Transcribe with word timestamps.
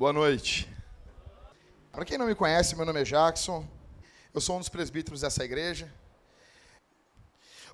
Boa 0.00 0.14
noite. 0.14 0.66
Para 1.92 2.06
quem 2.06 2.16
não 2.16 2.24
me 2.24 2.34
conhece, 2.34 2.74
meu 2.74 2.86
nome 2.86 3.02
é 3.02 3.04
Jackson. 3.04 3.68
Eu 4.32 4.40
sou 4.40 4.56
um 4.56 4.58
dos 4.58 4.70
presbíteros 4.70 5.20
dessa 5.20 5.44
igreja. 5.44 5.92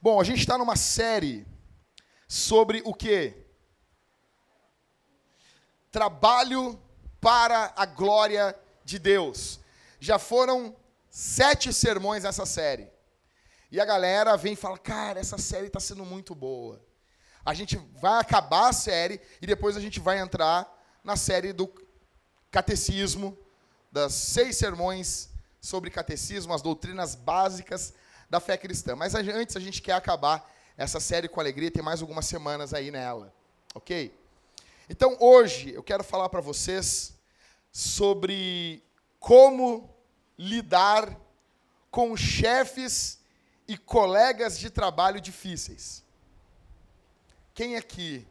Bom, 0.02 0.20
a 0.20 0.24
gente 0.24 0.40
está 0.40 0.58
numa 0.58 0.74
série 0.74 1.46
sobre 2.26 2.82
o 2.84 2.92
que? 2.92 3.32
Trabalho 5.88 6.76
para 7.20 7.72
a 7.76 7.86
glória 7.86 8.58
de 8.84 8.98
Deus. 8.98 9.60
Já 10.00 10.18
foram 10.18 10.74
sete 11.08 11.72
sermões 11.72 12.24
nessa 12.24 12.44
série. 12.44 12.90
E 13.70 13.80
a 13.80 13.84
galera 13.84 14.36
vem 14.36 14.54
e 14.54 14.56
fala: 14.56 14.76
Cara, 14.76 15.20
essa 15.20 15.38
série 15.38 15.68
está 15.68 15.78
sendo 15.78 16.04
muito 16.04 16.34
boa. 16.34 16.84
A 17.44 17.54
gente 17.54 17.76
vai 18.00 18.20
acabar 18.20 18.70
a 18.70 18.72
série 18.72 19.20
e 19.40 19.46
depois 19.46 19.76
a 19.76 19.80
gente 19.80 20.00
vai 20.00 20.18
entrar 20.18 20.68
na 21.04 21.14
série 21.14 21.52
do 21.52 21.85
catecismo, 22.56 23.36
das 23.92 24.14
seis 24.14 24.56
sermões 24.56 25.28
sobre 25.60 25.90
catecismo, 25.90 26.54
as 26.54 26.62
doutrinas 26.62 27.14
básicas 27.14 27.92
da 28.30 28.40
fé 28.40 28.56
cristã. 28.56 28.96
Mas 28.96 29.14
antes 29.14 29.56
a 29.56 29.60
gente 29.60 29.82
quer 29.82 29.92
acabar 29.92 30.50
essa 30.74 30.98
série 30.98 31.28
com 31.28 31.38
alegria, 31.38 31.70
tem 31.70 31.82
mais 31.82 32.00
algumas 32.00 32.24
semanas 32.24 32.72
aí 32.72 32.90
nela, 32.90 33.30
ok? 33.74 34.18
Então 34.88 35.18
hoje 35.20 35.74
eu 35.74 35.82
quero 35.82 36.02
falar 36.02 36.30
para 36.30 36.40
vocês 36.40 37.12
sobre 37.70 38.82
como 39.20 39.94
lidar 40.38 41.14
com 41.90 42.16
chefes 42.16 43.18
e 43.68 43.76
colegas 43.76 44.58
de 44.58 44.70
trabalho 44.70 45.20
difíceis. 45.20 46.02
Quem 47.52 47.76
aqui 47.76 48.26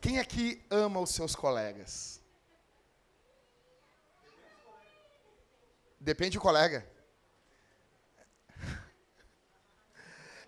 quem 0.00 0.18
aqui 0.18 0.60
ama 0.70 0.98
os 0.98 1.10
seus 1.10 1.36
colegas? 1.36 2.17
Depende 6.00 6.38
do 6.38 6.42
colega. 6.42 6.86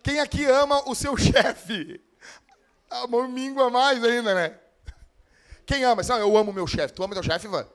Quem 0.03 0.21
aqui 0.21 0.45
ama 0.47 0.89
o 0.89 0.95
seu 0.95 1.17
chefe? 1.21 2.01
A 2.89 3.07
mão 3.07 3.29
mingua 3.29 3.71
mais 3.71 4.03
ainda, 4.03 4.35
né? 4.35 4.59
Quem 5.67 5.85
ama? 5.85 6.03
Não, 6.03 6.19
eu 6.19 6.37
amo 6.37 6.53
meu 6.53 6.67
chefe. 6.67 6.95
Tu 6.95 7.03
ama 7.03 7.15
teu 7.15 7.23
chefe, 7.23 7.47
Ivan? 7.47 7.67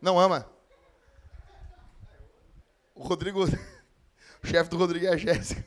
Não 0.00 0.18
ama? 0.18 0.48
O 2.94 3.02
Rodrigo. 3.02 3.44
O 4.42 4.46
chefe 4.46 4.68
do 4.68 4.76
Rodrigo 4.76 5.06
é 5.06 5.08
a 5.08 5.16
Jéssica. 5.16 5.64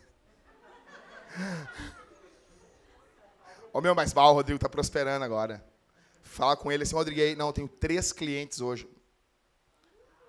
Ô 3.73 3.81
meu, 3.81 3.95
mas 3.95 4.13
mal, 4.13 4.31
o 4.31 4.35
Rodrigo 4.35 4.59
tá 4.59 4.69
prosperando 4.69 5.25
agora. 5.25 5.65
Fala 6.21 6.55
com 6.55 6.71
ele 6.71 6.83
assim, 6.83 6.93
Rodrigo, 6.93 7.39
não, 7.39 7.47
eu 7.47 7.53
tenho 7.53 7.67
três 7.67 8.11
clientes 8.11 8.61
hoje. 8.61 8.88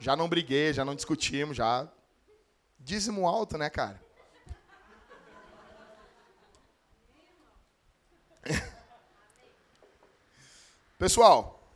Já 0.01 0.15
não 0.15 0.29
briguei, 0.29 0.73
já 0.73 0.85
não 0.85 0.95
discutimos, 0.95 1.57
já. 1.57 1.89
Dízimo 2.79 3.27
alto, 3.27 3.59
né, 3.59 3.69
cara? 3.69 4.01
Pessoal, 10.97 11.69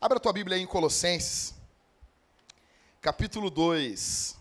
abra 0.00 0.18
a 0.18 0.20
tua 0.20 0.32
Bíblia 0.32 0.56
aí 0.56 0.62
em 0.62 0.66
Colossenses, 0.66 1.56
capítulo 3.00 3.50
2. 3.50 4.38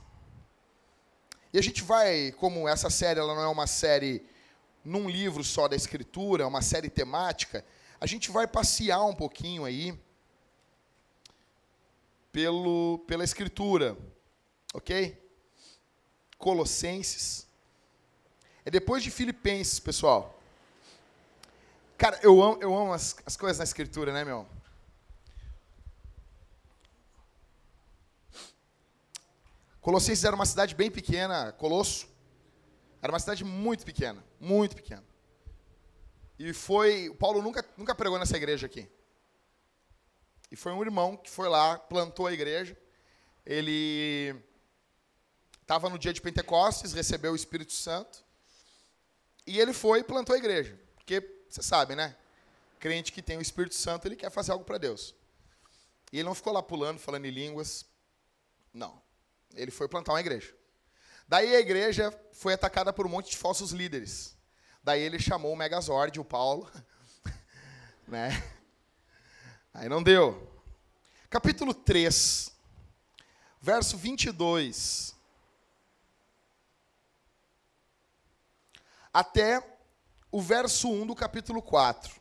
E 1.51 1.57
a 1.57 1.63
gente 1.63 1.81
vai, 1.83 2.31
como 2.33 2.69
essa 2.69 2.91
série 2.91 3.19
ela 3.19 3.33
não 3.33 3.41
é 3.41 3.47
uma 3.47 3.65
série 3.65 4.23
num 4.85 5.09
livro 5.09 5.43
só 5.43 5.67
da 5.67 5.75
Escritura, 5.75 6.43
é 6.43 6.45
uma 6.45 6.61
série 6.61 6.91
temática, 6.91 7.65
a 7.99 8.05
gente 8.05 8.29
vai 8.29 8.45
passear 8.45 9.03
um 9.03 9.15
pouquinho 9.15 9.65
aí 9.65 9.99
pelo, 12.37 12.99
pela 13.07 13.23
Escritura, 13.23 13.97
ok? 14.71 15.19
Colossenses. 16.37 17.47
É 18.63 18.69
depois 18.69 19.01
de 19.01 19.09
Filipenses, 19.09 19.79
pessoal. 19.79 20.39
Cara, 21.97 22.19
eu 22.21 22.39
amo, 22.43 22.61
eu 22.61 22.77
amo 22.77 22.93
as, 22.93 23.15
as 23.25 23.35
coisas 23.35 23.57
na 23.57 23.63
Escritura, 23.63 24.13
né, 24.13 24.23
meu? 24.23 24.47
Colossenses 29.81 30.23
era 30.23 30.35
uma 30.35 30.45
cidade 30.45 30.75
bem 30.75 30.91
pequena, 30.91 31.51
Colosso. 31.53 32.07
Era 33.01 33.11
uma 33.11 33.19
cidade 33.19 33.43
muito 33.43 33.83
pequena, 33.83 34.23
muito 34.39 34.75
pequena. 34.75 35.03
E 36.37 36.53
foi, 36.53 37.09
o 37.09 37.15
Paulo 37.15 37.41
nunca, 37.41 37.65
nunca 37.75 37.95
pregou 37.95 38.19
nessa 38.19 38.37
igreja 38.37 38.67
aqui. 38.67 38.87
E 40.51 40.55
foi 40.55 40.71
um 40.71 40.81
irmão 40.81 41.17
que 41.17 41.29
foi 41.29 41.49
lá, 41.49 41.77
plantou 41.77 42.27
a 42.27 42.33
igreja. 42.33 42.77
Ele 43.45 44.35
estava 45.61 45.89
no 45.89 45.99
dia 45.99 46.13
de 46.13 46.21
Pentecostes, 46.21 46.93
recebeu 46.93 47.33
o 47.33 47.35
Espírito 47.35 47.73
Santo. 47.73 48.23
E 49.45 49.59
ele 49.59 49.73
foi 49.73 49.99
e 49.99 50.03
plantou 50.03 50.35
a 50.35 50.37
igreja. 50.37 50.79
Porque, 50.95 51.21
você 51.49 51.61
sabe, 51.61 51.95
né? 51.95 52.15
Crente 52.79 53.11
que 53.11 53.21
tem 53.21 53.37
o 53.37 53.41
Espírito 53.41 53.75
Santo, 53.75 54.07
ele 54.07 54.15
quer 54.15 54.29
fazer 54.29 54.51
algo 54.51 54.63
para 54.63 54.77
Deus. 54.77 55.13
E 56.11 56.19
ele 56.19 56.27
não 56.27 56.35
ficou 56.35 56.53
lá 56.53 56.63
pulando, 56.63 56.99
falando 56.99 57.25
em 57.25 57.31
línguas. 57.31 57.85
Não. 58.73 59.01
Ele 59.53 59.71
foi 59.71 59.87
plantar 59.87 60.13
uma 60.13 60.19
igreja. 60.19 60.53
Daí 61.27 61.55
a 61.55 61.59
igreja 61.59 62.17
foi 62.31 62.53
atacada 62.53 62.93
por 62.93 63.05
um 63.05 63.09
monte 63.09 63.31
de 63.31 63.37
falsos 63.37 63.71
líderes. 63.71 64.37
Daí 64.81 65.01
ele 65.01 65.19
chamou 65.19 65.51
o 65.51 65.55
Megazord, 65.55 66.17
o 66.19 66.23
Paulo. 66.23 66.71
né? 68.07 68.31
Aí 69.77 69.87
não 69.87 70.01
deu. 70.01 70.51
Capítulo 71.29 71.71
3, 71.71 72.51
verso 73.61 73.95
22. 73.95 75.15
Até 79.13 79.63
o 80.31 80.41
verso 80.41 80.89
1 80.89 81.05
do 81.05 81.13
capítulo 81.13 81.61
4. 81.61 82.11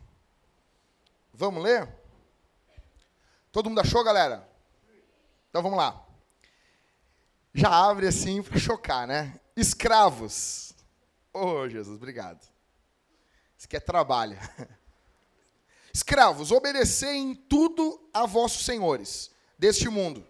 Vamos 1.33 1.63
ler? 1.63 1.89
Todo 3.51 3.71
mundo 3.71 3.81
achou, 3.81 4.05
galera? 4.05 4.47
Então 5.49 5.63
vamos 5.63 5.79
lá. 5.79 6.05
Já 7.55 7.71
abre 7.71 8.07
assim 8.07 8.43
para 8.43 8.59
chocar, 8.59 9.07
né? 9.07 9.41
Escravos. 9.57 10.75
Oh, 11.33 11.67
Jesus, 11.67 11.97
obrigado. 11.97 12.43
Isso 13.57 13.65
aqui 13.65 13.79
é 13.79 13.81
trabalho. 13.81 14.37
Escravos, 15.97 16.53
obedecei 16.53 17.17
em 17.17 17.35
tudo 17.35 17.99
a 18.13 18.27
vossos 18.27 18.67
senhores 18.67 19.31
deste 19.59 19.89
mundo, 19.89 20.23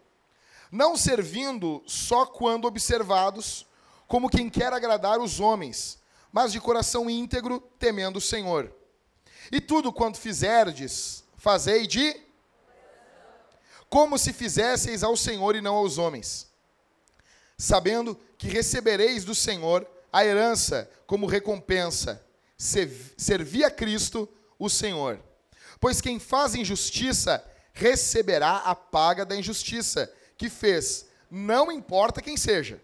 não 0.70 0.96
servindo 0.96 1.82
só 1.88 2.24
quando 2.24 2.66
observados, 2.66 3.66
como 4.06 4.30
quem 4.30 4.48
quer 4.48 4.72
agradar 4.72 5.18
os 5.18 5.40
homens, 5.40 5.98
mas 6.30 6.52
de 6.52 6.60
coração 6.60 7.10
íntegro, 7.10 7.58
temendo 7.80 8.18
o 8.18 8.20
Senhor. 8.20 8.72
E 9.50 9.60
tudo 9.60 9.92
quanto 9.92 10.20
fizerdes, 10.20 11.24
fazei 11.36 11.84
de 11.88 12.14
como 13.90 14.16
se 14.18 14.32
fizesseis 14.32 15.02
ao 15.02 15.16
Senhor 15.16 15.56
e 15.56 15.60
não 15.60 15.74
aos 15.74 15.98
homens, 15.98 16.48
sabendo 17.58 18.16
que 18.38 18.46
recebereis 18.46 19.24
do 19.24 19.34
Senhor 19.34 19.84
a 20.12 20.24
herança 20.24 20.88
como 21.08 21.26
recompensa, 21.26 22.24
servi 22.56 23.64
a 23.64 23.70
Cristo, 23.70 24.28
o 24.60 24.70
Senhor. 24.70 25.25
Pois 25.80 26.00
quem 26.00 26.18
faz 26.18 26.54
injustiça 26.54 27.44
receberá 27.72 28.56
a 28.58 28.74
paga 28.74 29.24
da 29.24 29.36
injustiça 29.36 30.12
que 30.36 30.48
fez, 30.48 31.06
não 31.30 31.70
importa 31.70 32.22
quem 32.22 32.36
seja. 32.36 32.82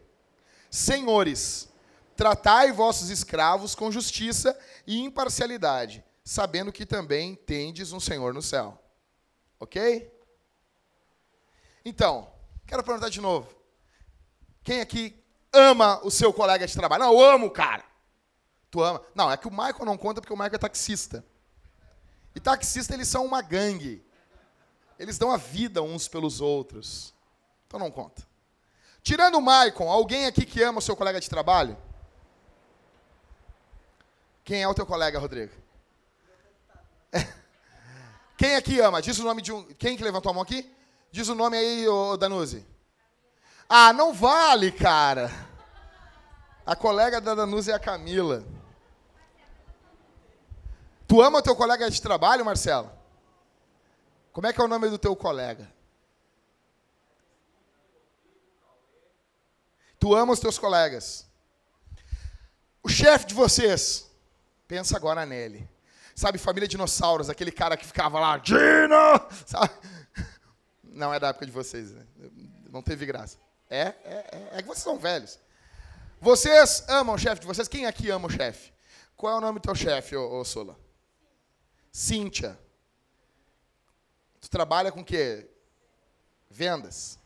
Senhores, 0.71 1.69
tratai 2.17 2.73
vossos 2.73 3.11
escravos 3.11 3.75
com 3.75 3.91
justiça 3.91 4.59
e 4.87 5.01
imparcialidade, 5.01 6.05
sabendo 6.25 6.73
que 6.73 6.87
também 6.87 7.35
tendes 7.35 7.93
um 7.93 8.01
Senhor 8.01 8.33
no 8.35 8.43
céu. 8.43 8.79
Ok? 9.59 10.11
Então, 11.85 12.31
quero 12.67 12.83
perguntar 12.83 13.09
de 13.09 13.21
novo. 13.21 13.49
Quem 14.63 14.81
aqui 14.81 15.21
ama 15.53 16.01
o 16.05 16.11
seu 16.11 16.33
colega 16.33 16.67
de 16.67 16.75
trabalho? 16.75 17.05
Não, 17.05 17.13
eu 17.13 17.21
amo, 17.21 17.51
cara. 17.51 17.85
Tu 18.71 18.83
ama? 18.83 19.03
Não, 19.15 19.31
é 19.31 19.37
que 19.37 19.49
o 19.49 19.51
Michael 19.51 19.85
não 19.85 19.99
conta 19.99 20.21
porque 20.21 20.33
o 20.33 20.37
Michael 20.37 20.55
é 20.55 20.59
taxista. 20.59 21.25
E 22.35 22.41
taxistas, 22.41 22.95
eles 22.95 23.09
são 23.09 23.25
uma 23.25 23.43
gangue. 23.43 24.05
Eles 24.99 25.19
dão 25.19 25.31
a 25.31 25.37
vida 25.37 25.83
uns 25.83 26.09
pelos 26.09 26.41
outros. 26.41 27.15
Então 27.67 27.79
não 27.79 27.91
conta. 27.91 28.27
Tirando 29.03 29.37
o 29.37 29.43
Maicon, 29.43 29.91
alguém 29.91 30.27
aqui 30.27 30.47
que 30.47 30.63
ama 30.63 30.79
o 30.79 30.83
seu 30.83 30.95
colega 30.95 31.21
de 31.21 31.29
trabalho? 31.29 31.77
Quem 34.45 34.63
é 34.63 34.69
o 34.69 34.75
teu 34.75 34.87
colega, 34.87 35.19
Rodrigo? 35.19 35.53
Quem 38.39 38.55
aqui 38.55 38.81
ama? 38.81 39.03
Diz 39.03 39.19
o 39.19 39.25
nome 39.25 39.43
de 39.43 39.53
um. 39.53 39.65
Quem 39.75 39.97
que 39.97 40.05
levantou 40.05 40.31
a 40.31 40.33
mão 40.35 40.43
aqui? 40.43 40.73
Diz 41.11 41.29
o 41.29 41.35
nome 41.35 41.57
aí, 41.57 41.89
ô 41.89 42.17
Danuzi. 42.17 42.67
Ah, 43.69 43.93
não 43.93 44.13
vale, 44.13 44.71
cara. 44.71 45.31
A 46.65 46.77
colega 46.77 47.21
da 47.21 47.35
Danuzi 47.35 47.71
é 47.71 47.75
a 47.75 47.79
Camila. 47.79 48.45
Tu 51.13 51.21
ama 51.21 51.43
teu 51.43 51.55
colega 51.55 51.91
de 51.91 52.01
trabalho, 52.01 52.43
Marcelo? 52.43 52.91
Como 54.33 54.47
é 54.47 54.53
que 54.55 54.59
é 54.59 54.65
o 54.65 54.67
nome 54.67 54.89
do 54.89 54.97
teu 54.97 55.15
colega? 55.15 55.71
Tu 60.01 60.15
ama 60.15 60.33
os 60.33 60.41
teus 60.41 60.59
colegas. 60.59 61.27
O 62.83 62.89
chefe 62.89 63.27
de 63.27 63.35
vocês, 63.35 64.11
pensa 64.67 64.97
agora 64.97 65.27
nele. 65.27 65.69
Sabe, 66.15 66.39
família 66.39 66.67
dinossauros, 66.67 67.29
aquele 67.29 67.53
cara 67.53 67.77
que 67.77 67.85
ficava 67.85 68.19
lá, 68.19 68.39
Dino! 68.39 69.21
Sabe? 69.45 69.71
Não 70.83 71.13
é 71.13 71.21
da 71.21 71.29
época 71.29 71.45
de 71.45 71.53
vocês, 71.53 71.91
né? 71.91 72.07
não 72.71 72.81
teve 72.81 73.05
graça. 73.05 73.37
É, 73.69 73.81
é, 73.81 73.95
é, 74.05 74.49
é 74.53 74.63
que 74.63 74.67
vocês 74.67 74.83
são 74.83 74.99
velhos. 74.99 75.39
Vocês 76.19 76.87
amam 76.89 77.17
o 77.17 77.19
chefe 77.19 77.43
de 77.43 77.47
vocês? 77.47 77.69
Quem 77.69 77.85
aqui 77.85 78.09
ama 78.11 78.29
o 78.29 78.31
chefe? 78.31 78.73
Qual 79.15 79.35
é 79.35 79.37
o 79.37 79.43
nome 79.43 79.59
do 79.59 79.63
teu 79.63 79.75
chefe, 79.75 80.17
ô, 80.17 80.41
ô 80.41 80.43
Sola? 80.43 80.81
Cíntia. 81.93 82.59
Tu 84.41 84.49
trabalha 84.49 84.91
com 84.91 85.03
o 85.03 85.05
quê? 85.05 85.47
Vendas. 86.51 87.19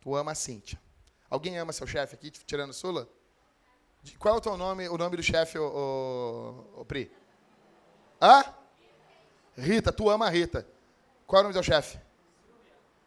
Tu 0.00 0.16
ama 0.16 0.32
a 0.32 0.34
Cíntia. 0.34 0.80
Alguém 1.28 1.58
ama 1.58 1.72
seu 1.72 1.86
chefe 1.86 2.14
aqui, 2.14 2.30
tirando 2.30 2.72
Sula? 2.72 3.06
Qual 4.18 4.34
é 4.34 4.38
o 4.38 4.40
teu 4.40 4.56
nome, 4.56 4.88
o 4.88 4.98
nome 4.98 5.16
do 5.16 5.22
chefe, 5.22 5.58
o, 5.58 5.64
o, 5.64 6.80
o 6.80 6.84
Pri? 6.84 7.12
Hã? 8.20 8.42
Rita, 9.56 9.92
tu 9.92 10.10
ama 10.10 10.26
a 10.26 10.30
Rita. 10.30 10.66
Qual 11.26 11.38
é 11.38 11.40
o 11.40 11.42
nome 11.44 11.52
do 11.52 11.62
teu 11.62 11.62
chefe? 11.62 12.00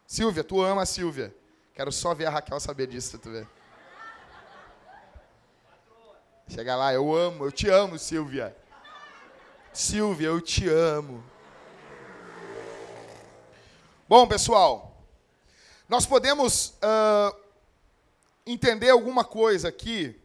Silvia, 0.06 0.44
tu 0.44 0.62
ama 0.62 0.84
a 0.84 0.86
Silvia. 0.86 1.36
Quero 1.74 1.92
só 1.92 2.14
ver 2.14 2.28
a 2.28 2.30
Raquel 2.30 2.60
saber 2.60 2.88
disso, 2.88 3.18
tu 3.18 3.32
vê. 3.32 3.46
Chega 6.48 6.76
lá, 6.76 6.94
eu 6.94 7.14
amo, 7.14 7.46
eu 7.46 7.52
te 7.52 7.68
amo, 7.68 7.98
Silvia. 7.98 8.56
Silvia, 9.76 10.28
eu 10.28 10.40
te 10.40 10.70
amo. 10.70 11.22
Bom, 14.08 14.26
pessoal, 14.26 15.04
nós 15.90 16.06
podemos 16.06 16.70
uh, 16.78 17.36
entender 18.46 18.90
alguma 18.90 19.26
coisa 19.26 19.68
aqui. 19.68 20.18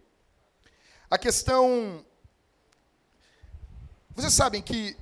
A 1.11 1.19
questão. 1.19 2.05
Vocês 4.14 4.32
sabem 4.32 4.62
que 4.62 4.97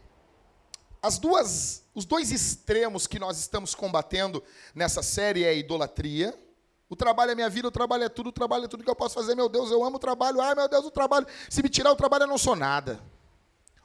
as 1.03 1.19
duas, 1.19 1.85
os 1.95 2.07
dois 2.07 2.33
extremos 2.33 3.07
que 3.07 3.19
nós 3.19 3.39
estamos 3.39 3.75
combatendo 3.75 4.43
nessa 4.75 5.03
série 5.03 5.45
é 5.45 5.51
a 5.51 5.55
idolatria. 5.55 6.35
O 6.89 6.97
trabalho 6.97 7.33
é 7.33 7.35
minha 7.35 7.51
vida, 7.51 7.69
o 7.69 7.73
trabalho 7.73 8.05
é 8.05 8.09
tudo, 8.09 8.29
o 8.29 8.33
trabalho 8.33 8.65
é 8.65 8.69
tudo 8.69 8.83
que 8.83 8.89
eu 8.89 8.97
posso 8.97 9.15
fazer. 9.15 9.35
Meu 9.35 9.51
Deus, 9.51 9.71
eu 9.71 9.85
amo 9.85 9.97
o 9.97 10.01
trabalho. 10.01 10.41
Ai, 10.41 10.55
meu 10.55 10.69
Deus, 10.69 10.87
o 10.87 10.91
trabalho. 10.91 11.27
Se 11.51 11.63
me 11.63 11.69
tirar 11.69 11.93
o 11.93 11.97
trabalho, 11.97 12.23
eu 12.23 12.29
não 12.29 12.39
sou 12.39 12.57
nada. 12.57 12.99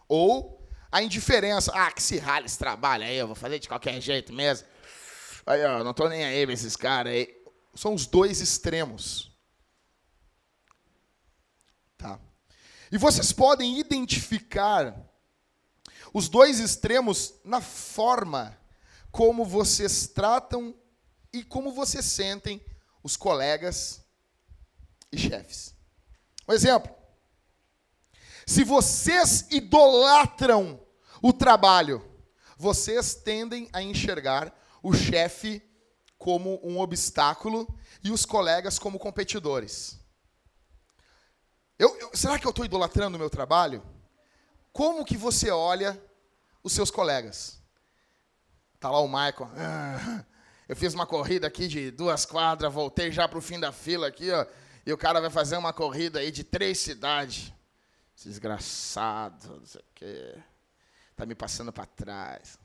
Ou 0.08 0.64
a 0.92 1.02
indiferença. 1.02 1.72
Ah, 1.74 1.92
que 1.92 2.02
se 2.02 2.18
rale 2.20 2.46
esse 2.46 2.58
trabalho 2.58 3.04
aí, 3.04 3.18
eu 3.18 3.28
vou 3.28 3.36
fazer 3.36 3.60
de 3.60 3.68
qualquer 3.68 4.00
jeito 4.00 4.32
mesmo. 4.32 4.68
Aí, 5.46 5.64
ó, 5.66 5.84
não 5.84 5.94
tô 5.94 6.08
nem 6.08 6.24
aí 6.24 6.46
pra 6.46 6.54
esses 6.54 6.76
caras 6.76 7.14
aí. 7.14 7.36
São 7.76 7.94
os 7.94 8.06
dois 8.06 8.40
extremos. 8.40 9.32
Tá. 11.98 12.20
E 12.92 12.98
vocês 12.98 13.34
podem 13.34 13.80
identificar 13.80 14.96
os 16.14 16.30
dois 16.30 16.60
extremos 16.60 17.34
na 17.44 17.60
forma 17.60 18.56
como 19.12 19.44
vocês 19.44 20.08
tratam 20.08 20.76
e 21.34 21.44
como 21.44 21.74
vocês 21.74 22.06
sentem 22.06 22.64
os 23.02 23.18
colegas 23.18 24.04
e 25.12 25.18
chefes. 25.18 25.74
Um 26.48 26.54
exemplo. 26.54 27.03
Se 28.46 28.64
vocês 28.64 29.48
idolatram 29.52 30.80
o 31.22 31.32
trabalho, 31.32 32.04
vocês 32.58 33.16
tendem 33.16 33.70
a 33.74 33.82
enxergar 33.82 34.54
o 34.82 34.94
chefe 34.94 35.62
como 36.18 36.60
um 36.64 36.80
obstáculo 36.80 37.68
e 38.04 38.12
os 38.12 38.26
colegas 38.26 38.80
como 38.80 39.00
competidores. 39.00 40.00
Eu, 41.78 41.98
eu, 41.98 42.12
será 42.14 42.38
que 42.38 42.46
eu 42.46 42.52
estou 42.52 42.66
idolatrando 42.66 43.18
o 43.18 43.20
meu 43.20 43.30
trabalho? 43.30 43.84
Como 44.72 45.06
que 45.06 45.18
você 45.18 45.50
olha 45.50 46.02
os 46.64 46.72
seus 46.74 46.90
colegas? 46.90 47.60
Tá 48.80 48.90
lá 48.90 49.00
o 49.00 49.08
Michael. 49.08 49.50
Ah, 49.58 50.26
eu 50.68 50.76
fiz 50.76 50.94
uma 50.94 51.06
corrida 51.06 51.48
aqui 51.48 51.68
de 51.68 51.92
duas 51.92 52.26
quadras, 52.26 52.74
voltei 52.74 53.12
já 53.12 53.28
para 53.28 53.40
o 53.40 53.42
fim 53.42 53.60
da 53.60 53.72
fila 53.72 54.08
aqui, 54.08 54.32
ó, 54.32 54.46
e 54.86 54.92
o 54.92 54.98
cara 54.98 55.22
vai 55.22 55.30
fazer 55.30 55.58
uma 55.58 55.74
corrida 55.74 56.20
aí 56.20 56.32
de 56.32 56.44
três 56.44 56.80
cidades. 56.80 57.52
Desgraçado, 58.24 59.60
não 59.60 59.66
sei 59.66 59.82
o 59.82 59.86
quê. 59.94 60.38
Tá 61.16 61.26
me 61.26 61.36
passando 61.36 61.72
para 61.72 61.86
trás. 61.86 62.58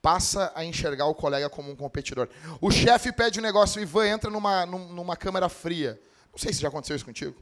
Passa 0.00 0.52
a 0.54 0.64
enxergar 0.64 1.06
o 1.06 1.14
colega 1.14 1.50
como 1.50 1.70
um 1.70 1.76
competidor. 1.76 2.28
O 2.60 2.70
chefe 2.70 3.12
pede 3.12 3.40
um 3.40 3.42
negócio, 3.42 3.80
o 3.80 3.82
Ivan 3.82 4.06
entra 4.06 4.30
numa, 4.30 4.64
numa 4.66 5.16
câmera 5.16 5.48
fria. 5.48 6.00
Não 6.30 6.38
sei 6.38 6.52
se 6.52 6.60
já 6.60 6.68
aconteceu 6.68 6.94
isso 6.94 7.04
contigo. 7.04 7.36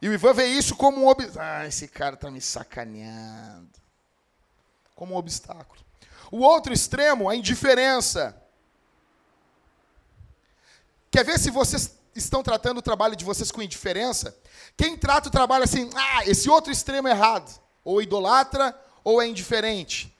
E 0.00 0.08
o 0.08 0.12
Ivan 0.12 0.34
vê 0.34 0.46
isso 0.46 0.76
como 0.76 1.02
um 1.02 1.08
obstáculo. 1.08 1.44
Ah, 1.44 1.66
esse 1.66 1.88
cara 1.88 2.14
está 2.14 2.30
me 2.30 2.40
sacaneando. 2.40 3.70
Como 4.94 5.14
um 5.14 5.16
obstáculo. 5.16 5.80
O 6.30 6.40
outro 6.40 6.72
extremo, 6.72 7.28
a 7.28 7.34
indiferença. 7.34 8.36
Quer 11.10 11.24
ver 11.24 11.38
se 11.38 11.50
vocês 11.50 11.97
estão 12.24 12.42
tratando 12.42 12.78
o 12.78 12.82
trabalho 12.82 13.16
de 13.16 13.24
vocês 13.24 13.50
com 13.50 13.62
indiferença? 13.62 14.36
Quem 14.76 14.96
trata 14.96 15.28
o 15.28 15.32
trabalho 15.32 15.64
assim, 15.64 15.90
ah, 15.94 16.24
esse 16.26 16.48
outro 16.48 16.72
extremo 16.72 17.08
é 17.08 17.12
errado. 17.12 17.60
Ou 17.84 18.02
idolatra, 18.02 18.78
ou 19.02 19.22
é 19.22 19.26
indiferente. 19.26 20.14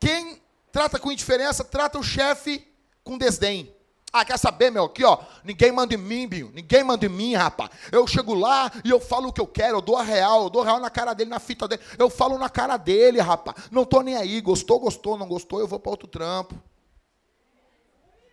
Quem 0.00 0.42
trata 0.72 0.98
com 0.98 1.12
indiferença, 1.12 1.62
trata 1.62 1.98
o 1.98 2.02
chefe 2.02 2.66
com 3.02 3.16
desdém. 3.16 3.74
Ah, 4.16 4.24
quer 4.24 4.38
saber, 4.38 4.70
meu? 4.70 4.84
Aqui, 4.84 5.04
ó. 5.04 5.18
Ninguém 5.42 5.72
manda 5.72 5.92
em 5.92 5.96
mim, 5.98 6.28
Binho. 6.28 6.52
Ninguém 6.54 6.84
manda 6.84 7.04
em 7.04 7.08
mim, 7.08 7.34
rapaz. 7.34 7.68
Eu 7.90 8.06
chego 8.06 8.32
lá 8.32 8.70
e 8.84 8.90
eu 8.90 9.00
falo 9.00 9.28
o 9.28 9.32
que 9.32 9.40
eu 9.40 9.46
quero. 9.46 9.78
Eu 9.78 9.80
dou 9.80 9.96
a 9.96 10.04
real. 10.04 10.44
Eu 10.44 10.50
dou 10.50 10.62
a 10.62 10.64
real 10.64 10.78
na 10.78 10.88
cara 10.88 11.14
dele, 11.14 11.30
na 11.30 11.40
fita 11.40 11.66
dele. 11.66 11.82
Eu 11.98 12.08
falo 12.08 12.38
na 12.38 12.48
cara 12.48 12.76
dele, 12.76 13.20
rapaz. 13.20 13.56
Não 13.72 13.84
tô 13.84 14.02
nem 14.02 14.16
aí. 14.16 14.40
Gostou, 14.40 14.78
gostou. 14.78 15.18
Não 15.18 15.26
gostou, 15.26 15.58
eu 15.58 15.66
vou 15.66 15.80
para 15.80 15.90
outro 15.90 16.06
trampo. 16.06 16.54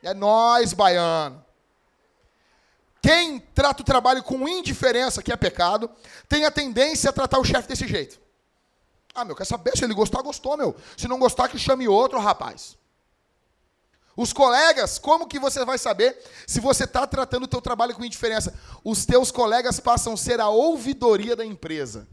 É 0.03 0.13
nós, 0.13 0.71
baiano. 0.71 1.43
Quem 3.01 3.39
trata 3.39 3.81
o 3.81 3.85
trabalho 3.85 4.23
com 4.23 4.47
indiferença, 4.47 5.23
que 5.23 5.31
é 5.31 5.35
pecado, 5.35 5.89
tem 6.29 6.45
a 6.45 6.51
tendência 6.51 7.09
a 7.09 7.13
tratar 7.13 7.39
o 7.39 7.43
chefe 7.43 7.67
desse 7.67 7.87
jeito. 7.87 8.19
Ah, 9.13 9.25
meu, 9.25 9.35
quer 9.35 9.45
saber? 9.45 9.75
Se 9.75 9.83
ele 9.83 9.93
gostar, 9.93 10.21
gostou, 10.21 10.55
meu. 10.55 10.75
Se 10.95 11.07
não 11.07 11.17
gostar, 11.17 11.49
que 11.49 11.57
chame 11.57 11.87
outro, 11.87 12.19
rapaz. 12.19 12.77
Os 14.15 14.31
colegas, 14.31 14.99
como 14.99 15.27
que 15.27 15.39
você 15.39 15.65
vai 15.65 15.77
saber 15.77 16.17
se 16.45 16.59
você 16.59 16.83
está 16.83 17.07
tratando 17.07 17.43
o 17.43 17.47
teu 17.47 17.61
trabalho 17.61 17.95
com 17.95 18.05
indiferença? 18.05 18.53
Os 18.83 19.05
teus 19.05 19.31
colegas 19.31 19.79
passam 19.79 20.13
a 20.13 20.17
ser 20.17 20.39
a 20.39 20.49
ouvidoria 20.49 21.35
da 21.35 21.45
empresa. 21.45 22.07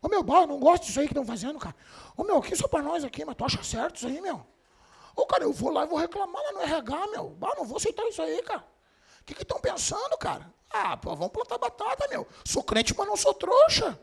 Ô 0.00 0.08
meu, 0.08 0.22
bah, 0.22 0.46
não 0.46 0.58
gosto 0.58 0.86
disso 0.86 1.00
aí 1.00 1.06
que 1.06 1.12
estão 1.12 1.26
fazendo, 1.26 1.58
cara. 1.58 1.74
Ô 2.16 2.22
meu, 2.22 2.38
aqui 2.38 2.54
só 2.54 2.68
para 2.68 2.82
nós 2.82 3.02
aqui, 3.02 3.24
mas 3.24 3.34
tu 3.34 3.44
acha 3.44 3.62
certo 3.62 3.96
isso 3.96 4.06
aí, 4.06 4.20
meu? 4.20 4.46
Ô 5.16 5.26
cara, 5.26 5.44
eu 5.44 5.52
vou 5.52 5.70
lá 5.70 5.84
e 5.84 5.88
vou 5.88 5.98
reclamar 5.98 6.42
lá 6.42 6.52
no 6.52 6.60
RH, 6.60 7.06
meu. 7.08 7.30
Bah, 7.30 7.54
não 7.56 7.64
vou 7.64 7.76
aceitar 7.76 8.06
isso 8.06 8.22
aí, 8.22 8.40
cara. 8.42 8.64
Que 9.34 9.42
estão 9.42 9.60
pensando, 9.60 10.16
cara? 10.18 10.52
Ah, 10.70 10.96
pô, 10.96 11.14
vamos 11.16 11.32
plantar 11.32 11.58
batata, 11.58 12.06
meu. 12.08 12.26
Sou 12.44 12.62
crente, 12.62 12.94
mas 12.96 13.06
não 13.06 13.16
sou 13.16 13.34
trouxa. 13.34 13.98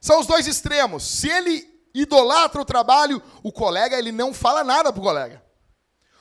São 0.00 0.20
os 0.20 0.26
dois 0.26 0.46
extremos. 0.46 1.02
Se 1.04 1.28
ele 1.28 1.88
idolatra 1.94 2.60
o 2.60 2.64
trabalho, 2.64 3.22
o 3.42 3.50
colega 3.50 3.98
ele 3.98 4.12
não 4.12 4.34
fala 4.34 4.62
nada 4.62 4.92
pro 4.92 5.02
colega. 5.02 5.42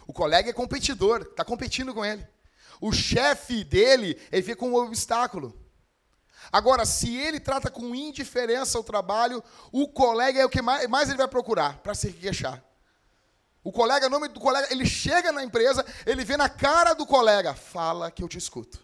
O 0.08 0.14
colega 0.14 0.50
é 0.50 0.54
competidor, 0.54 1.22
está 1.22 1.44
competindo 1.44 1.94
com 1.94 2.06
ele. 2.06 2.26
O 2.80 2.92
chefe 2.92 3.64
dele, 3.64 4.20
ele 4.32 4.42
vê 4.42 4.56
como 4.56 4.80
um 4.80 4.86
obstáculo. 4.86 5.60
Agora, 6.52 6.86
se 6.86 7.16
ele 7.16 7.40
trata 7.40 7.70
com 7.70 7.96
indiferença 7.96 8.80
o 8.80 8.84
trabalho, 8.84 9.44
o 9.72 9.88
colega 9.88 10.40
é 10.40 10.46
o 10.46 10.50
que 10.50 10.62
mais, 10.62 10.88
mais 10.88 11.10
ele 11.10 11.18
vai 11.18 11.28
procurar 11.28 11.80
para 11.80 11.96
se 11.96 12.14
queixar. 12.14 12.64
O 13.66 13.72
colega, 13.72 14.08
nome 14.08 14.28
do 14.28 14.40
colega, 14.40 14.68
ele 14.70 14.86
chega 14.86 15.32
na 15.32 15.44
empresa, 15.44 15.84
ele 16.06 16.24
vê 16.24 16.38
na 16.38 16.48
cara 16.48 16.94
do 16.94 17.04
colega, 17.04 17.56
fala 17.56 18.12
que 18.12 18.22
eu 18.22 18.30
te 18.30 18.38
escuto. 18.38 18.80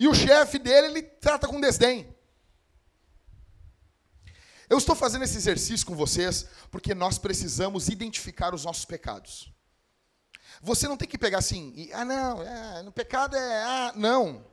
E 0.00 0.08
o 0.08 0.14
chefe 0.14 0.58
dele, 0.58 0.86
ele 0.86 1.02
trata 1.02 1.46
com 1.46 1.60
desdém. 1.60 2.16
Eu 4.70 4.78
estou 4.78 4.94
fazendo 4.94 5.22
esse 5.22 5.36
exercício 5.36 5.86
com 5.86 5.94
vocês 5.94 6.46
porque 6.70 6.94
nós 6.94 7.18
precisamos 7.18 7.90
identificar 7.90 8.54
os 8.54 8.64
nossos 8.64 8.86
pecados. 8.86 9.52
Você 10.62 10.88
não 10.88 10.96
tem 10.96 11.06
que 11.06 11.18
pegar 11.18 11.40
assim, 11.40 11.74
e, 11.76 11.92
ah, 11.92 12.06
não, 12.06 12.42
é, 12.42 12.82
no 12.82 12.90
pecado 12.90 13.36
é, 13.36 13.62
ah, 13.64 13.92
não. 13.94 14.46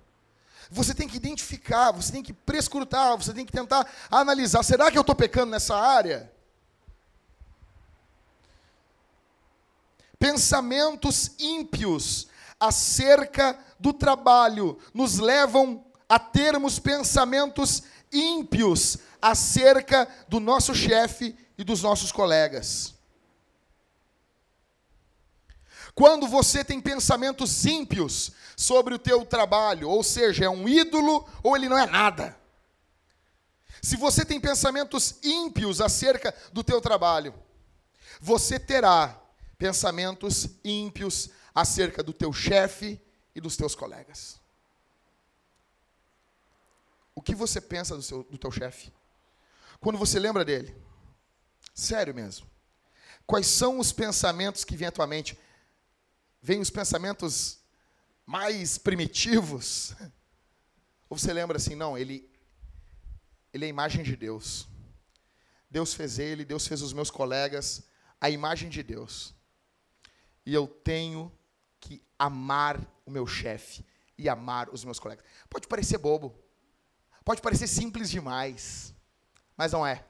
Você 0.70 0.94
tem 0.94 1.08
que 1.08 1.16
identificar, 1.16 1.94
você 1.94 2.12
tem 2.12 2.22
que 2.22 2.34
prescrutar, 2.34 3.16
você 3.16 3.34
tem 3.34 3.46
que 3.46 3.52
tentar 3.54 3.90
analisar: 4.12 4.62
será 4.62 4.92
que 4.92 4.98
eu 4.98 5.02
estou 5.02 5.16
pecando 5.16 5.52
nessa 5.52 5.78
área? 5.78 6.30
Pensamentos 10.20 11.32
ímpios 11.40 12.28
acerca 12.60 13.58
do 13.80 13.94
trabalho 13.94 14.78
nos 14.94 15.18
levam 15.18 15.86
a 16.10 16.20
termos 16.20 16.78
pensamentos 16.78 17.84
ímpios 18.12 18.98
acerca 19.22 20.08
do 20.28 20.42
nosso 20.42 20.76
chefe 20.76 21.36
e 21.58 21.64
dos 21.64 21.82
nossos 21.82 22.12
colegas. 22.12 22.94
Quando 25.96 26.28
você 26.28 26.64
tem 26.64 26.80
pensamentos 26.80 27.66
ímpios 27.66 28.32
sobre 28.56 28.94
o 28.94 29.00
teu 29.00 29.26
trabalho, 29.26 29.90
ou 29.90 30.04
seja, 30.04 30.46
é 30.46 30.50
um 30.50 30.68
ídolo 30.68 31.28
ou 31.42 31.56
ele 31.56 31.70
não 31.70 31.78
é 31.78 31.86
nada. 31.86 32.38
Se 33.82 33.96
você 33.96 34.26
tem 34.26 34.40
pensamentos 34.40 35.16
ímpios 35.24 35.80
acerca 35.80 36.36
do 36.52 36.64
teu 36.64 36.82
trabalho, 36.82 37.34
você 38.20 38.60
terá 38.60 39.19
pensamentos 39.60 40.48
ímpios 40.64 41.30
acerca 41.54 42.02
do 42.02 42.14
teu 42.14 42.32
chefe 42.32 43.00
e 43.36 43.42
dos 43.42 43.58
teus 43.58 43.76
colegas. 43.76 44.40
O 47.14 47.22
que 47.22 47.36
você 47.36 47.60
pensa 47.60 47.96
do, 47.96 48.02
seu, 48.02 48.24
do 48.24 48.38
teu 48.38 48.50
chefe? 48.50 48.92
Quando 49.82 50.00
você 50.00 50.18
lembra 50.18 50.46
dele? 50.46 50.74
Sério 51.76 52.16
mesmo. 52.16 52.50
Quais 53.28 53.48
são 53.48 53.78
os 53.78 53.92
pensamentos 53.92 54.64
que 54.64 54.78
vêm 54.78 54.88
à 54.88 54.92
tua 54.92 55.06
mente? 55.06 55.38
Vêm 56.42 56.62
os 56.62 56.70
pensamentos 56.70 57.60
mais 58.26 58.78
primitivos? 58.78 59.94
Ou 61.10 61.18
você 61.18 61.34
lembra 61.34 61.58
assim, 61.58 61.76
não, 61.76 61.98
ele, 61.98 62.32
ele 63.54 63.66
é 63.66 63.68
a 63.68 63.70
imagem 63.70 64.04
de 64.04 64.16
Deus. 64.16 64.68
Deus 65.70 65.94
fez 65.94 66.18
ele, 66.18 66.46
Deus 66.46 66.66
fez 66.66 66.82
os 66.82 66.94
meus 66.94 67.12
colegas, 67.12 67.84
a 68.22 68.30
imagem 68.30 68.70
de 68.70 68.82
Deus. 68.82 69.38
E 70.46 70.54
eu 70.54 70.68
tenho 70.68 71.32
que 71.80 72.02
amar 72.18 72.80
o 73.06 73.12
meu 73.12 73.26
chefe 73.28 73.86
e 74.18 74.28
amar 74.28 74.70
os 74.70 74.84
meus 74.84 75.00
colegas. 75.00 75.26
Pode 75.50 75.68
parecer 75.68 75.98
bobo, 75.98 76.36
pode 77.24 77.42
parecer 77.42 77.68
simples 77.68 78.10
demais, 78.10 78.94
mas 79.56 79.72
não 79.72 79.86
é. 79.86 80.06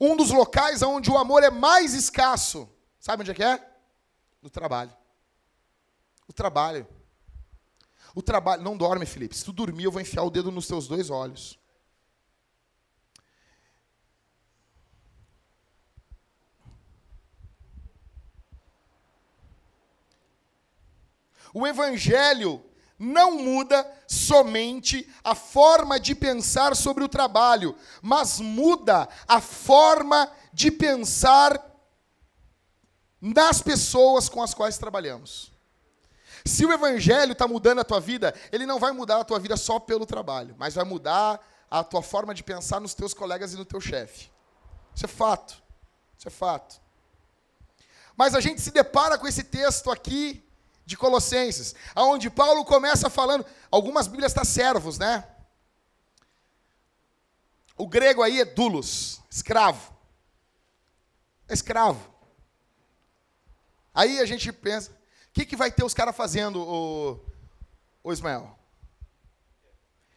Um 0.00 0.16
dos 0.16 0.30
locais 0.30 0.82
onde 0.82 1.10
o 1.10 1.18
amor 1.18 1.42
é 1.42 1.50
mais 1.50 1.92
escasso, 1.92 2.68
sabe 2.98 3.22
onde 3.22 3.30
é 3.30 3.34
que 3.34 3.44
é? 3.44 3.70
No 4.40 4.48
trabalho. 4.48 4.92
O 6.26 6.32
trabalho. 6.32 6.86
O 8.14 8.22
trabalho. 8.22 8.62
Não 8.62 8.76
dorme, 8.76 9.04
Felipe. 9.04 9.36
Se 9.36 9.44
tu 9.44 9.52
dormir, 9.52 9.84
eu 9.84 9.92
vou 9.92 10.00
enfiar 10.00 10.22
o 10.22 10.30
dedo 10.30 10.50
nos 10.50 10.66
teus 10.66 10.88
dois 10.88 11.10
olhos. 11.10 11.58
O 21.52 21.66
Evangelho 21.66 22.64
não 22.98 23.38
muda 23.38 23.90
somente 24.06 25.08
a 25.24 25.34
forma 25.34 25.98
de 25.98 26.14
pensar 26.14 26.76
sobre 26.76 27.02
o 27.02 27.08
trabalho, 27.08 27.74
mas 28.02 28.38
muda 28.38 29.08
a 29.26 29.40
forma 29.40 30.30
de 30.52 30.70
pensar 30.70 31.58
nas 33.20 33.62
pessoas 33.62 34.28
com 34.28 34.42
as 34.42 34.52
quais 34.52 34.76
trabalhamos. 34.76 35.50
Se 36.44 36.64
o 36.64 36.72
Evangelho 36.72 37.32
está 37.32 37.46
mudando 37.46 37.80
a 37.80 37.84
tua 37.84 38.00
vida, 38.00 38.34
ele 38.52 38.66
não 38.66 38.78
vai 38.78 38.92
mudar 38.92 39.20
a 39.20 39.24
tua 39.24 39.38
vida 39.38 39.56
só 39.56 39.78
pelo 39.78 40.06
trabalho, 40.06 40.54
mas 40.58 40.74
vai 40.74 40.84
mudar 40.84 41.40
a 41.70 41.84
tua 41.84 42.02
forma 42.02 42.34
de 42.34 42.42
pensar 42.42 42.80
nos 42.80 42.94
teus 42.94 43.14
colegas 43.14 43.52
e 43.52 43.56
no 43.56 43.64
teu 43.64 43.80
chefe. 43.80 44.30
Isso 44.94 45.04
é 45.04 45.08
fato. 45.08 45.62
Isso 46.18 46.28
é 46.28 46.30
fato. 46.30 46.80
Mas 48.16 48.34
a 48.34 48.40
gente 48.40 48.60
se 48.60 48.70
depara 48.70 49.16
com 49.16 49.26
esse 49.26 49.44
texto 49.44 49.90
aqui 49.90 50.46
de 50.90 50.96
Colossenses, 50.96 51.72
aonde 51.94 52.28
Paulo 52.28 52.64
começa 52.64 53.08
falando, 53.08 53.46
algumas 53.70 54.08
Bíblias 54.08 54.32
estão 54.32 54.42
tá 54.42 54.50
servos, 54.50 54.98
né? 54.98 55.24
O 57.76 57.86
grego 57.86 58.24
aí 58.24 58.40
é 58.40 58.44
dulos, 58.44 59.20
escravo. 59.30 59.96
É 61.48 61.54
escravo. 61.54 62.12
Aí 63.94 64.18
a 64.18 64.26
gente 64.26 64.52
pensa, 64.52 64.90
o 64.90 64.94
que, 65.32 65.46
que 65.46 65.54
vai 65.54 65.70
ter 65.70 65.84
os 65.84 65.94
caras 65.94 66.16
fazendo, 66.16 66.60
o, 66.60 67.20
o 68.02 68.12
Ismael? 68.12 68.58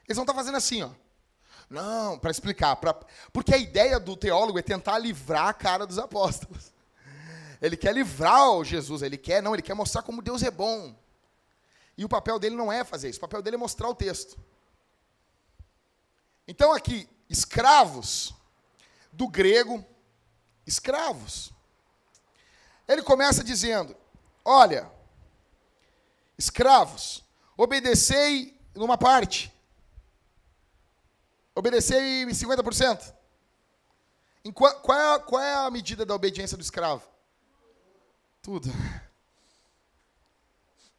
Eles 0.07 0.15
vão 0.15 0.23
estar 0.23 0.33
tá 0.33 0.39
fazendo 0.39 0.57
assim, 0.57 0.81
ó. 0.81 0.89
Não, 1.69 2.17
para 2.17 2.31
explicar. 2.31 2.75
Pra, 2.77 2.95
porque 3.31 3.53
a 3.53 3.57
ideia 3.57 3.99
do 3.99 4.17
teólogo 4.17 4.57
é 4.57 4.63
tentar 4.63 4.97
livrar 4.97 5.49
a 5.49 5.53
cara 5.53 5.85
dos 5.85 5.99
apóstolos. 5.99 6.72
Ele 7.63 7.77
quer 7.77 7.93
livrar 7.93 8.51
o 8.51 8.63
Jesus, 8.65 9.01
ele 9.01 9.17
quer, 9.17 9.41
não, 9.41 9.55
ele 9.55 9.61
quer 9.61 9.73
mostrar 9.73 10.03
como 10.03 10.21
Deus 10.21 10.43
é 10.43 10.51
bom. 10.51 10.93
E 11.97 12.03
o 12.03 12.09
papel 12.09 12.37
dele 12.37 12.57
não 12.57 12.69
é 12.69 12.83
fazer 12.83 13.09
isso, 13.09 13.19
o 13.19 13.21
papel 13.21 13.41
dele 13.41 13.55
é 13.55 13.57
mostrar 13.57 13.87
o 13.87 13.95
texto. 13.95 14.37
Então 16.45 16.73
aqui, 16.73 17.07
escravos, 17.29 18.33
do 19.13 19.29
grego, 19.29 19.81
escravos. 20.67 21.53
Ele 22.85 23.01
começa 23.01 23.41
dizendo: 23.41 23.95
Olha, 24.43 24.91
escravos, 26.37 27.23
obedecei 27.55 28.59
numa 28.75 28.97
parte, 28.97 29.53
obedecei 31.55 32.23
em 32.23 32.27
50%. 32.27 33.13
Em 34.43 34.51
qual, 34.51 34.69
é, 34.73 35.19
qual 35.19 35.41
é 35.41 35.53
a 35.53 35.71
medida 35.71 36.05
da 36.05 36.13
obediência 36.13 36.57
do 36.57 36.61
escravo? 36.61 37.12
Tudo. 38.43 38.67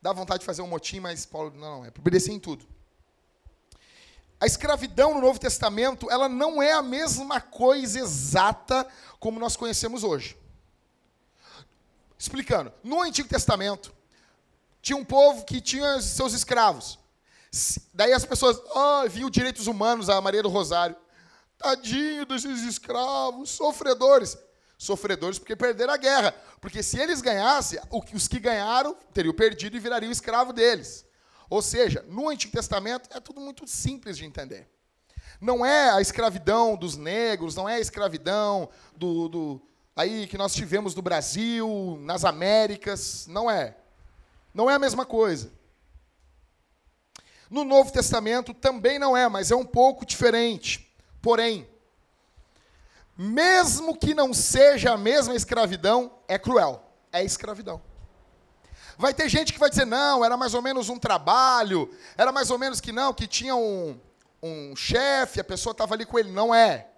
Dá 0.01 0.15
vontade 0.15 0.41
de 0.41 0.47
fazer 0.47 0.63
um 0.63 0.67
motim, 0.67 0.99
mas 0.99 1.27
Paulo, 1.27 1.53
não, 1.55 1.85
é 1.85 1.91
para 1.91 2.01
obedecer 2.01 2.33
em 2.33 2.41
tudo. 2.41 2.67
A 4.41 4.47
escravidão 4.47 5.15
no 5.15 5.21
Novo 5.21 5.39
Testamento, 5.39 6.11
ela 6.11 6.27
não 6.27 6.63
é 6.63 6.73
a 6.73 6.83
mesma 6.83 7.43
coisa 7.43 8.01
exata 8.01 8.89
como 9.21 9.39
nós 9.39 9.57
conhecemos 9.57 10.03
hoje. 10.03 10.39
Explicando, 12.19 12.73
no 12.83 13.03
Antigo 13.03 13.29
Testamento, 13.29 13.95
tinha 14.81 14.97
um 14.97 15.05
povo 15.05 15.45
que 15.45 15.61
tinha 15.61 16.01
seus 16.01 16.33
escravos. 16.33 16.99
Daí 17.93 18.15
as 18.15 18.25
pessoas, 18.25 18.59
ah, 18.75 19.05
viam 19.07 19.29
direitos 19.29 19.67
humanos, 19.67 20.09
a 20.09 20.19
Maria 20.19 20.43
do 20.43 20.49
Rosário. 20.49 20.97
Tadinho 21.59 22.25
desses 22.25 22.63
escravos, 22.63 23.51
sofredores 23.51 24.35
sofredores 24.77 25.39
porque 25.39 25.57
perderam 25.57 25.93
a 25.93 25.97
guerra. 25.97 26.35
Porque 26.61 26.83
se 26.83 26.99
eles 26.99 27.21
ganhassem, 27.21 27.79
os 28.13 28.29
que 28.29 28.39
ganharam 28.39 28.97
teriam 29.13 29.35
perdido 29.35 29.77
e 29.77 29.81
virariam 29.81 30.13
escravo 30.13 30.53
deles. 30.53 31.05
Ou 31.49 31.63
seja, 31.63 32.05
no 32.09 32.29
Antigo 32.29 32.53
Testamento 32.53 33.09
é 33.15 33.21
tudo 33.21 33.41
muito 33.41 33.67
simples 33.67 34.17
de 34.17 34.25
entender. 34.25 34.69
Não 35.41 35.65
é 35.65 35.91
a 35.91 36.01
escravidão 36.01 36.77
dos 36.77 36.97
negros, 36.97 37.55
não 37.55 37.69
é 37.69 37.75
a 37.75 37.81
escravidão 37.81 38.69
do, 38.97 39.29
do 39.29 39.63
aí 39.95 40.27
que 40.27 40.39
nós 40.39 40.55
tivemos 40.55 40.95
no 40.95 41.03
Brasil, 41.03 41.99
nas 42.03 42.25
Américas, 42.25 43.27
não 43.27 43.51
é. 43.51 43.77
Não 44.53 44.71
é 44.71 44.75
a 44.75 44.79
mesma 44.79 45.05
coisa. 45.05 45.53
No 47.51 47.65
Novo 47.65 47.93
Testamento 47.93 48.55
também 48.55 48.99
não 48.99 49.17
é, 49.17 49.29
mas 49.29 49.51
é 49.51 49.57
um 49.57 49.67
pouco 49.67 50.07
diferente. 50.07 50.93
Porém, 51.21 51.69
mesmo 53.17 53.97
que 53.97 54.15
não 54.15 54.35
seja 54.35 54.93
a 54.93 54.99
mesma 54.99 55.35
escravidão, 55.35 56.13
é 56.27 56.39
cruel. 56.39 56.83
É 57.13 57.25
escravidão. 57.25 57.81
Vai 58.97 59.13
ter 59.13 59.29
gente 59.29 59.53
que 59.53 59.59
vai 59.59 59.71
dizer, 59.71 59.85
não, 59.85 60.25
era 60.25 60.37
mais 60.37 60.55
ou 60.55 60.63
menos 60.63 60.89
um 60.89 60.99
trabalho, 60.99 61.93
era 62.17 62.31
mais 62.33 62.51
ou 62.51 62.59
menos 62.59 62.81
que 62.81 62.93
não, 62.93 63.13
que 63.13 63.27
tinha 63.27 63.55
um, 63.55 63.99
um 64.43 64.77
chefe, 64.77 65.41
a 65.41 65.45
pessoa 65.45 65.73
estava 65.73 65.95
ali 65.95 66.05
com 66.05 66.19
ele. 66.19 66.31
Não 66.31 66.55
é. 66.55 66.89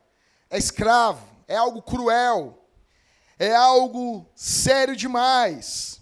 É 0.48 0.58
escravo, 0.58 1.26
é 1.48 1.56
algo 1.56 1.82
cruel, 1.82 2.66
é 3.38 3.54
algo 3.54 4.26
sério 4.34 4.94
demais. 4.94 6.00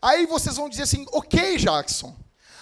Aí 0.00 0.26
vocês 0.26 0.56
vão 0.56 0.68
dizer 0.68 0.82
assim, 0.82 1.06
ok, 1.12 1.56
Jackson, 1.56 2.14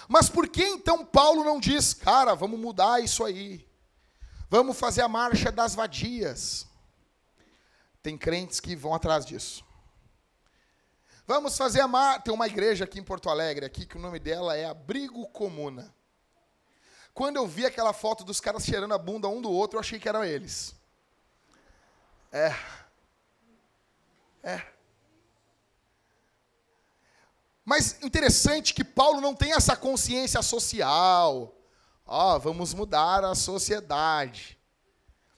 mas 0.07 0.29
por 0.29 0.47
que 0.47 0.63
então 0.63 1.05
Paulo 1.05 1.43
não 1.43 1.59
diz, 1.59 1.93
cara, 1.93 2.33
vamos 2.33 2.59
mudar 2.59 3.03
isso 3.03 3.23
aí? 3.23 3.67
Vamos 4.53 4.77
fazer 4.77 5.01
a 5.01 5.07
marcha 5.07 5.51
das 5.51 5.73
vadias. 5.73 6.67
Tem 8.03 8.15
crentes 8.15 8.59
que 8.59 8.75
vão 8.75 8.93
atrás 8.93 9.25
disso. 9.25 9.65
Vamos 11.25 11.57
fazer 11.57 11.81
a 11.81 11.87
marcha. 11.87 12.19
Tem 12.19 12.31
uma 12.31 12.45
igreja 12.45 12.83
aqui 12.83 12.99
em 12.99 13.03
Porto 13.03 13.31
Alegre, 13.31 13.65
aqui, 13.65 13.83
que 13.83 13.97
o 13.97 13.99
nome 13.99 14.19
dela 14.19 14.55
é 14.55 14.65
Abrigo 14.65 15.25
Comuna. 15.29 15.91
Quando 17.15 17.37
eu 17.37 17.47
vi 17.47 17.65
aquela 17.65 17.93
foto 17.93 18.23
dos 18.23 18.39
caras 18.39 18.63
cheirando 18.63 18.93
a 18.93 18.97
bunda 18.99 19.27
um 19.27 19.41
do 19.41 19.49
outro, 19.49 19.77
eu 19.77 19.79
achei 19.79 19.97
que 19.97 20.07
eram 20.07 20.23
eles. 20.23 20.75
É. 22.31 22.55
É. 24.43 24.61
Mas 27.65 27.99
interessante 28.03 28.71
que 28.71 28.83
Paulo 28.83 29.19
não 29.19 29.33
tem 29.33 29.53
essa 29.53 29.75
consciência 29.75 30.43
social 30.43 31.59
ó, 32.05 32.35
oh, 32.35 32.39
vamos 32.39 32.73
mudar 32.73 33.23
a 33.23 33.35
sociedade. 33.35 34.57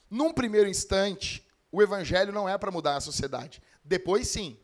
Num 0.10 0.34
primeiro 0.34 0.70
instante, 0.70 1.46
o 1.72 1.82
evangelho 1.82 2.32
não 2.32 2.48
é 2.48 2.58
para 2.58 2.72
mudar 2.72 2.98
a 2.98 3.02
sociedade. 3.02 3.62
Depois 3.84 4.28
sim. 4.28 4.58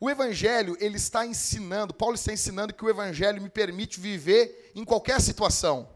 O 0.00 0.10
evangelho, 0.10 0.76
ele 0.80 0.96
está 0.96 1.24
ensinando, 1.24 1.94
Paulo 1.94 2.14
está 2.14 2.32
ensinando 2.32 2.74
que 2.74 2.84
o 2.84 2.90
evangelho 2.90 3.40
me 3.40 3.48
permite 3.48 4.00
viver 4.00 4.72
em 4.74 4.84
qualquer 4.84 5.20
situação. 5.20 5.88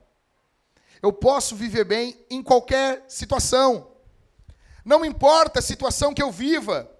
Eu 1.02 1.12
posso 1.12 1.54
viver 1.54 1.84
bem 1.84 2.18
em 2.30 2.42
qualquer 2.42 3.04
situação. 3.08 3.92
Não 4.84 5.04
importa 5.04 5.58
a 5.58 5.62
situação 5.62 6.14
que 6.14 6.22
eu 6.22 6.32
viva. 6.32 6.90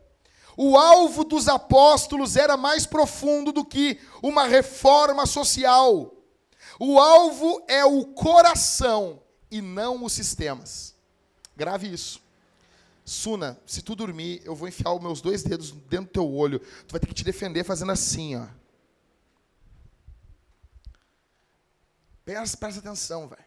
O 0.56 0.76
alvo 0.76 1.25
dos 1.25 1.49
apóstolos 1.49 2.37
era 2.37 2.56
mais 2.56 2.85
profundo 2.85 3.52
do 3.52 3.64
que 3.64 4.00
uma 4.23 4.44
reforma 4.44 5.25
social. 5.25 6.17
O 6.78 6.99
alvo 6.99 7.64
é 7.66 7.85
o 7.85 8.06
coração 8.06 9.20
e 9.50 9.61
não 9.61 10.04
os 10.04 10.12
sistemas. 10.12 10.94
Grave 11.56 11.92
isso. 11.92 12.23
Suna, 13.04 13.58
se 13.66 13.82
tu 13.82 13.97
dormir, 13.97 14.42
eu 14.44 14.54
vou 14.54 14.68
enfiar 14.68 14.92
os 14.92 15.02
meus 15.02 15.20
dois 15.20 15.42
dedos 15.42 15.73
dentro 15.73 16.06
do 16.06 16.12
teu 16.12 16.30
olho. 16.30 16.61
Tu 16.61 16.92
vai 16.92 17.00
ter 17.00 17.06
que 17.06 17.14
te 17.14 17.25
defender 17.25 17.64
fazendo 17.64 17.90
assim, 17.90 18.37
ó. 18.37 18.47
Presta, 22.25 22.56
presta 22.58 22.80
atenção, 22.80 23.26
velho. 23.26 23.44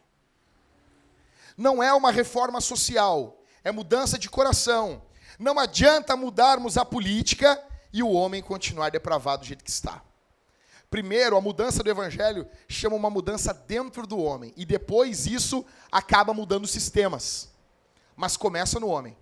Não 1.56 1.84
é 1.84 1.94
uma 1.94 2.12
reforma 2.12 2.60
social, 2.60 3.40
é 3.64 3.72
mudança 3.72 4.18
de 4.18 4.28
coração. 4.30 5.04
Não 5.38 5.60
adianta 5.60 6.18
mudarmos 6.18 6.78
a 6.78 6.84
política 6.84 7.64
e 7.94 8.02
o 8.02 8.10
homem 8.10 8.42
continuar 8.42 8.90
depravado 8.90 9.44
do 9.44 9.48
jeito 9.48 9.64
que 9.64 9.70
está. 9.70 10.04
Primeiro, 10.92 11.38
a 11.38 11.42
mudança 11.42 11.82
do 11.82 11.90
evangelho 11.90 12.46
chama 12.68 12.98
uma 12.98 13.10
mudança 13.10 13.54
dentro 13.54 14.06
do 14.06 14.20
homem, 14.20 14.54
e 14.58 14.66
depois 14.66 15.26
isso 15.26 15.66
acaba 15.90 16.34
mudando 16.34 16.68
sistemas. 16.68 17.50
Mas 18.14 18.36
começa 18.36 18.78
no 18.78 18.90
homem. 18.90 19.18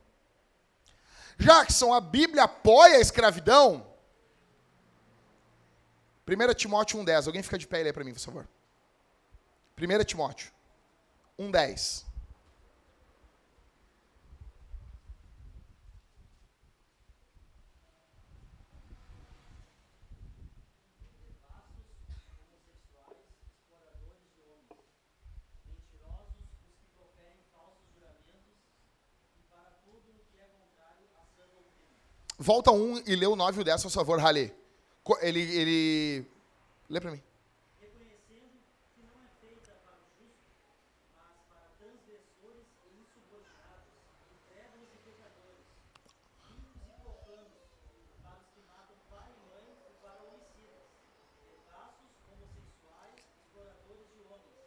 Jackson, 1.38 1.94
a 1.94 2.02
Bíblia 2.02 2.46
apoia 2.46 2.98
a 2.98 3.00
escravidão? 3.00 3.86
1 6.28 6.54
Timóteo 6.56 7.00
1,10. 7.00 7.28
Alguém 7.28 7.44
fica 7.44 7.58
de 7.58 7.68
pé 7.68 7.82
e 7.82 7.84
lê 7.84 7.94
para 7.94 8.04
mim, 8.04 8.14
por 8.14 8.20
favor. 8.20 8.50
1 9.78 10.04
Timóteo 10.06 10.52
1,10. 11.40 12.09
Volta 32.42 32.72
um 32.72 32.98
e 33.06 33.18
lê 33.18 33.28
o 33.28 33.36
9 33.36 33.58
e 33.58 33.62
o 33.62 33.66
10, 33.66 33.84
por 33.84 33.92
favor, 33.92 34.18
Rale. 34.18 34.56
Ele, 35.20 35.42
ele... 35.42 36.26
Lê 36.88 37.02
para 37.02 37.12
mim. 37.12 37.22
Reconhecendo 37.82 38.56
que 38.96 39.04
não 39.04 39.20
é 39.20 39.28
feita 39.44 39.76
para 39.84 40.00
o 40.00 40.08
justo, 40.16 40.48
mas 41.20 41.36
para 41.52 41.68
transgressores 41.76 42.64
e 42.88 42.96
insubordinados, 42.96 43.92
incrédulos 44.32 44.88
e 44.88 45.00
pecadores, 45.04 45.68
ricos 46.48 46.80
e 46.80 46.96
profanos, 47.04 47.60
para 48.24 48.40
os 48.40 48.48
que 48.56 48.64
matam 48.72 48.96
pai 49.12 49.28
e 49.36 49.40
mãe 49.52 49.68
e 49.84 49.94
para 50.00 50.24
homicidas, 50.24 50.88
devassos, 51.44 52.08
homossexuais, 52.24 53.20
exploradores 53.20 54.08
de 54.16 54.20
homens, 54.32 54.64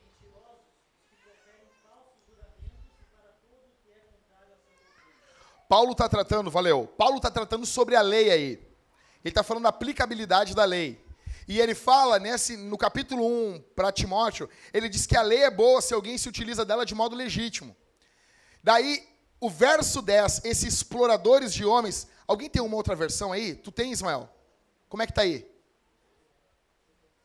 mentirosos, 0.00 0.64
os 0.64 1.04
que 1.12 1.16
proferem 1.20 1.68
falsos 1.84 2.24
juramentos 2.24 2.88
e 2.88 3.04
para 3.12 3.36
todo 3.44 3.68
o 3.68 3.76
que 3.84 3.92
é 3.92 4.00
contrário 4.00 4.56
à 4.56 4.58
sã 4.64 4.72
doutrina. 4.80 5.28
Paulo 5.72 5.92
está 5.92 6.06
tratando, 6.06 6.50
valeu. 6.50 6.86
Paulo 6.86 7.16
está 7.16 7.30
tratando 7.30 7.64
sobre 7.64 7.96
a 7.96 8.02
lei 8.02 8.30
aí. 8.30 8.50
Ele 8.52 9.30
está 9.30 9.42
falando 9.42 9.62
da 9.62 9.70
aplicabilidade 9.70 10.54
da 10.54 10.66
lei. 10.66 11.02
E 11.48 11.58
ele 11.58 11.74
fala 11.74 12.18
nesse, 12.18 12.58
no 12.58 12.76
capítulo 12.76 13.26
1 13.26 13.64
para 13.74 13.90
Timóteo, 13.90 14.50
ele 14.70 14.86
diz 14.86 15.06
que 15.06 15.16
a 15.16 15.22
lei 15.22 15.44
é 15.44 15.50
boa 15.50 15.80
se 15.80 15.94
alguém 15.94 16.18
se 16.18 16.28
utiliza 16.28 16.62
dela 16.62 16.84
de 16.84 16.94
modo 16.94 17.16
legítimo. 17.16 17.74
Daí, 18.62 19.02
o 19.40 19.48
verso 19.48 20.02
10, 20.02 20.44
esses 20.44 20.74
exploradores 20.74 21.54
de 21.54 21.64
homens, 21.64 22.06
alguém 22.28 22.50
tem 22.50 22.60
uma 22.60 22.76
outra 22.76 22.94
versão 22.94 23.32
aí? 23.32 23.54
Tu 23.54 23.72
tem, 23.72 23.92
Ismael? 23.92 24.28
Como 24.90 25.02
é 25.02 25.06
que 25.06 25.14
tá 25.14 25.22
aí? 25.22 25.50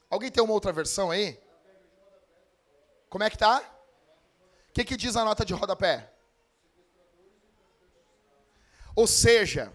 Alguém 0.10 0.32
tem 0.32 0.42
uma 0.42 0.54
outra 0.54 0.72
versão 0.72 1.12
aí? 1.12 1.38
Como 3.10 3.26
é 3.26 3.30
que 3.30 3.38
tá? 3.38 3.60
O 4.70 4.74
que, 4.74 4.86
que 4.86 4.96
diz 4.96 5.18
a 5.18 5.26
nota 5.26 5.44
de 5.44 5.54
rodapé? 5.54 6.14
Ou 8.98 9.06
seja, 9.06 9.72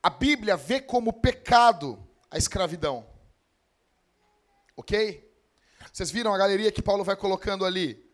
a 0.00 0.08
Bíblia 0.08 0.56
vê 0.56 0.80
como 0.80 1.12
pecado 1.12 1.98
a 2.30 2.38
escravidão. 2.38 3.04
Ok? 4.76 5.28
Vocês 5.92 6.12
viram 6.12 6.32
a 6.32 6.38
galeria 6.38 6.70
que 6.70 6.80
Paulo 6.80 7.02
vai 7.02 7.16
colocando 7.16 7.64
ali? 7.64 8.08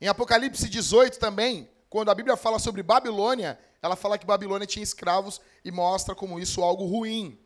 Em 0.00 0.08
Apocalipse 0.08 0.70
18 0.70 1.18
também, 1.18 1.70
quando 1.90 2.10
a 2.10 2.14
Bíblia 2.14 2.34
fala 2.34 2.58
sobre 2.58 2.82
Babilônia, 2.82 3.60
ela 3.82 3.94
fala 3.94 4.16
que 4.16 4.24
Babilônia 4.24 4.66
tinha 4.66 4.82
escravos 4.82 5.38
e 5.62 5.70
mostra 5.70 6.14
como 6.14 6.40
isso 6.40 6.62
algo 6.62 6.86
ruim. 6.86 7.38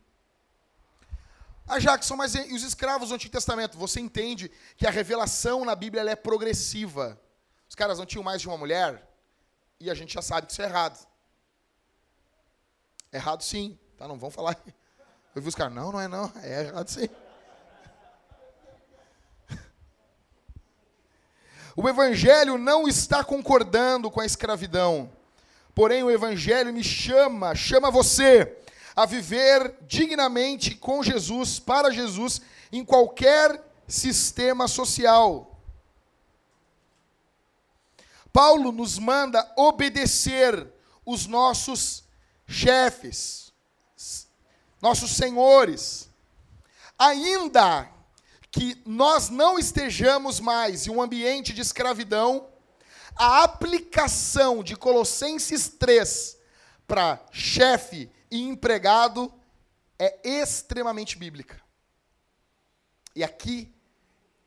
Ah, 1.66 1.80
Jackson, 1.80 2.14
mas 2.14 2.36
e 2.36 2.54
os 2.54 2.62
escravos 2.62 3.08
do 3.08 3.16
Antigo 3.16 3.32
Testamento? 3.32 3.76
Você 3.76 3.98
entende 3.98 4.48
que 4.76 4.86
a 4.86 4.92
revelação 4.92 5.64
na 5.64 5.74
Bíblia 5.74 6.08
é 6.08 6.14
progressiva. 6.14 7.20
Os 7.68 7.74
caras 7.74 7.98
não 7.98 8.06
tinham 8.06 8.22
mais 8.22 8.40
de 8.40 8.46
uma 8.46 8.56
mulher? 8.56 9.10
E 9.80 9.90
a 9.90 9.94
gente 9.94 10.14
já 10.14 10.22
sabe 10.22 10.46
que 10.46 10.52
isso 10.52 10.62
é 10.62 10.66
errado. 10.66 11.10
Errado 13.12 13.42
sim. 13.42 13.78
Tá, 13.98 14.08
não 14.08 14.18
vão 14.18 14.30
falar. 14.30 14.56
Eu 15.34 15.42
vi 15.42 15.48
os 15.48 15.54
caras, 15.54 15.74
não, 15.74 15.92
não 15.92 16.00
é 16.00 16.08
não, 16.08 16.32
é 16.42 16.64
errado 16.64 16.88
sim. 16.88 17.08
O 21.74 21.88
Evangelho 21.88 22.58
não 22.58 22.86
está 22.86 23.24
concordando 23.24 24.10
com 24.10 24.20
a 24.20 24.26
escravidão. 24.26 25.10
Porém, 25.74 26.02
o 26.02 26.10
Evangelho 26.10 26.72
me 26.72 26.84
chama, 26.84 27.54
chama 27.54 27.90
você 27.90 28.58
a 28.94 29.06
viver 29.06 29.74
dignamente 29.82 30.74
com 30.74 31.02
Jesus, 31.02 31.58
para 31.58 31.90
Jesus, 31.90 32.42
em 32.70 32.84
qualquer 32.84 33.62
sistema 33.88 34.68
social. 34.68 35.58
Paulo 38.30 38.70
nos 38.70 38.98
manda 38.98 39.50
obedecer 39.56 40.66
os 41.04 41.26
nossos 41.26 42.01
chefes 42.52 43.42
nossos 44.82 45.12
senhores, 45.12 46.10
ainda 46.98 47.88
que 48.50 48.82
nós 48.84 49.30
não 49.30 49.56
estejamos 49.56 50.40
mais 50.40 50.86
em 50.86 50.90
um 50.90 51.00
ambiente 51.00 51.54
de 51.54 51.60
escravidão, 51.60 52.48
a 53.14 53.44
aplicação 53.44 54.62
de 54.62 54.74
Colossenses 54.74 55.68
3 55.68 56.36
para 56.86 57.24
chefe 57.30 58.10
e 58.28 58.42
empregado 58.42 59.32
é 59.98 60.18
extremamente 60.24 61.16
bíblica. 61.16 61.62
E 63.14 63.22
aqui 63.22 63.72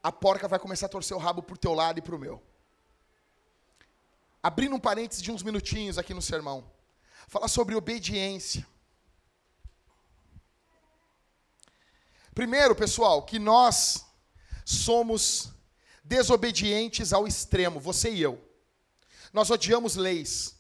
a 0.04 0.12
porca 0.12 0.48
vai 0.48 0.60
começar 0.60 0.88
a 0.88 0.90
torcer 0.90 1.16
o 1.16 1.20
rabo 1.20 1.42
para 1.42 1.56
o 1.56 1.58
teu 1.58 1.74
lado 1.74 1.98
e 1.98 2.02
para 2.02 2.16
o 2.16 2.20
meu. 2.20 2.44
Abrindo 4.44 4.76
um 4.76 4.80
parênteses 4.80 5.24
de 5.24 5.32
uns 5.32 5.42
minutinhos 5.42 5.98
aqui 5.98 6.14
no 6.14 6.22
sermão. 6.22 6.75
Falar 7.28 7.48
sobre 7.48 7.76
obediência. 7.76 8.66
Primeiro, 12.34 12.76
pessoal, 12.76 13.24
que 13.24 13.40
nós 13.40 14.06
somos 14.66 15.50
desobedientes 16.04 17.14
ao 17.14 17.28
extremo, 17.28 17.80
você 17.80 18.12
e 18.12 18.22
eu. 18.22 18.42
Nós 19.32 19.50
odiamos 19.50 19.96
leis. 19.96 20.56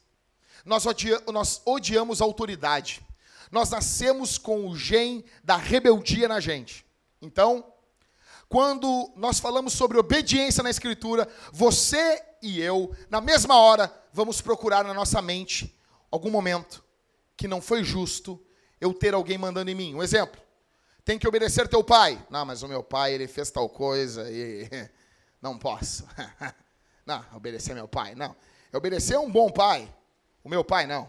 Nós, 0.65 0.85
odia 0.85 1.21
nós 1.31 1.61
odiamos 1.65 2.21
autoridade. 2.21 3.05
Nós 3.51 3.69
nascemos 3.69 4.37
com 4.37 4.67
o 4.67 4.75
gen 4.75 5.23
da 5.43 5.55
rebeldia 5.55 6.27
na 6.27 6.39
gente. 6.39 6.85
Então, 7.21 7.63
quando 8.49 9.11
nós 9.15 9.39
falamos 9.39 9.73
sobre 9.73 9.97
obediência 9.97 10.63
na 10.63 10.69
Escritura, 10.69 11.27
você 11.51 12.23
e 12.41 12.59
eu, 12.59 12.95
na 13.09 13.21
mesma 13.21 13.57
hora, 13.57 13.93
vamos 14.13 14.41
procurar 14.41 14.83
na 14.83 14.93
nossa 14.93 15.21
mente 15.21 15.75
algum 16.11 16.29
momento 16.29 16.83
que 17.37 17.47
não 17.47 17.61
foi 17.61 17.83
justo 17.83 18.41
eu 18.79 18.93
ter 18.93 19.13
alguém 19.13 19.37
mandando 19.37 19.69
em 19.69 19.75
mim. 19.75 19.95
Um 19.95 20.03
exemplo 20.03 20.45
tem 21.05 21.19
que 21.19 21.27
obedecer 21.27 21.67
teu 21.67 21.83
pai. 21.83 22.19
Não, 22.31 22.43
mas 22.43 22.63
o 22.63 22.67
meu 22.67 22.83
pai, 22.83 23.13
ele 23.13 23.27
fez 23.27 23.51
tal 23.51 23.69
coisa 23.69 24.29
e 24.29 24.67
não 25.39 25.57
posso. 25.57 26.05
Não, 27.05 27.23
obedecer 27.35 27.75
meu 27.75 27.87
pai, 27.87 28.15
não. 28.15 28.35
Obedecer 28.73 29.15
um 29.19 29.29
bom 29.29 29.51
pai. 29.51 29.87
O 30.43 30.49
meu 30.49 30.63
pai, 30.63 30.87
não. 30.87 31.07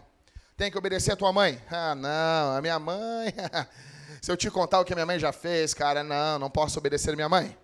Tem 0.55 0.69
que 0.69 0.77
obedecer 0.77 1.13
a 1.13 1.15
tua 1.15 1.33
mãe. 1.33 1.59
Ah, 1.71 1.95
não, 1.95 2.55
a 2.55 2.61
minha 2.61 2.77
mãe. 2.77 3.33
Se 4.21 4.31
eu 4.31 4.37
te 4.37 4.51
contar 4.51 4.79
o 4.79 4.85
que 4.85 4.93
a 4.93 4.95
minha 4.95 5.07
mãe 5.07 5.17
já 5.17 5.31
fez, 5.31 5.73
cara, 5.73 6.03
não, 6.03 6.37
não 6.37 6.51
posso 6.51 6.77
obedecer 6.77 7.15
minha 7.15 7.27
mãe. 7.27 7.57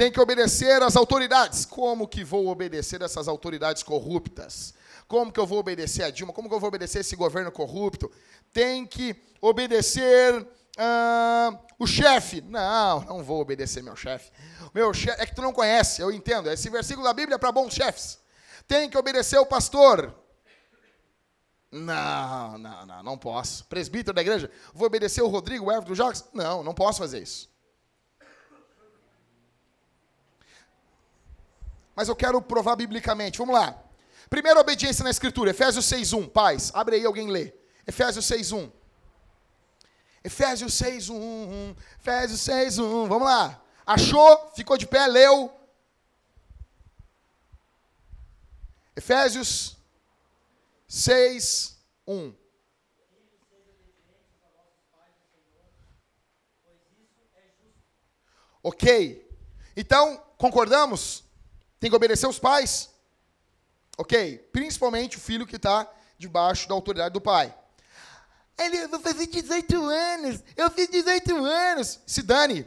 Tem 0.00 0.10
que 0.10 0.18
obedecer 0.18 0.82
às 0.82 0.96
autoridades. 0.96 1.66
Como 1.66 2.08
que 2.08 2.24
vou 2.24 2.46
obedecer 2.46 3.02
essas 3.02 3.28
autoridades 3.28 3.82
corruptas? 3.82 4.72
Como 5.06 5.30
que 5.30 5.38
eu 5.38 5.46
vou 5.46 5.58
obedecer 5.58 6.04
a 6.04 6.10
Dilma? 6.10 6.32
Como 6.32 6.48
que 6.48 6.54
eu 6.54 6.58
vou 6.58 6.68
obedecer 6.68 7.00
esse 7.00 7.14
governo 7.14 7.52
corrupto? 7.52 8.10
Tem 8.50 8.86
que 8.86 9.14
obedecer 9.42 10.40
uh, 10.40 11.58
o 11.78 11.86
chefe. 11.86 12.40
Não, 12.40 13.02
não 13.02 13.22
vou 13.22 13.42
obedecer 13.42 13.82
meu 13.82 13.94
chefe. 13.94 14.32
Meu 14.72 14.94
chefe 14.94 15.20
é 15.20 15.26
que 15.26 15.34
tu 15.34 15.42
não 15.42 15.52
conhece, 15.52 16.00
eu 16.00 16.10
entendo. 16.10 16.50
Esse 16.50 16.70
versículo 16.70 17.06
da 17.06 17.12
Bíblia 17.12 17.34
é 17.34 17.38
para 17.38 17.52
bons 17.52 17.74
chefes. 17.74 18.18
Tem 18.66 18.88
que 18.88 18.96
obedecer 18.96 19.38
o 19.38 19.44
pastor. 19.44 20.14
Não, 21.70 22.56
não, 22.56 22.86
não, 22.86 23.02
não 23.02 23.18
posso. 23.18 23.66
Presbítero 23.66 24.14
da 24.14 24.22
igreja, 24.22 24.50
vou 24.72 24.86
obedecer 24.86 25.20
o 25.20 25.28
Rodrigo, 25.28 25.66
o 25.66 25.70
Everton, 25.70 25.92
o 25.92 25.94
Jacques? 25.94 26.24
Não, 26.32 26.64
não 26.64 26.72
posso 26.72 27.00
fazer 27.00 27.22
isso. 27.22 27.49
Mas 32.00 32.08
eu 32.08 32.16
quero 32.16 32.40
provar 32.40 32.76
biblicamente. 32.76 33.36
Vamos 33.36 33.54
lá. 33.54 33.78
Primeira 34.30 34.58
obediência 34.58 35.04
na 35.04 35.10
escritura, 35.10 35.50
Efésios 35.50 35.84
6:1. 35.84 36.26
Paz, 36.30 36.70
abre 36.72 36.96
aí, 36.96 37.04
alguém 37.04 37.30
lê. 37.30 37.52
Efésios 37.86 38.24
6:1. 38.24 38.72
Efésios 40.24 40.72
6:1. 40.72 41.76
Efésios 42.00 42.40
6:1. 42.40 43.06
Vamos 43.06 43.28
lá. 43.28 43.62
Achou? 43.84 44.50
Ficou 44.56 44.78
de 44.78 44.86
pé, 44.86 45.06
leu. 45.06 45.52
Efésios 48.96 49.76
6, 50.88 51.78
1. 52.06 52.34
Ok. 58.62 59.28
Então, 59.76 60.16
concordamos? 60.38 61.28
Tem 61.80 61.90
que 61.90 61.96
obedecer 61.96 62.28
os 62.28 62.38
pais? 62.38 62.90
Ok. 63.98 64.38
Principalmente 64.52 65.16
o 65.16 65.20
filho 65.20 65.46
que 65.46 65.56
está 65.56 65.90
debaixo 66.18 66.68
da 66.68 66.74
autoridade 66.74 67.14
do 67.14 67.20
pai. 67.20 67.52
Ele, 68.58 68.76
eu 68.76 68.88
vou 68.90 69.00
fazer 69.00 69.26
18 69.26 69.84
anos. 69.86 70.44
Eu 70.54 70.70
fiz 70.70 70.88
18 70.88 71.34
anos. 71.44 71.98
Se 72.06 72.22
dane. 72.22 72.66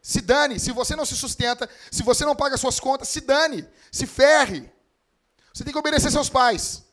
Se 0.00 0.22
dane. 0.22 0.58
Se 0.58 0.72
você 0.72 0.96
não 0.96 1.04
se 1.04 1.14
sustenta, 1.14 1.68
se 1.90 2.02
você 2.02 2.24
não 2.24 2.34
paga 2.34 2.56
suas 2.56 2.80
contas, 2.80 3.08
se 3.08 3.20
dane. 3.20 3.68
Se 3.92 4.06
ferre. 4.06 4.72
Você 5.52 5.62
tem 5.62 5.72
que 5.72 5.78
obedecer 5.78 6.10
seus 6.10 6.30
pais. 6.30 6.84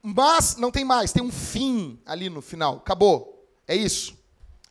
Mas 0.00 0.56
não 0.56 0.70
tem 0.70 0.84
mais, 0.84 1.12
tem 1.12 1.22
um 1.22 1.32
fim 1.32 2.00
ali 2.06 2.30
no 2.30 2.40
final. 2.40 2.76
Acabou. 2.76 3.46
É 3.66 3.74
isso. 3.74 4.16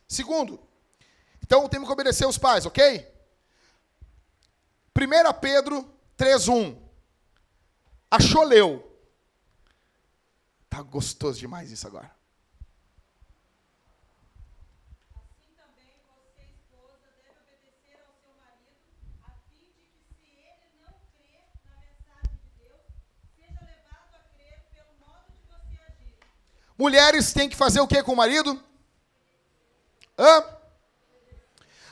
Segundo, 0.08 0.58
então 1.42 1.68
temos 1.68 1.86
que 1.86 1.92
obedecer 1.92 2.26
os 2.26 2.38
pais, 2.38 2.64
ok? 2.64 3.06
1 4.96 5.40
Pedro 5.40 5.97
3,1. 6.18 6.76
Achou, 8.10 8.42
leu. 8.42 8.84
Tá 10.68 10.82
gostoso 10.82 11.38
demais 11.38 11.70
isso 11.70 11.86
agora. 11.86 12.18
Mulheres 26.76 27.32
têm 27.32 27.48
que 27.48 27.56
fazer 27.56 27.80
o 27.80 27.88
que 27.88 28.00
com 28.04 28.12
o 28.12 28.16
marido? 28.16 28.62
Hã? 30.16 30.44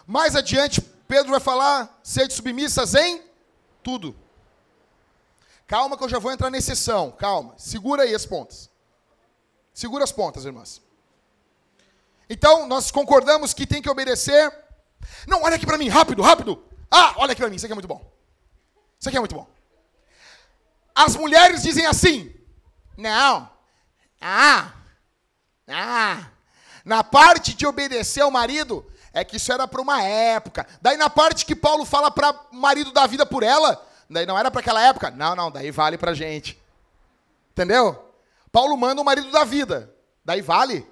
Mais 0.07 0.37
adiante, 0.37 0.81
Pedro 0.81 1.31
vai 1.31 1.41
falar: 1.41 1.99
sede 2.05 2.33
submissas 2.33 2.95
em 2.95 3.26
tudo. 3.87 4.16
Calma 5.64 5.96
que 5.96 6.03
eu 6.03 6.09
já 6.09 6.18
vou 6.18 6.33
entrar 6.33 6.51
na 6.51 6.59
exceção. 6.59 7.12
Calma. 7.12 7.55
Segura 7.57 8.03
aí 8.03 8.12
as 8.12 8.27
pontas. 8.27 8.68
Segura 9.72 10.03
as 10.03 10.11
pontas, 10.11 10.44
irmãs. 10.44 10.83
Então, 12.29 12.66
nós 12.66 12.90
concordamos 12.90 13.55
que 13.55 13.64
tem 13.64 13.81
que 13.81 13.88
obedecer. 13.88 14.53
Não, 15.29 15.44
olha 15.44 15.55
aqui 15.55 15.64
para 15.64 15.79
mim, 15.79 15.88
rápido, 15.88 16.20
rápido. 16.20 16.64
Ah, 16.90 17.14
olha 17.18 17.31
aqui 17.31 17.40
para 17.40 17.49
mim, 17.49 17.55
isso 17.55 17.64
aqui 17.64 17.72
é 17.72 17.77
muito 17.77 17.87
bom. 17.87 18.01
Isso 18.99 19.09
aqui 19.09 19.16
é 19.16 19.20
muito 19.20 19.37
bom. 19.37 19.46
As 20.92 21.14
mulheres 21.14 21.62
dizem 21.62 21.87
assim: 21.87 22.35
Não. 22.96 23.49
Ah, 24.20 24.72
ah, 25.68 26.31
na 26.85 27.05
parte 27.05 27.55
de 27.55 27.64
obedecer 27.64 28.22
ao 28.22 28.33
marido, 28.33 28.85
é 29.17 29.25
que 29.25 29.39
isso 29.39 29.51
era 29.51 29.67
para 29.67 29.81
uma 29.81 30.03
época. 30.03 30.67
Daí 30.83 30.99
na 30.99 31.09
parte 31.09 31.47
que 31.47 31.57
Paulo 31.57 31.87
fala 31.87 32.11
para 32.11 32.39
marido 32.53 32.93
dar 32.93 33.07
vida 33.07 33.25
por 33.25 33.43
ela, 33.43 33.83
daí 34.11 34.27
não 34.27 34.39
era 34.39 34.51
para 34.51 34.61
aquela 34.61 34.83
época. 34.83 35.11
Não, 35.11 35.35
não, 35.35 35.51
daí 35.51 35.71
vale 35.71 35.97
para 35.97 36.13
gente. 36.13 36.63
Entendeu? 37.51 38.13
Paulo 38.53 38.77
manda 38.77 39.01
o 39.01 39.05
marido 39.05 39.31
da 39.31 39.43
vida. 39.43 39.91
Daí 40.23 40.43
vale. 40.43 40.87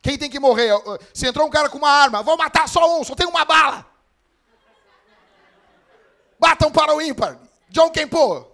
Quem 0.00 0.16
tem 0.16 0.30
que 0.30 0.38
morrer? 0.38 0.72
Se 1.12 1.26
entrou 1.26 1.44
um 1.44 1.50
cara 1.50 1.68
com 1.68 1.78
uma 1.78 1.90
arma, 1.90 2.22
vou 2.22 2.36
matar 2.36 2.68
só 2.68 3.00
um, 3.00 3.02
só 3.02 3.16
tem 3.16 3.26
uma 3.26 3.44
bala. 3.44 3.84
Batam 6.38 6.70
para 6.70 6.94
o 6.94 7.02
ímpar. 7.02 7.36
John 7.68 7.90
Kempo. 7.90 8.46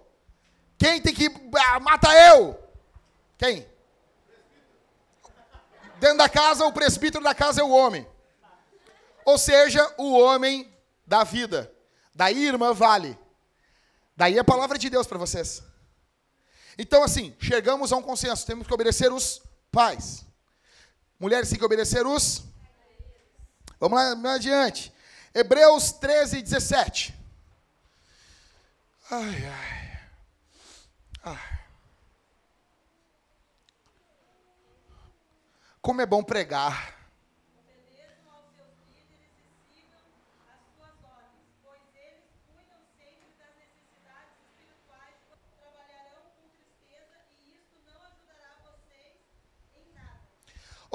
Quem 0.75 0.99
tem 0.99 1.13
que. 1.13 1.29
Ah, 1.55 1.79
mata 1.79 2.11
eu. 2.29 2.59
Quem? 3.37 3.63
Dentro 5.99 6.17
da 6.17 6.27
casa, 6.27 6.65
o 6.65 6.73
presbítero 6.73 7.23
da 7.23 7.35
casa 7.35 7.61
é 7.61 7.63
o 7.63 7.69
homem. 7.69 8.14
Ou 9.25 9.39
seja, 9.39 9.93
o 9.97 10.17
homem 10.17 10.71
da 11.05 11.23
vida. 11.23 11.73
Daí, 12.13 12.45
irmã, 12.45 12.73
vale. 12.73 13.17
Daí 14.15 14.37
a 14.37 14.43
palavra 14.43 14.77
de 14.77 14.89
Deus 14.89 15.07
para 15.07 15.17
vocês. 15.17 15.63
Então, 16.77 17.03
assim, 17.03 17.35
chegamos 17.39 17.91
a 17.91 17.97
um 17.97 18.01
consenso. 18.01 18.45
Temos 18.45 18.67
que 18.67 18.73
obedecer 18.73 19.11
os 19.11 19.41
pais. 19.71 20.23
Mulheres 21.19 21.49
têm 21.49 21.57
que 21.57 21.65
obedecer 21.65 22.05
os. 22.05 22.43
Vamos 23.79 23.97
lá, 23.97 24.09
vamos 24.09 24.29
adiante. 24.31 24.93
Hebreus 25.33 25.91
13, 25.93 26.41
17. 26.41 27.13
Ai, 29.09 29.45
ai. 29.45 29.99
Ai. 31.23 31.59
Como 35.81 36.01
é 36.01 36.05
bom 36.05 36.23
pregar. 36.23 36.94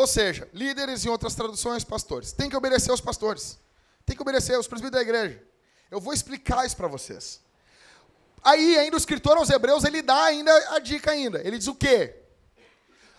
Ou 0.01 0.07
seja, 0.07 0.49
líderes 0.55 1.05
em 1.05 1.11
outras 1.11 1.35
traduções, 1.35 1.85
pastores. 1.85 2.33
Tem 2.33 2.49
que 2.49 2.57
obedecer 2.57 2.91
aos 2.91 3.03
pastores. 3.03 3.59
Tem 4.07 4.17
que 4.17 4.23
obedecer 4.23 4.55
aos 4.55 4.67
presbíteros 4.67 4.97
da 4.97 5.03
igreja. 5.03 5.45
Eu 5.91 6.01
vou 6.01 6.15
explicar 6.15 6.65
isso 6.65 6.75
para 6.75 6.89
vocês. 6.89 7.39
Aí, 8.43 8.79
ainda 8.79 8.97
o 8.97 8.99
escritor 8.99 9.37
aos 9.37 9.51
hebreus, 9.51 9.85
ele 9.85 10.01
dá 10.01 10.25
ainda 10.25 10.51
a 10.75 10.79
dica 10.79 11.11
ainda. 11.11 11.47
Ele 11.47 11.59
diz 11.59 11.67
o 11.67 11.75
quê? 11.75 12.17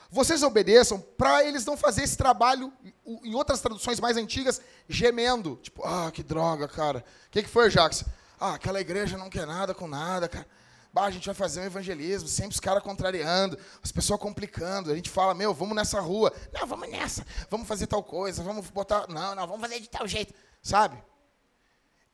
Vocês 0.10 0.42
obedeçam 0.42 1.00
para 1.00 1.44
eles 1.44 1.64
não 1.66 1.78
fazer 1.78 2.02
esse 2.02 2.18
trabalho, 2.18 2.74
em 3.06 3.36
outras 3.36 3.62
traduções 3.62 4.00
mais 4.00 4.18
antigas, 4.18 4.60
gemendo. 4.90 5.60
Tipo, 5.62 5.86
ah, 5.86 6.10
que 6.12 6.24
droga, 6.24 6.68
cara. 6.68 7.06
O 7.28 7.30
que, 7.30 7.44
que 7.44 7.50
foi, 7.50 7.70
Jacques? 7.70 8.04
Ah, 8.40 8.56
aquela 8.56 8.82
igreja 8.82 9.20
não 9.20 9.30
quer 9.30 9.46
nada 9.46 9.76
com 9.76 9.88
nada, 9.88 10.28
cara. 10.28 10.48
Bah, 10.94 11.06
a 11.06 11.12
gente 11.12 11.26
vai 11.26 11.36
fazer 11.36 11.62
um 11.62 11.66
evangelismo, 11.66 12.28
sempre 12.28 12.54
os 12.54 12.60
caras 12.60 12.84
contrariando, 12.84 13.58
as 13.82 13.92
pessoas 13.92 14.20
complicando. 14.20 14.92
A 14.92 14.96
gente 14.96 15.10
fala, 15.10 15.34
meu, 15.34 15.54
vamos 15.54 15.76
nessa 15.76 16.02
rua. 16.02 16.34
Não, 16.52 16.68
vamos 16.68 16.90
nessa. 16.90 17.26
Vamos 17.50 17.68
fazer 17.68 17.88
tal 17.88 18.04
coisa, 18.04 18.44
vamos 18.44 18.70
botar. 18.70 19.08
Não, 19.08 19.34
não, 19.34 19.48
vamos 19.48 19.62
fazer 19.62 19.80
de 19.80 19.90
tal 19.90 20.06
jeito. 20.06 20.34
Sabe? 20.62 21.02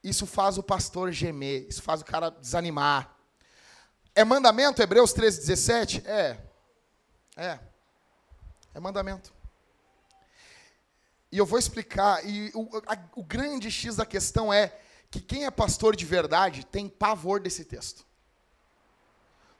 Isso 0.04 0.28
faz 0.28 0.58
o 0.58 0.64
pastor 0.64 1.12
gemer, 1.12 1.66
isso 1.68 1.82
faz 1.82 2.02
o 2.02 2.06
cara 2.06 2.30
desanimar. 2.30 3.16
É 4.14 4.24
mandamento, 4.24 4.82
Hebreus 4.82 5.12
13, 5.12 5.40
17? 5.40 6.04
É. 6.06 6.38
É. 7.36 7.60
É 8.76 8.80
mandamento. 8.80 9.34
E 11.32 11.38
eu 11.38 11.46
vou 11.46 11.58
explicar. 11.58 12.24
E 12.26 12.52
o, 12.54 12.70
a, 12.88 12.98
o 13.16 13.24
grande 13.24 13.72
X 13.72 13.96
da 13.96 14.06
questão 14.06 14.54
é 14.54 14.80
que 15.10 15.20
quem 15.20 15.46
é 15.46 15.52
pastor 15.52 15.96
de 15.96 16.06
verdade 16.06 16.66
tem 16.66 16.88
pavor 16.88 17.40
desse 17.40 17.66
texto. 17.66 18.06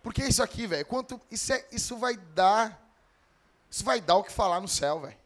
Porque 0.08 0.24
isso 0.24 0.42
aqui, 0.42 0.66
velho, 0.66 0.86
quanto 0.86 1.20
isso, 1.30 1.52
é, 1.52 1.68
isso 1.70 1.98
vai 1.98 2.16
dar, 2.16 2.82
isso 3.70 3.84
vai 3.84 4.00
dar 4.00 4.16
o 4.16 4.24
que 4.24 4.32
falar 4.32 4.62
no 4.62 4.68
céu, 4.68 5.02
velho. 5.02 5.18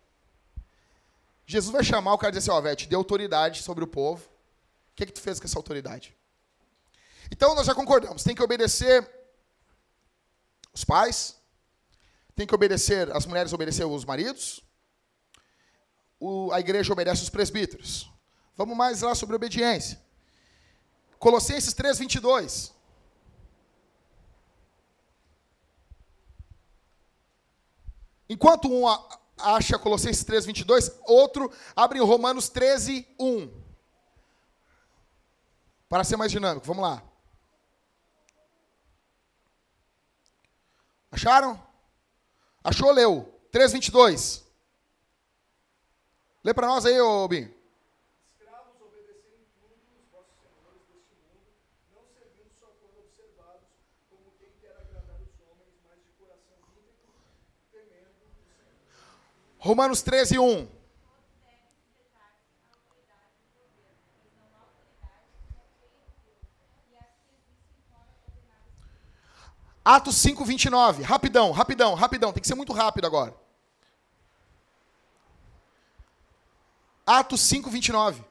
Jesus 1.45 1.71
vai 1.71 1.83
chamar 1.83 2.15
o 2.15 2.17
cara 2.17 2.33
e 2.33 2.39
dizer 2.39 2.49
assim, 2.49 2.57
ó, 2.57 2.57
oh, 2.57 2.63
velho, 2.63 2.75
te 2.75 2.87
deu 2.87 2.97
autoridade 2.97 3.61
sobre 3.61 3.83
o 3.83 3.87
povo. 3.87 4.25
O 4.25 4.95
que, 4.95 5.03
é 5.03 5.05
que 5.05 5.11
tu 5.11 5.21
fez 5.21 5.39
com 5.39 5.45
essa 5.45 5.59
autoridade? 5.59 6.17
Então 7.29 7.53
nós 7.53 7.67
já 7.67 7.75
concordamos, 7.75 8.23
tem 8.23 8.33
que 8.33 8.41
obedecer 8.41 9.07
os 10.73 10.83
pais, 10.83 11.35
tem 12.35 12.47
que 12.47 12.55
obedecer, 12.55 13.15
as 13.15 13.27
mulheres 13.27 13.53
obedecem 13.53 13.85
os 13.85 14.03
maridos, 14.03 14.63
o, 16.19 16.51
a 16.51 16.59
igreja 16.59 16.91
obedece 16.91 17.21
os 17.21 17.29
presbíteros. 17.29 18.09
Vamos 18.57 18.75
mais 18.75 19.03
lá 19.03 19.13
sobre 19.13 19.35
obediência. 19.35 20.01
Colossenses 21.19 21.71
3, 21.75 21.99
22. 21.99 22.80
Enquanto 28.31 28.71
um 28.71 28.87
acha 29.37 29.77
Colossenses 29.77 30.23
3, 30.23 30.45
22, 30.45 31.01
outro 31.03 31.51
abre 31.75 31.99
em 31.99 32.01
Romanos 32.01 32.47
13, 32.47 33.05
1. 33.19 33.61
Para 35.89 36.05
ser 36.05 36.15
mais 36.15 36.31
dinâmico, 36.31 36.65
vamos 36.65 36.81
lá. 36.81 37.03
Acharam? 41.11 41.61
Achou, 42.63 42.89
leu. 42.89 43.37
3, 43.51 43.73
22. 43.73 44.45
Lê 46.41 46.53
para 46.53 46.67
nós 46.67 46.85
aí, 46.85 47.01
ô 47.01 47.27
Binho. 47.27 47.53
Romanos 59.61 60.01
13, 60.01 60.39
1. 60.39 60.67
Atos 69.85 70.15
5, 70.15 70.43
29. 70.43 71.03
Rapidão, 71.03 71.51
rapidão, 71.51 71.93
rapidão. 71.93 72.33
Tem 72.33 72.41
que 72.41 72.47
ser 72.47 72.55
muito 72.55 72.73
rápido 72.73 73.05
agora. 73.05 73.35
Atos 77.05 77.41
5, 77.41 77.69
29. 77.69 78.25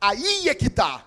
Aí 0.00 0.48
é 0.48 0.54
que 0.54 0.70
tá. 0.70 1.04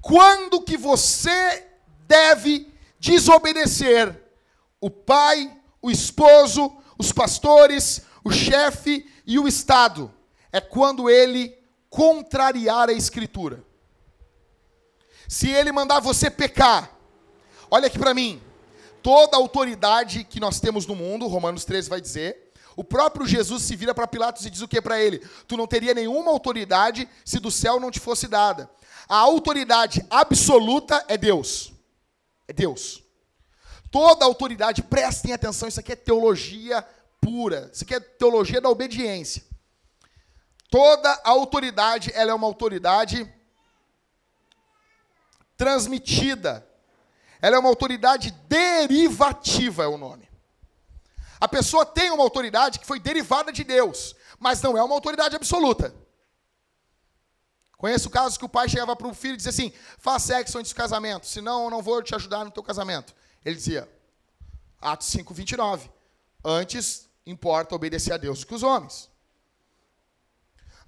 Quando 0.00 0.62
que 0.62 0.78
você 0.78 1.73
deve 2.06 2.72
desobedecer 2.98 4.22
o 4.80 4.90
pai, 4.90 5.54
o 5.80 5.90
esposo, 5.90 6.74
os 6.98 7.12
pastores, 7.12 8.02
o 8.24 8.30
chefe 8.30 9.06
e 9.26 9.38
o 9.38 9.48
Estado. 9.48 10.12
É 10.52 10.60
quando 10.60 11.10
ele 11.10 11.56
contrariar 11.90 12.88
a 12.88 12.92
Escritura. 12.92 13.64
Se 15.28 15.50
ele 15.50 15.72
mandar 15.72 16.00
você 16.00 16.30
pecar, 16.30 16.90
olha 17.70 17.86
aqui 17.86 17.98
para 17.98 18.14
mim. 18.14 18.40
Toda 19.02 19.36
autoridade 19.36 20.24
que 20.24 20.40
nós 20.40 20.60
temos 20.60 20.86
no 20.86 20.94
mundo, 20.94 21.26
Romanos 21.26 21.64
13 21.64 21.90
vai 21.90 22.00
dizer, 22.00 22.52
o 22.74 22.82
próprio 22.82 23.26
Jesus 23.26 23.62
se 23.62 23.76
vira 23.76 23.94
para 23.94 24.06
Pilatos 24.06 24.46
e 24.46 24.50
diz 24.50 24.62
o 24.62 24.68
que 24.68 24.80
para 24.80 25.00
ele? 25.00 25.18
Tu 25.46 25.56
não 25.56 25.66
teria 25.66 25.92
nenhuma 25.92 26.30
autoridade 26.30 27.08
se 27.24 27.38
do 27.38 27.50
céu 27.50 27.78
não 27.78 27.90
te 27.90 28.00
fosse 28.00 28.26
dada. 28.26 28.70
A 29.06 29.16
autoridade 29.16 30.04
absoluta 30.10 31.04
é 31.06 31.18
Deus 31.18 31.73
é 32.48 32.52
Deus. 32.52 33.02
Toda 33.90 34.24
autoridade, 34.24 34.82
prestem 34.82 35.32
atenção, 35.32 35.68
isso 35.68 35.80
aqui 35.80 35.92
é 35.92 35.96
teologia 35.96 36.82
pura. 37.20 37.70
Isso 37.72 37.84
aqui 37.84 37.94
é 37.94 38.00
teologia 38.00 38.60
da 38.60 38.68
obediência. 38.68 39.44
Toda 40.70 41.20
autoridade, 41.24 42.10
ela 42.14 42.32
é 42.32 42.34
uma 42.34 42.46
autoridade 42.46 43.32
transmitida. 45.56 46.66
Ela 47.40 47.56
é 47.56 47.58
uma 47.58 47.68
autoridade 47.68 48.32
derivativa, 48.48 49.84
é 49.84 49.86
o 49.86 49.96
nome. 49.96 50.28
A 51.40 51.46
pessoa 51.46 51.86
tem 51.86 52.10
uma 52.10 52.22
autoridade 52.22 52.78
que 52.78 52.86
foi 52.86 52.98
derivada 52.98 53.52
de 53.52 53.62
Deus, 53.62 54.16
mas 54.38 54.60
não 54.62 54.76
é 54.76 54.82
uma 54.82 54.94
autoridade 54.94 55.36
absoluta. 55.36 55.94
Conheço 57.84 58.08
casos 58.08 58.38
que 58.38 58.44
o 58.46 58.48
pai 58.48 58.66
chegava 58.66 58.96
para 58.96 59.06
o 59.06 59.12
filho 59.12 59.34
e 59.34 59.36
dizia 59.36 59.50
assim: 59.50 59.70
faz 59.98 60.22
sexo 60.22 60.58
antes 60.58 60.72
do 60.72 60.74
casamento, 60.74 61.26
senão 61.26 61.64
eu 61.64 61.70
não 61.70 61.82
vou 61.82 62.02
te 62.02 62.14
ajudar 62.14 62.42
no 62.42 62.50
teu 62.50 62.62
casamento. 62.62 63.14
Ele 63.44 63.54
dizia, 63.54 63.86
Atos 64.80 65.06
5, 65.08 65.34
29. 65.34 65.90
Antes 66.42 67.06
importa 67.26 67.74
obedecer 67.74 68.14
a 68.14 68.16
Deus 68.16 68.42
que 68.42 68.54
os 68.54 68.62
homens. 68.62 69.10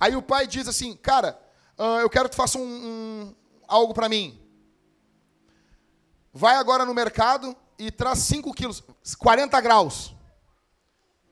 Aí 0.01 0.17
o 0.17 0.23
pai 0.23 0.47
diz 0.47 0.67
assim: 0.69 0.97
cara, 0.97 1.39
uh, 1.79 2.01
eu 2.01 2.09
quero 2.09 2.31
que 2.31 2.35
tu 2.35 2.39
faça 2.39 2.57
um, 2.57 2.63
um 2.63 3.35
algo 3.69 3.93
para 3.93 4.09
mim. 4.09 4.43
Vai 6.33 6.57
agora 6.57 6.87
no 6.87 6.95
mercado 6.95 7.55
e 7.79 7.91
traz 7.91 8.21
5 8.21 8.55
quilos, 8.55 8.83
40 9.19 9.61
graus. 9.61 10.15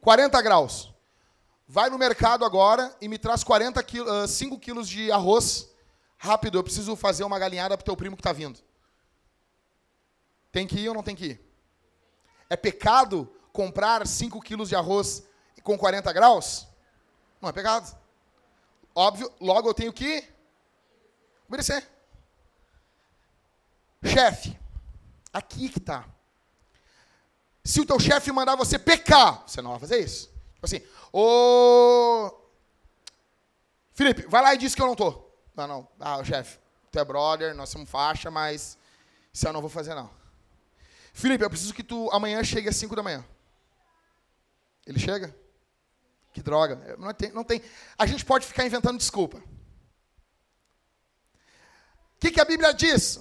40 0.03 0.42
graus. 0.42 0.94
Vai 1.75 1.91
no 1.91 1.99
mercado 1.99 2.45
agora 2.45 2.97
e 3.01 3.09
me 3.09 3.19
traz 3.19 3.43
40 3.43 3.83
quilos, 3.83 4.09
uh, 4.09 4.29
5 4.29 4.61
quilos 4.61 4.89
de 4.89 5.11
arroz. 5.11 5.69
Rápido, 6.17 6.57
eu 6.57 6.63
preciso 6.63 6.95
fazer 6.95 7.25
uma 7.25 7.37
galinhada 7.37 7.77
pro 7.77 7.85
teu 7.85 7.97
primo 7.97 8.15
que 8.15 8.21
está 8.21 8.33
vindo. 8.33 8.61
Tem 10.53 10.69
que 10.69 10.79
ir 10.79 10.89
ou 10.89 10.95
não 10.95 11.03
tem 11.03 11.17
que 11.17 11.27
ir? 11.27 11.55
É 12.49 12.57
pecado 12.57 13.29
comprar 13.53 14.07
5 14.07 14.41
quilos 14.41 14.69
de 14.69 14.77
arroz 14.77 15.25
com 15.65 15.77
40 15.77 16.13
graus? 16.13 16.69
Não 17.43 17.49
é 17.49 17.53
pecado. 17.53 17.93
Óbvio, 18.95 19.33
logo 19.41 19.69
eu 19.69 19.75
tenho 19.75 19.93
que 19.93 20.23
obedecer. 21.49 21.85
Chefe, 24.05 24.57
aqui 25.33 25.69
que 25.69 25.79
está. 25.79 26.05
Se 27.65 27.81
o 27.81 27.85
teu 27.85 27.99
chefe 27.99 28.31
mandar 28.31 28.55
você 28.55 28.79
pecar, 28.79 29.43
você 29.45 29.61
não 29.61 29.73
vai 29.73 29.81
fazer 29.81 29.99
isso. 29.99 30.34
Tipo 30.64 30.77
assim, 30.77 30.83
Ô. 31.12 32.31
Felipe, 33.92 34.27
vai 34.27 34.42
lá 34.42 34.55
e 34.55 34.59
diz 34.59 34.74
que 34.74 34.83
eu 34.83 34.87
não 34.87 34.96
tô. 34.96 35.24
Não, 35.55 35.68
não. 35.68 35.88
Ah, 36.00 36.24
chefe, 36.24 36.59
tu 36.90 36.98
é 36.98 37.05
brother, 37.05 37.55
nós 37.55 37.68
somos 37.68 37.88
faixa, 37.88 38.31
mas 38.31 38.77
isso 39.33 39.46
eu 39.46 39.53
não 39.53 39.61
vou 39.61 39.70
fazer, 39.70 39.94
não. 39.94 40.11
Felipe, 41.12 41.44
eu 41.44 41.50
preciso 41.50 41.72
que 41.72 41.85
tu 41.85 42.11
amanhã 42.11 42.42
chegue 42.42 42.68
às 42.68 42.77
5 42.77 42.96
da 42.96 43.03
manhã. 43.03 43.24
Ele 44.85 44.98
chega? 44.98 45.35
Que 46.33 46.42
droga. 46.42 46.96
Não 46.98 47.14
tem, 47.14 47.31
não 47.31 47.44
tem. 47.44 47.62
A 47.96 48.05
gente 48.07 48.24
pode 48.24 48.46
ficar 48.46 48.66
inventando 48.66 48.98
desculpa. 48.98 49.38
O 49.38 49.42
que, 52.18 52.33
que 52.33 52.40
a 52.40 52.44
Bíblia 52.44 52.74
diz? 52.74 53.20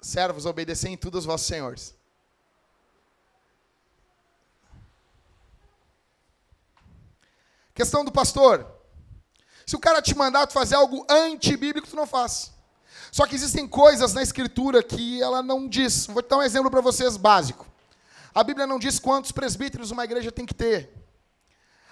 Servos, 0.00 0.46
obedecem 0.46 0.92
em 0.92 0.96
tudo 0.96 1.18
aos 1.18 1.24
vossos 1.24 1.46
senhores. 1.48 1.96
Questão 7.76 8.02
do 8.02 8.10
pastor. 8.10 8.66
Se 9.66 9.76
o 9.76 9.78
cara 9.78 10.00
te 10.00 10.16
mandar 10.16 10.50
fazer 10.50 10.76
algo 10.76 11.04
antibíblico, 11.10 11.86
tu 11.86 11.94
não 11.94 12.06
faz. 12.06 12.50
Só 13.12 13.26
que 13.26 13.34
existem 13.34 13.68
coisas 13.68 14.14
na 14.14 14.22
escritura 14.22 14.82
que 14.82 15.22
ela 15.22 15.42
não 15.42 15.68
diz. 15.68 16.06
Vou 16.06 16.22
dar 16.22 16.38
um 16.38 16.42
exemplo 16.42 16.70
para 16.70 16.80
vocês 16.80 17.18
básico. 17.18 17.66
A 18.34 18.42
Bíblia 18.42 18.66
não 18.66 18.78
diz 18.78 18.98
quantos 18.98 19.30
presbíteros 19.30 19.90
uma 19.90 20.04
igreja 20.04 20.32
tem 20.32 20.46
que 20.46 20.54
ter. 20.54 20.90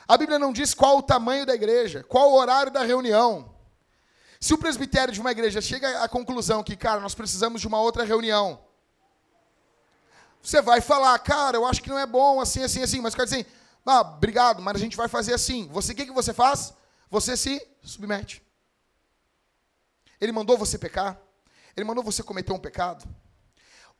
A 0.09 0.17
Bíblia 0.17 0.39
não 0.39 0.55
diz 0.55 0.73
qual 0.73 0.97
o 0.97 1.03
tamanho 1.03 1.45
da 1.45 1.55
igreja, 1.55 2.03
qual 2.03 2.31
o 2.31 2.35
horário 2.35 2.73
da 2.73 2.83
reunião. 2.83 3.55
Se 4.41 4.55
o 4.55 4.59
presbitério 4.59 5.13
de 5.13 5.21
uma 5.21 5.33
igreja 5.33 5.61
chega 5.61 6.03
à 6.03 6.09
conclusão 6.09 6.63
que, 6.63 6.77
cara, 6.77 7.01
nós 7.01 7.15
precisamos 7.15 7.61
de 7.61 7.67
uma 7.67 7.81
outra 7.81 8.05
reunião, 8.05 8.59
você 10.43 10.63
vai 10.63 10.81
falar, 10.81 11.19
cara, 11.19 11.59
eu 11.59 11.67
acho 11.67 11.83
que 11.83 11.91
não 11.91 11.99
é 11.99 12.07
bom 12.07 12.41
assim, 12.41 12.63
assim, 12.63 12.83
assim, 12.83 13.01
mas 13.03 13.15
quer 13.15 13.25
dizer, 13.25 13.47
ah, 13.87 14.01
obrigado, 14.01 14.63
mas 14.63 14.77
a 14.77 14.79
gente 14.79 14.97
vai 14.97 15.09
fazer 15.09 15.35
assim. 15.35 15.69
Você, 15.69 15.93
o 15.93 15.95
que, 15.95 16.07
que 16.07 16.13
você 16.13 16.33
faz? 16.33 16.73
Você 17.11 17.37
se 17.37 17.65
submete. 17.83 18.43
Ele 20.21 20.33
mandou 20.33 20.57
você 20.57 20.79
pecar? 20.79 21.21
Ele 21.77 21.85
mandou 21.85 22.03
você 22.03 22.23
cometer 22.23 22.53
um 22.53 22.59
pecado? 22.59 23.05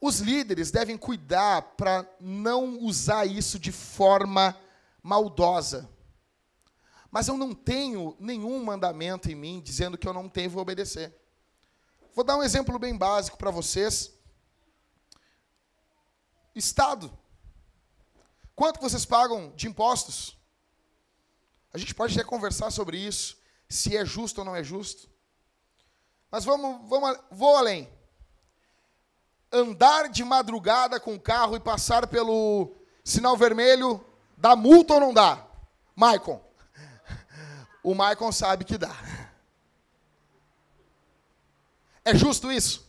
Os 0.01 0.21
líderes 0.21 0.71
devem 0.71 0.97
cuidar 0.97 1.63
para 1.77 2.09
não 2.21 2.79
usar 2.81 3.27
isso 3.27 3.59
de 3.59 3.73
forma 3.73 4.57
maldosa. 5.03 5.89
Mas 7.11 7.29
eu 7.29 7.37
não 7.37 7.55
tenho 7.55 8.17
nenhum 8.19 8.63
mandamento 8.65 9.31
em 9.31 9.35
mim 9.35 9.61
dizendo 9.61 9.99
que 9.99 10.09
eu 10.09 10.13
não 10.13 10.29
tenho 10.29 10.51
que 10.51 10.59
obedecer. 10.59 11.15
Vou 12.15 12.25
dar 12.25 12.37
um 12.37 12.43
exemplo 12.43 12.79
bem 12.79 12.97
básico 12.97 13.37
para 13.37 13.51
vocês. 13.51 14.13
Estado. 16.55 17.17
Quanto 18.55 18.81
vocês 18.81 19.05
pagam 19.05 19.53
de 19.57 19.67
impostos? 19.67 20.37
A 21.73 21.79
gente 21.79 21.95
pode 21.95 22.15
até 22.19 22.29
conversar 22.29 22.71
sobre 22.71 22.97
isso, 22.97 23.37
se 23.69 23.97
é 23.97 24.05
justo 24.05 24.39
ou 24.39 24.45
não 24.45 24.55
é 24.55 24.63
justo. 24.63 25.11
Mas 26.31 26.45
vamos, 26.45 26.89
vamos 26.89 27.19
vou 27.31 27.57
além. 27.57 27.93
Andar 29.51 30.09
de 30.09 30.25
madrugada 30.25 31.01
com 31.01 31.15
o 31.15 31.21
carro 31.21 31.57
e 31.57 31.61
passar 31.61 32.07
pelo 32.07 32.77
sinal 33.05 33.37
vermelho, 33.37 34.05
dá 34.37 34.55
multa 34.55 34.95
ou 34.95 35.01
não 35.01 35.13
dá? 35.13 35.47
Maicon. 35.95 36.43
O 37.83 37.95
Maicon 37.95 38.33
sabe 38.33 38.65
que 38.65 38.79
dá. 38.79 38.95
É 42.05 42.15
justo 42.15 42.51
isso? 42.51 42.85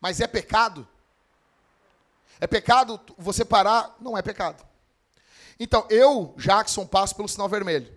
Mas 0.00 0.20
é 0.20 0.26
pecado? 0.26 0.88
É 2.40 2.46
pecado 2.46 3.00
você 3.18 3.44
parar? 3.44 3.96
Não 4.00 4.16
é 4.16 4.22
pecado. 4.22 4.66
Então, 5.58 5.86
eu, 5.90 6.34
Jackson, 6.38 6.86
passo 6.86 7.14
pelo 7.14 7.28
sinal 7.28 7.48
vermelho. 7.48 7.94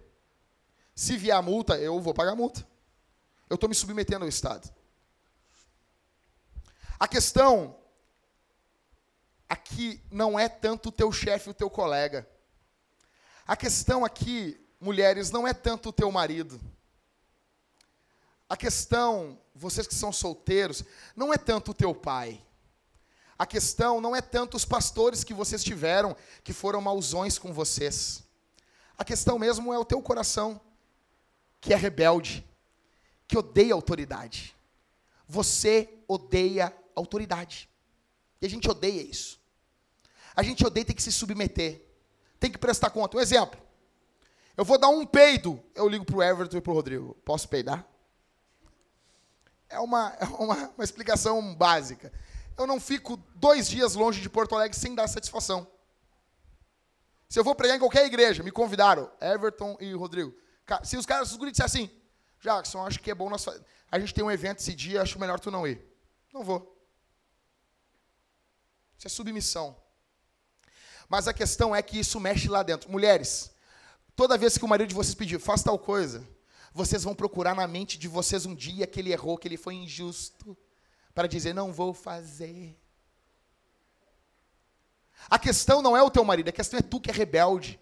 Se 0.93 1.15
vier 1.17 1.35
a 1.35 1.41
multa, 1.41 1.77
eu 1.77 1.99
vou 2.01 2.13
pagar 2.13 2.31
a 2.31 2.35
multa. 2.35 2.67
Eu 3.49 3.55
estou 3.55 3.69
me 3.69 3.75
submetendo 3.75 4.25
ao 4.25 4.29
Estado. 4.29 4.69
A 6.99 7.07
questão 7.07 7.75
aqui 9.47 10.01
não 10.11 10.37
é 10.37 10.49
tanto 10.49 10.89
o 10.89 10.91
teu 10.91 11.11
chefe, 11.11 11.49
o 11.49 11.53
teu 11.53 11.69
colega. 11.69 12.27
A 13.45 13.55
questão 13.55 14.03
aqui, 14.03 14.59
mulheres, 14.79 15.31
não 15.31 15.47
é 15.47 15.53
tanto 15.53 15.89
o 15.89 15.93
teu 15.93 16.11
marido. 16.11 16.59
A 18.49 18.57
questão, 18.57 19.39
vocês 19.55 19.87
que 19.87 19.95
são 19.95 20.11
solteiros, 20.11 20.83
não 21.15 21.33
é 21.33 21.37
tanto 21.37 21.71
o 21.71 21.73
teu 21.73 21.93
pai. 21.95 22.43
A 23.43 23.45
questão 23.45 23.99
não 23.99 24.15
é 24.15 24.21
tanto 24.21 24.55
os 24.55 24.63
pastores 24.63 25.21
que 25.21 25.33
vocês 25.33 25.61
tiveram, 25.61 26.15
que 26.45 26.53
foram 26.53 26.79
mausões 26.79 27.37
com 27.37 27.51
vocês. 27.51 28.23
A 28.97 29.03
questão 29.03 29.37
mesmo 29.37 29.73
é 29.73 29.77
o 29.77 29.83
teu 29.83 30.01
coração, 30.01 30.61
que 31.59 31.73
é 31.73 31.75
rebelde, 31.75 32.41
que 33.27 33.37
odeia 33.37 33.73
autoridade. 33.73 34.55
Você 35.27 35.89
odeia 36.07 36.73
autoridade. 36.95 37.69
E 38.41 38.45
a 38.45 38.49
gente 38.49 38.69
odeia 38.69 39.01
isso. 39.01 39.41
A 40.33 40.41
gente 40.41 40.65
odeia 40.65 40.85
ter 40.85 40.93
que 40.93 41.03
se 41.03 41.11
submeter. 41.11 41.81
Tem 42.39 42.49
que 42.49 42.57
prestar 42.57 42.91
conta. 42.91 43.17
Um 43.17 43.19
exemplo. 43.19 43.59
Eu 44.55 44.63
vou 44.63 44.77
dar 44.77 44.87
um 44.87 45.05
peido. 45.05 45.61
Eu 45.75 45.89
ligo 45.89 46.05
para 46.05 46.15
o 46.15 46.23
Everton 46.23 46.59
e 46.59 46.61
para 46.61 46.71
o 46.71 46.75
Rodrigo. 46.75 47.13
Posso 47.25 47.49
peidar? 47.49 47.85
É 49.67 49.81
uma, 49.81 50.15
é 50.17 50.25
uma, 50.27 50.69
uma 50.77 50.83
explicação 50.85 51.53
básica. 51.53 52.09
Eu 52.57 52.67
não 52.67 52.79
fico 52.79 53.17
dois 53.35 53.67
dias 53.67 53.95
longe 53.95 54.21
de 54.21 54.29
Porto 54.29 54.55
Alegre 54.55 54.77
sem 54.77 54.93
dar 54.93 55.07
satisfação. 55.07 55.67
Se 57.27 57.39
eu 57.39 57.43
vou 57.43 57.55
pregar 57.55 57.75
em 57.75 57.79
qualquer 57.79 58.05
igreja, 58.05 58.43
me 58.43 58.51
convidaram, 58.51 59.11
Everton 59.19 59.75
e 59.79 59.91
Rodrigo. 59.93 60.33
Se 60.83 60.97
os 60.97 61.05
caras, 61.05 61.31
os 61.31 61.37
guris 61.37 61.53
disserem 61.53 61.85
assim, 61.87 62.01
Jackson, 62.39 62.85
acho 62.85 62.99
que 62.99 63.09
é 63.09 63.15
bom 63.15 63.29
nós 63.29 63.45
A 63.91 63.99
gente 63.99 64.13
tem 64.13 64.23
um 64.23 64.29
evento 64.29 64.59
esse 64.59 64.75
dia, 64.75 65.01
acho 65.01 65.19
melhor 65.19 65.39
tu 65.39 65.49
não 65.49 65.65
ir. 65.65 65.83
Não 66.31 66.43
vou. 66.43 66.73
Isso 68.97 69.07
é 69.07 69.09
submissão. 69.09 69.75
Mas 71.09 71.27
a 71.27 71.33
questão 71.33 71.75
é 71.75 71.81
que 71.81 71.99
isso 71.99 72.19
mexe 72.19 72.47
lá 72.47 72.63
dentro. 72.63 72.91
Mulheres, 72.91 73.51
toda 74.15 74.37
vez 74.37 74.57
que 74.57 74.65
o 74.65 74.67
marido 74.67 74.89
de 74.89 74.95
vocês 74.95 75.15
pedir, 75.15 75.39
faz 75.39 75.63
tal 75.63 75.79
coisa, 75.79 76.27
vocês 76.73 77.03
vão 77.03 77.15
procurar 77.15 77.55
na 77.55 77.67
mente 77.67 77.97
de 77.97 78.07
vocês 78.07 78.45
um 78.45 78.55
dia 78.55 78.87
que 78.87 78.99
ele 78.99 79.11
errou, 79.11 79.37
que 79.37 79.47
ele 79.47 79.57
foi 79.57 79.75
injusto, 79.75 80.57
para 81.13 81.27
dizer, 81.27 81.53
não 81.53 81.71
vou 81.71 81.93
fazer. 81.93 82.77
A 85.29 85.39
questão 85.39 85.81
não 85.81 85.95
é 85.95 86.01
o 86.01 86.11
teu 86.11 86.23
marido, 86.23 86.49
a 86.49 86.53
questão 86.53 86.79
é 86.79 86.81
tu 86.81 86.99
que 86.99 87.09
é 87.09 87.13
rebelde. 87.13 87.79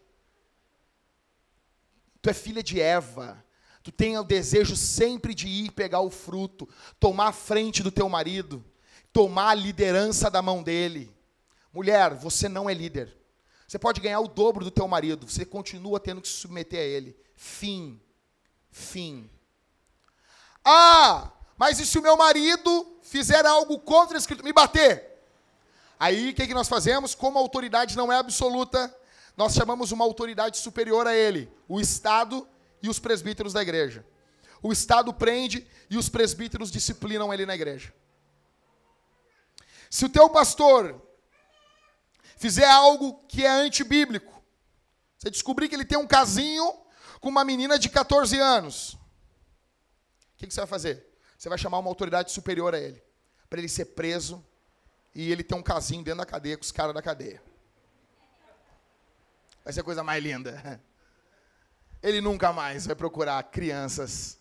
Tu 2.22 2.30
é 2.30 2.34
filha 2.34 2.62
de 2.62 2.80
Eva. 2.80 3.44
Tu 3.84 3.92
tem 3.92 4.18
o 4.18 4.24
desejo 4.24 4.76
sempre 4.76 5.34
de 5.34 5.48
ir 5.48 5.72
pegar 5.72 6.02
o 6.02 6.12
fruto, 6.12 6.70
tomar 7.00 7.30
a 7.30 7.34
frente 7.34 7.82
do 7.82 7.92
teu 7.92 8.08
marido, 8.08 8.64
tomar 9.12 9.50
a 9.50 9.56
liderança 9.56 10.30
da 10.30 10.42
mão 10.42 10.62
dele. 10.62 11.12
Mulher, 11.74 12.14
você 12.14 12.48
não 12.48 12.70
é 12.70 12.74
líder. 12.74 13.18
Você 13.68 13.80
pode 13.80 14.02
ganhar 14.02 14.20
o 14.20 14.28
dobro 14.28 14.64
do 14.64 14.70
teu 14.70 14.88
marido, 14.88 15.28
você 15.28 15.46
continua 15.46 16.00
tendo 16.00 16.22
que 16.22 16.28
se 16.28 16.36
submeter 16.36 16.80
a 16.80 16.84
ele. 16.84 17.18
Fim. 17.34 18.00
Fim. 18.70 19.30
Ah, 20.64 21.32
mas 21.58 21.80
e 21.80 21.86
se 21.86 21.98
o 21.98 22.04
meu 22.04 22.16
marido 22.16 23.00
fizer 23.12 23.46
algo 23.46 23.78
contra 23.78 24.16
o 24.16 24.18
escrito, 24.18 24.42
me 24.42 24.54
bater? 24.54 25.22
Aí 26.00 26.30
o 26.30 26.34
que, 26.34 26.48
que 26.48 26.54
nós 26.54 26.70
fazemos? 26.70 27.14
Como 27.14 27.38
a 27.38 27.42
autoridade 27.42 27.98
não 27.98 28.10
é 28.10 28.16
absoluta, 28.16 28.96
nós 29.36 29.54
chamamos 29.54 29.92
uma 29.92 30.06
autoridade 30.06 30.58
superior 30.58 31.06
a 31.06 31.14
ele, 31.14 31.52
o 31.68 31.82
Estado 31.82 32.48
e 32.82 32.88
os 32.88 33.00
presbíteros 33.00 33.52
da 33.52 33.62
igreja. 33.62 34.06
O 34.64 34.72
Estado 34.72 35.14
prende 35.14 35.68
e 35.90 35.98
os 35.98 36.08
presbíteros 36.08 36.72
disciplinam 36.72 37.34
ele 37.34 37.46
na 37.46 37.54
igreja. 37.54 37.94
Se 39.90 40.06
o 40.06 40.10
teu 40.10 40.30
pastor 40.30 41.06
fizer 42.38 42.70
algo 42.70 43.26
que 43.28 43.46
é 43.46 43.50
antibíblico, 43.50 44.42
você 45.18 45.30
descobrir 45.30 45.68
que 45.68 45.76
ele 45.76 45.84
tem 45.84 45.98
um 45.98 46.08
casinho 46.08 46.80
com 47.20 47.28
uma 47.28 47.44
menina 47.44 47.78
de 47.78 47.90
14 47.90 48.40
anos, 48.40 48.94
o 48.94 49.00
que, 50.38 50.48
que 50.48 50.54
você 50.54 50.62
vai 50.62 50.68
fazer? 50.68 51.11
Você 51.42 51.50
vai 51.50 51.58
chamar 51.58 51.80
uma 51.80 51.90
autoridade 51.90 52.32
superior 52.32 52.76
a 52.76 52.80
ele, 52.80 53.04
para 53.50 53.58
ele 53.58 53.68
ser 53.68 53.86
preso 53.86 54.46
e 55.16 55.32
ele 55.32 55.44
ter 55.44 55.56
um 55.56 55.64
casinho 55.64 56.04
dentro 56.04 56.20
da 56.20 56.26
cadeia 56.26 56.56
com 56.56 56.62
os 56.62 56.72
caras 56.72 56.94
da 56.94 57.02
cadeia. 57.02 57.42
Vai 59.64 59.74
ser 59.74 59.80
a 59.80 59.84
coisa 59.84 60.04
mais 60.04 60.24
linda. 60.24 60.80
Ele 62.04 62.22
nunca 62.22 62.54
mais 62.54 62.86
vai 62.86 62.96
procurar 62.96 63.42
crianças 63.42 64.38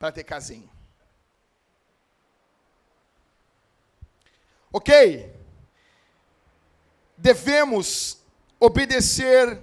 para 0.00 0.10
ter 0.10 0.24
casinho. 0.24 0.68
Ok? 4.72 5.32
Devemos 7.16 8.18
obedecer 8.58 9.62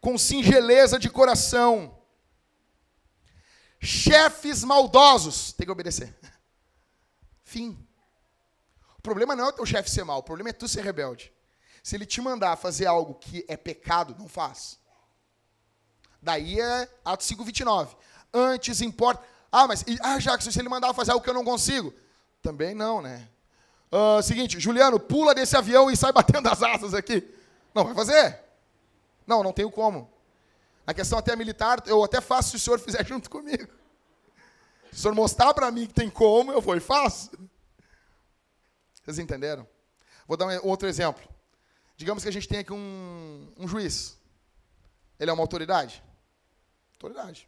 com 0.00 0.18
singeleza 0.18 0.98
de 0.98 1.08
coração. 1.08 1.97
Chefes 3.80 4.64
maldosos, 4.64 5.52
tem 5.52 5.64
que 5.64 5.70
obedecer. 5.70 6.16
Fim. 7.44 7.78
O 8.98 9.02
problema 9.02 9.36
não 9.36 9.46
é 9.46 9.48
o 9.48 9.52
teu 9.52 9.64
chefe 9.64 9.90
ser 9.90 10.04
mal, 10.04 10.18
o 10.18 10.22
problema 10.22 10.50
é 10.50 10.52
tu 10.52 10.66
ser 10.66 10.82
rebelde. 10.82 11.32
Se 11.82 11.96
ele 11.96 12.04
te 12.04 12.20
mandar 12.20 12.56
fazer 12.56 12.86
algo 12.86 13.14
que 13.14 13.44
é 13.48 13.56
pecado, 13.56 14.14
não 14.18 14.28
faz. 14.28 14.78
Daí 16.20 16.60
é 16.60 16.88
Atos 17.04 17.26
5, 17.26 17.44
29. 17.44 17.96
Antes 18.34 18.80
importa. 18.82 19.22
Ah, 19.50 19.66
mas. 19.66 19.84
Ah, 20.02 20.18
Jackson, 20.18 20.50
se 20.50 20.58
ele 20.58 20.68
mandar 20.68 20.92
fazer 20.92 21.12
algo 21.12 21.22
que 21.22 21.30
eu 21.30 21.34
não 21.34 21.44
consigo. 21.44 21.94
Também 22.42 22.74
não, 22.74 23.00
né? 23.00 23.28
Uh, 23.90 24.22
seguinte, 24.22 24.60
Juliano, 24.60 25.00
pula 25.00 25.34
desse 25.34 25.56
avião 25.56 25.90
e 25.90 25.96
sai 25.96 26.12
batendo 26.12 26.48
as 26.48 26.62
asas 26.62 26.92
aqui. 26.92 27.26
Não, 27.74 27.84
vai 27.84 27.94
fazer. 27.94 28.38
Não, 29.26 29.42
não 29.42 29.52
tenho 29.52 29.70
como. 29.70 30.10
A 30.88 30.94
questão 30.94 31.18
até 31.18 31.36
militar, 31.36 31.82
eu 31.84 32.02
até 32.02 32.18
faço 32.18 32.48
se 32.48 32.56
o 32.56 32.58
senhor 32.58 32.80
fizer 32.80 33.04
junto 33.06 33.28
comigo. 33.28 33.70
Se 34.90 35.00
o 35.00 35.02
senhor 35.02 35.14
mostrar 35.14 35.52
para 35.52 35.70
mim 35.70 35.86
que 35.86 35.92
tem 35.92 36.08
como, 36.08 36.50
eu 36.50 36.62
vou 36.62 36.74
e 36.74 36.80
faço. 36.80 37.30
Vocês 38.94 39.18
entenderam? 39.18 39.68
Vou 40.26 40.34
dar 40.34 40.46
um 40.46 40.66
outro 40.66 40.88
exemplo. 40.88 41.22
Digamos 41.94 42.22
que 42.22 42.28
a 42.30 42.32
gente 42.32 42.48
tem 42.48 42.60
aqui 42.60 42.72
um, 42.72 43.52
um 43.58 43.68
juiz. 43.68 44.16
Ele 45.20 45.30
é 45.30 45.34
uma 45.34 45.42
autoridade? 45.42 46.02
Autoridade. 46.94 47.46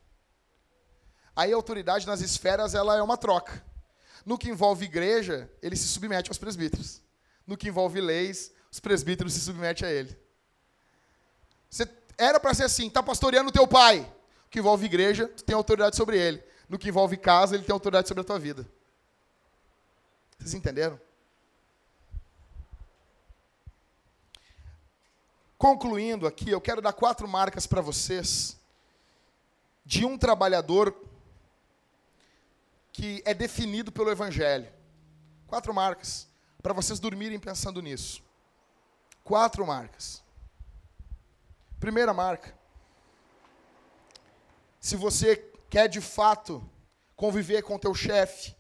Aí 1.35 1.51
a 1.51 1.57
autoridade 1.57 2.07
nas 2.07 2.21
esferas 2.21 2.75
ela 2.75 2.95
é 2.99 3.03
uma 3.03 3.17
troca. 3.17 3.65
No 4.27 4.37
que 4.37 4.51
envolve 4.51 4.85
igreja, 4.85 5.51
ele 5.63 5.77
se 5.77 5.89
submete 5.89 6.29
aos 6.29 6.37
presbíteros. 6.37 7.01
No 7.47 7.57
que 7.57 7.69
envolve 7.69 8.03
leis, 8.03 8.53
os 8.71 8.81
presbíteros 8.81 9.33
se 9.33 9.41
submetem 9.41 9.89
a 9.89 9.91
ele. 9.91 10.15
Você 11.71 11.87
era 12.21 12.39
para 12.39 12.53
ser 12.53 12.65
assim, 12.65 12.87
está 12.87 13.03
pastoreando 13.03 13.51
teu 13.51 13.67
pai. 13.67 14.01
No 14.01 14.51
que 14.51 14.59
envolve 14.59 14.85
igreja, 14.85 15.27
tu 15.27 15.43
tem 15.43 15.57
autoridade 15.57 15.97
sobre 15.97 16.19
ele. 16.19 16.45
No 16.69 16.79
que 16.79 16.89
envolve 16.89 17.17
casa, 17.17 17.55
ele 17.55 17.65
tem 17.65 17.73
autoridade 17.73 18.09
sobre 18.09 18.21
a 18.21 18.25
tua 18.25 18.39
vida. 18.39 18.69
Vocês 20.39 20.53
entenderam? 20.53 21.01
Concluindo 25.57 26.27
aqui, 26.27 26.51
eu 26.51 26.61
quero 26.61 26.83
dar 26.83 26.93
quatro 26.93 27.27
marcas 27.27 27.67
para 27.67 27.81
vocês 27.81 28.59
de 29.85 30.05
um 30.05 30.17
trabalhador 30.17 30.95
que 32.93 33.23
é 33.25 33.33
definido 33.33 33.91
pelo 33.91 34.11
Evangelho. 34.11 34.71
Quatro 35.47 35.73
marcas 35.73 36.29
para 36.63 36.75
vocês 36.75 37.01
dormirem 37.01 37.39
pensando 37.39 37.81
nisso. 37.81 38.23
Quatro 39.25 39.67
marcas. 39.67 40.23
Primeira 41.81 42.13
marca. 42.13 42.55
Se 44.79 44.97
você 44.97 45.37
quer 45.71 45.89
de 45.89 46.03
fato 46.03 46.63
conviver 47.17 47.63
com 47.63 47.79
teu 47.79 47.95
chefe 47.95 48.55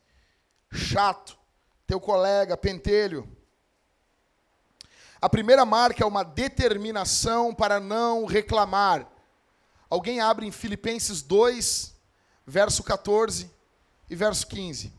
chato, 0.73 1.39
teu 1.87 2.01
colega 2.01 2.57
pentelho, 2.57 3.29
a 5.21 5.29
primeira 5.29 5.67
marca 5.67 6.03
é 6.03 6.07
uma 6.07 6.25
determinação 6.25 7.55
para 7.55 7.79
não 7.79 8.25
reclamar. 8.25 9.07
Alguém 9.91 10.21
abre 10.21 10.47
em 10.47 10.51
Filipenses 10.51 11.21
2, 11.21 11.95
verso 12.47 12.83
14 12.83 13.51
e 14.09 14.17
verso 14.17 14.47
15. 14.47 14.95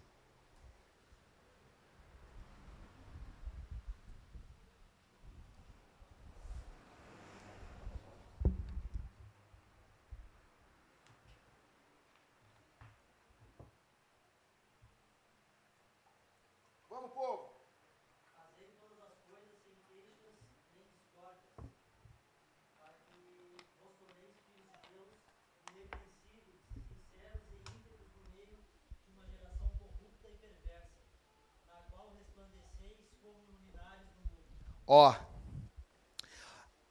Ó. 34.93 35.15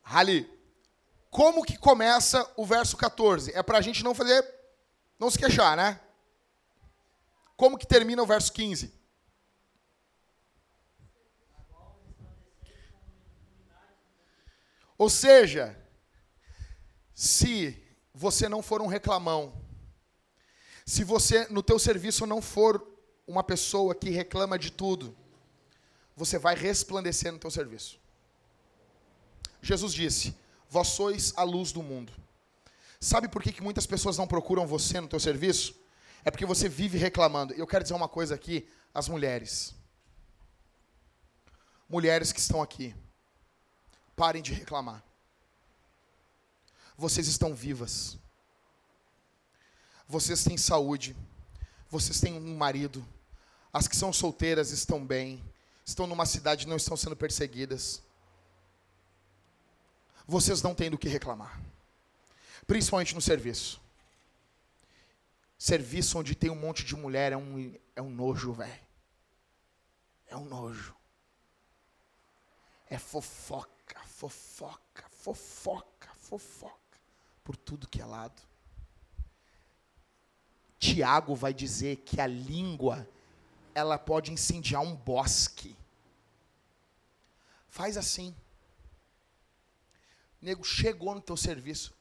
Ali. 0.03 0.51
Como 1.29 1.63
que 1.63 1.77
começa 1.77 2.51
o 2.57 2.65
verso 2.65 2.97
14? 2.97 3.53
É 3.53 3.63
para 3.63 3.77
a 3.77 3.83
gente 3.83 4.03
não 4.03 4.15
fazer, 4.15 4.43
não 5.19 5.31
se 5.31 5.39
queixar, 5.39 5.77
né? 5.77 6.01
Como 7.59 7.77
que 7.77 7.87
termina 7.87 8.23
o 8.23 8.27
verso 8.27 8.55
15? 8.55 8.99
Ou 14.97 15.11
seja, 15.11 15.79
se 17.15 17.87
você 18.15 18.49
não 18.49 18.63
for 18.63 18.81
um 18.81 18.87
reclamão, 18.87 19.63
se 20.87 21.05
você 21.05 21.47
no 21.51 21.63
teu 21.63 21.79
serviço 21.79 22.27
não 22.27 22.41
for 22.41 22.83
uma 23.27 23.45
pessoa 23.45 23.95
que 23.95 24.09
reclama 24.09 24.59
de 24.59 24.73
tudo, 24.73 25.15
você 26.21 26.39
vai 26.39 26.55
resplandecer 26.55 27.33
no 27.33 27.39
teu 27.39 27.51
serviço. 27.51 27.99
Jesus 29.62 29.95
disse: 29.95 30.37
Vós 30.68 30.89
sois 30.89 31.33
a 31.35 31.43
luz 31.43 31.73
do 31.73 31.83
mundo. 31.83 32.12
Sabe 33.01 33.27
por 33.27 33.43
que, 33.43 33.51
que 33.51 33.62
muitas 33.62 33.87
pessoas 33.87 34.18
não 34.18 34.27
procuram 34.27 34.66
você 34.66 35.01
no 35.01 35.09
teu 35.09 35.18
serviço? 35.18 35.75
É 36.23 36.31
porque 36.31 36.45
você 36.45 36.68
vive 36.68 36.99
reclamando. 36.99 37.55
Eu 37.55 37.66
quero 37.66 37.83
dizer 37.83 37.95
uma 37.95 38.07
coisa 38.07 38.35
aqui 38.35 38.68
às 38.93 39.09
mulheres. 39.09 39.75
Mulheres 41.89 42.33
que 42.33 42.39
estão 42.39 42.61
aqui, 42.61 42.95
parem 44.14 44.43
de 44.43 44.53
reclamar. 44.53 45.03
Vocês 46.99 47.29
estão 47.29 47.55
vivas. 47.55 48.18
Vocês 50.07 50.45
têm 50.45 50.59
saúde. 50.59 51.16
Vocês 51.89 52.21
têm 52.21 52.35
um 52.35 52.57
marido. 52.59 53.03
As 53.73 53.89
que 53.89 53.97
são 53.97 54.12
solteiras 54.12 54.71
estão 54.71 55.03
bem. 55.03 55.43
Estão 55.91 56.07
numa 56.07 56.24
cidade 56.24 56.66
e 56.66 56.68
não 56.68 56.76
estão 56.76 56.97
sendo 56.97 57.16
perseguidas. 57.16 58.01
Vocês 60.24 60.62
não 60.62 60.72
têm 60.72 60.88
do 60.88 60.97
que 60.97 61.09
reclamar. 61.09 61.61
Principalmente 62.64 63.12
no 63.12 63.20
serviço. 63.20 63.80
Serviço 65.59 66.16
onde 66.16 66.36
tem 66.36 66.49
um 66.49 66.55
monte 66.55 66.84
de 66.84 66.95
mulher 66.95 67.32
é 67.32 67.36
um, 67.36 67.74
é 67.97 68.01
um 68.01 68.09
nojo, 68.09 68.53
velho. 68.53 68.80
É 70.28 70.36
um 70.36 70.45
nojo. 70.45 70.95
É 72.88 72.97
fofoca, 72.97 74.01
fofoca, 74.05 75.05
fofoca, 75.11 76.09
fofoca. 76.20 77.01
Por 77.43 77.57
tudo 77.57 77.88
que 77.88 78.01
é 78.01 78.05
lado. 78.05 78.41
Tiago 80.78 81.34
vai 81.34 81.53
dizer 81.53 81.97
que 81.97 82.20
a 82.20 82.28
língua 82.28 83.09
ela 83.74 83.99
pode 83.99 84.30
incendiar 84.30 84.82
um 84.82 84.95
bosque. 84.95 85.80
Faz 87.71 87.97
assim. 87.97 88.35
Nego 90.43 90.64
chegou 90.64 91.14
no 91.14 91.21
teu 91.21 91.37
serviço. 91.37 91.95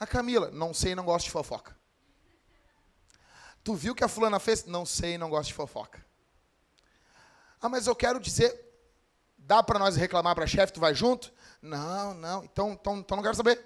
A 0.00 0.06
Camila, 0.06 0.50
não 0.50 0.72
sei, 0.72 0.94
não 0.94 1.04
gosto 1.04 1.26
de 1.26 1.30
fofoca. 1.30 1.76
Tu 3.62 3.74
viu 3.74 3.94
que 3.94 4.02
a 4.02 4.08
fulana 4.08 4.40
fez? 4.40 4.64
Não 4.64 4.86
sei, 4.86 5.18
não 5.18 5.28
gosto 5.28 5.48
de 5.48 5.54
fofoca. 5.54 6.04
Ah, 7.60 7.68
mas 7.68 7.86
eu 7.86 7.94
quero 7.94 8.18
dizer, 8.18 8.58
dá 9.36 9.62
para 9.62 9.78
nós 9.78 9.96
reclamar 9.96 10.34
para 10.34 10.46
chefe, 10.46 10.72
tu 10.72 10.80
vai 10.80 10.94
junto? 10.94 11.32
Não, 11.60 12.14
não, 12.14 12.44
então, 12.44 12.72
então, 12.72 12.98
então 12.98 13.16
não 13.16 13.22
quero 13.22 13.34
saber. 13.34 13.62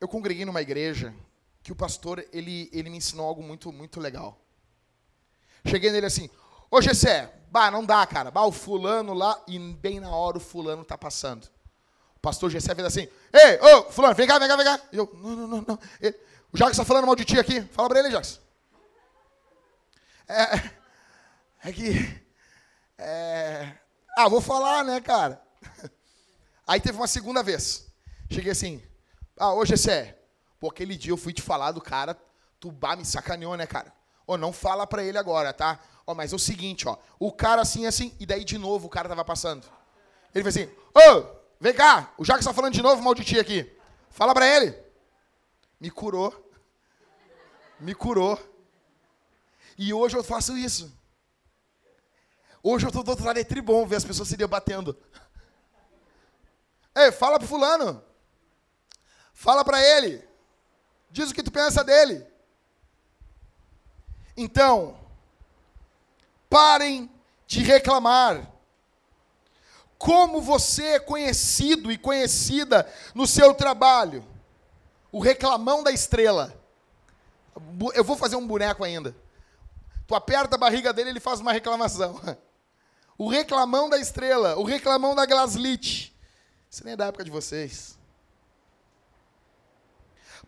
Eu 0.00 0.08
congreguei 0.08 0.44
numa 0.44 0.62
igreja 0.62 1.14
que 1.62 1.70
o 1.70 1.76
pastor, 1.76 2.26
ele, 2.32 2.70
ele 2.72 2.88
me 2.88 2.96
ensinou 2.96 3.26
algo 3.26 3.42
muito, 3.42 3.70
muito 3.70 4.00
legal. 4.00 4.40
Cheguei 5.66 5.90
nele 5.90 6.06
assim, 6.06 6.30
ô 6.70 6.80
Gessé, 6.80 7.32
bah, 7.50 7.70
não 7.70 7.84
dá, 7.84 8.06
cara. 8.06 8.30
Bah, 8.30 8.44
o 8.44 8.52
fulano 8.52 9.14
lá, 9.14 9.40
e 9.46 9.58
bem 9.58 10.00
na 10.00 10.10
hora 10.10 10.38
o 10.38 10.40
fulano 10.40 10.84
tá 10.84 10.96
passando. 10.96 11.48
O 12.16 12.20
pastor 12.20 12.50
Gessé 12.50 12.74
fez 12.74 12.86
assim, 12.86 13.08
ei, 13.32 13.60
ô, 13.60 13.90
fulano, 13.90 14.14
vem 14.14 14.26
cá, 14.26 14.38
vem 14.38 14.48
cá, 14.48 14.56
vem 14.56 14.64
cá. 14.64 14.80
E 14.92 14.96
eu, 14.96 15.10
não, 15.14 15.36
não, 15.36 15.46
não, 15.46 15.64
não. 15.66 15.78
Ele, 16.00 16.16
o 16.52 16.56
Jacques 16.56 16.72
está 16.72 16.84
falando 16.84 17.06
mal 17.06 17.16
de 17.16 17.24
ti 17.24 17.38
aqui. 17.38 17.60
Fala 17.72 17.88
para 17.88 18.00
ele, 18.00 18.10
Jacques. 18.10 18.40
É, 20.26 20.70
é 21.68 21.72
que... 21.72 22.28
É, 22.98 23.72
ah, 24.16 24.28
vou 24.28 24.40
falar, 24.40 24.84
né, 24.84 25.00
cara? 25.00 25.40
Aí 26.66 26.80
teve 26.80 26.98
uma 26.98 27.06
segunda 27.06 27.42
vez. 27.42 27.86
Cheguei 28.30 28.50
assim, 28.50 28.82
ah, 29.36 29.54
ô 29.54 29.64
Gessé, 29.64 30.18
pô, 30.58 30.68
aquele 30.68 30.96
dia 30.96 31.12
eu 31.12 31.16
fui 31.16 31.32
te 31.32 31.40
falar 31.40 31.70
do 31.70 31.80
cara, 31.80 32.20
tu 32.58 32.72
bah, 32.72 32.96
me 32.96 33.04
sacaneou, 33.04 33.56
né, 33.56 33.66
cara? 33.66 33.92
Ô, 34.28 34.36
não 34.36 34.52
fala 34.52 34.86
pra 34.86 35.02
ele 35.02 35.16
agora, 35.16 35.54
tá? 35.54 35.80
Ó, 36.06 36.14
mas 36.14 36.34
é 36.34 36.36
o 36.36 36.38
seguinte, 36.38 36.86
ó, 36.86 36.98
o 37.18 37.32
cara 37.32 37.62
assim, 37.62 37.86
assim, 37.86 38.14
e 38.20 38.26
daí 38.26 38.44
de 38.44 38.58
novo 38.58 38.86
o 38.86 38.90
cara 38.90 39.08
tava 39.08 39.24
passando. 39.24 39.66
Ele 40.34 40.44
fez 40.44 40.54
assim, 40.54 40.70
ô, 40.94 41.24
vem 41.58 41.72
cá, 41.72 42.12
o 42.18 42.26
Jacques 42.26 42.44
tá 42.44 42.52
falando 42.52 42.74
de 42.74 42.82
novo 42.82 43.02
mal 43.02 43.14
de 43.14 43.24
ti 43.24 43.40
aqui. 43.40 43.74
Fala 44.10 44.34
pra 44.34 44.46
ele. 44.46 44.78
Me 45.80 45.90
curou. 45.90 46.52
Me 47.80 47.94
curou. 47.94 48.38
E 49.78 49.94
hoje 49.94 50.14
eu 50.14 50.22
faço 50.22 50.58
isso. 50.58 50.92
Hoje 52.62 52.86
eu 52.86 52.92
tô 52.92 53.02
do 53.02 53.10
outro 53.10 53.24
lado, 53.24 53.38
é 53.38 53.44
tribom 53.44 53.86
ver 53.86 53.96
as 53.96 54.04
pessoas 54.04 54.28
se 54.28 54.36
debatendo. 54.36 54.94
Ei, 56.94 57.10
fala 57.12 57.38
pro 57.38 57.48
fulano. 57.48 58.04
Fala 59.32 59.64
para 59.64 59.82
ele. 59.82 60.22
Diz 61.10 61.30
o 61.30 61.34
que 61.34 61.42
tu 61.42 61.50
pensa 61.50 61.82
dele. 61.82 62.26
Então, 64.40 64.96
parem 66.48 67.10
de 67.44 67.60
reclamar. 67.60 68.48
Como 69.98 70.40
você 70.40 70.90
é 70.90 71.00
conhecido 71.00 71.90
e 71.90 71.98
conhecida 71.98 72.88
no 73.16 73.26
seu 73.26 73.52
trabalho? 73.52 74.24
O 75.10 75.18
reclamão 75.18 75.82
da 75.82 75.90
estrela. 75.90 76.54
Eu 77.92 78.04
vou 78.04 78.16
fazer 78.16 78.36
um 78.36 78.46
boneco 78.46 78.84
ainda. 78.84 79.12
Tu 80.06 80.14
aperta 80.14 80.54
a 80.54 80.58
barriga 80.58 80.92
dele, 80.92 81.10
ele 81.10 81.20
faz 81.20 81.40
uma 81.40 81.52
reclamação. 81.52 82.20
O 83.20 83.28
reclamão 83.28 83.90
da 83.90 83.98
estrela, 83.98 84.56
o 84.56 84.62
reclamão 84.62 85.12
da 85.12 85.26
Glaslit. 85.26 86.16
Isso 86.70 86.84
nem 86.84 86.92
é 86.92 86.96
da 86.96 87.06
época 87.06 87.24
de 87.24 87.32
vocês. 87.32 87.98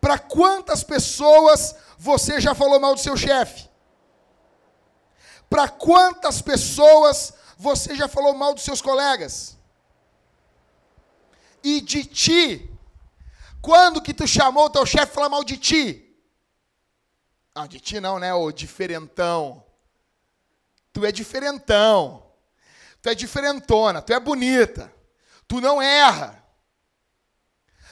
Para 0.01 0.21
quantas 0.21 0.85
pessoas 0.85 1.75
você 1.99 2.41
já 2.41 2.55
falou 2.55 2.79
mal 2.79 2.95
do 2.95 3.01
seu 3.01 3.17
chefe? 3.17 3.70
Para 5.51 5.69
quantas 5.69 6.41
pessoas 6.41 7.35
você 7.59 7.97
já 7.97 8.07
falou 8.07 8.33
mal 8.35 8.55
dos 8.55 8.63
seus 8.63 8.81
colegas? 8.81 9.59
E 11.63 11.81
de 11.81 12.05
ti? 12.05 12.71
Quando 13.61 14.01
que 14.01 14.15
tu 14.15 14.27
chamou 14.29 14.67
o 14.67 14.71
teu 14.71 14.87
chefe 14.87 15.13
falar 15.13 15.29
mal 15.29 15.43
de 15.43 15.57
ti? 15.57 16.17
Ah, 17.53 17.67
de 17.67 17.81
ti 17.81 17.99
não, 17.99 18.21
né, 18.21 18.33
ô 18.33 18.53
diferentão. 18.53 19.63
Tu 20.93 21.05
é 21.05 21.11
diferentão. 21.11 22.25
Tu 23.03 23.09
é 23.09 23.15
diferentona, 23.15 24.01
tu 24.01 24.13
é 24.13 24.21
bonita. 24.21 24.95
Tu 25.49 25.61
não 25.61 25.83
erra. 25.83 26.43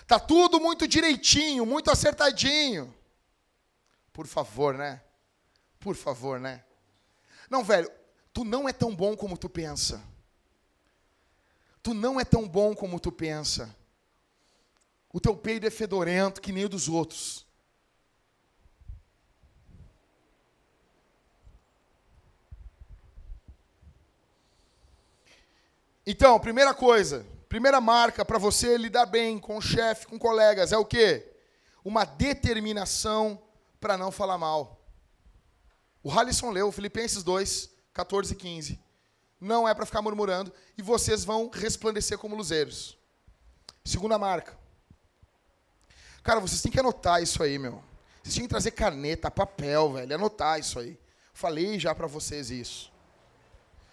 Tá 0.07 0.21
tudo 0.21 0.61
muito 0.61 0.87
direitinho, 0.87 1.67
muito 1.67 1.91
acertadinho. 1.91 2.95
Por 4.13 4.29
favor, 4.29 4.75
né? 4.75 5.03
Por 5.81 5.97
favor, 5.97 6.39
né? 6.39 6.65
Não, 7.49 7.65
velho, 7.65 7.91
tu 8.33 8.45
não 8.45 8.69
é 8.69 8.73
tão 8.73 8.95
bom 8.95 9.17
como 9.17 9.37
tu 9.37 9.49
pensa. 9.49 10.03
Tu 11.83 11.95
não 11.95 12.21
é 12.21 12.25
tão 12.25 12.49
bom 12.49 12.75
como 12.75 13.01
tu 13.01 13.11
pensa. 13.11 13.75
O 15.13 15.21
teu 15.21 15.37
peido 15.37 15.67
é 15.67 15.71
fedorento 15.71 16.41
que 16.41 16.53
nem 16.53 16.65
o 16.65 16.69
dos 16.69 16.89
outros. 16.89 17.47
Então, 26.07 26.39
primeira 26.41 26.73
coisa, 26.73 27.27
Primeira 27.49 27.81
marca 27.81 28.27
para 28.27 28.37
você 28.37 28.77
lidar 28.77 29.07
bem 29.07 29.39
com 29.39 29.57
o 29.57 29.63
chefe, 29.63 30.07
com 30.07 30.19
colegas, 30.19 30.71
é 30.71 30.77
o 30.77 30.85
quê? 30.85 31.33
Uma 31.83 32.05
determinação 32.05 33.43
para 33.81 33.97
não 33.97 34.13
falar 34.13 34.37
mal. 34.37 34.78
O 36.09 36.11
Halisson 36.11 36.49
leu 36.49 36.73
Filipenses 36.73 37.23
2, 37.23 37.69
14 37.93 38.33
e 38.33 38.35
15. 38.35 38.81
Não 39.39 39.69
é 39.69 39.75
para 39.75 39.85
ficar 39.85 40.01
murmurando 40.01 40.51
e 40.79 40.81
vocês 40.81 41.23
vão 41.23 41.51
resplandecer 41.53 42.17
como 42.17 42.35
luzeiros. 42.35 42.97
Segunda 43.85 44.19
marca. 44.19 44.59
Cara, 46.23 46.41
vocês 46.41 46.63
têm 46.63 46.73
que 46.73 46.81
anotar 46.81 47.23
isso 47.23 47.43
aí, 47.43 47.59
meu. 47.59 47.85
Vocês 48.23 48.37
têm 48.37 48.45
que 48.45 48.49
trazer 48.49 48.71
caneta, 48.71 49.31
papel, 49.31 49.93
velho, 49.93 50.15
anotar 50.15 50.59
isso 50.59 50.79
aí. 50.79 50.99
Falei 51.35 51.79
já 51.79 51.95
para 51.95 52.07
vocês 52.07 52.51
isso. 52.51 52.91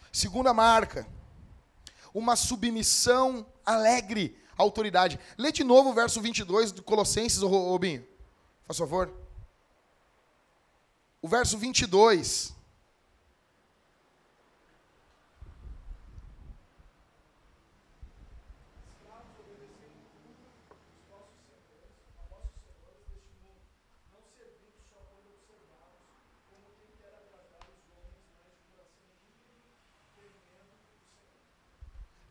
Segunda 0.09 0.53
marca 0.53 1.05
uma 2.13 2.37
submissão 2.37 3.45
alegre 3.65 4.41
à 4.57 4.63
autoridade. 4.63 5.19
Lê 5.37 5.51
de 5.51 5.65
novo 5.65 5.89
o 5.89 5.93
verso 5.93 6.21
22 6.21 6.71
de 6.71 6.81
Colossenses, 6.81 7.41
Robinho. 7.41 8.07
Faz 8.65 8.77
favor 8.77 9.24
o 11.25 11.27
verso 11.27 11.57
22. 11.57 12.53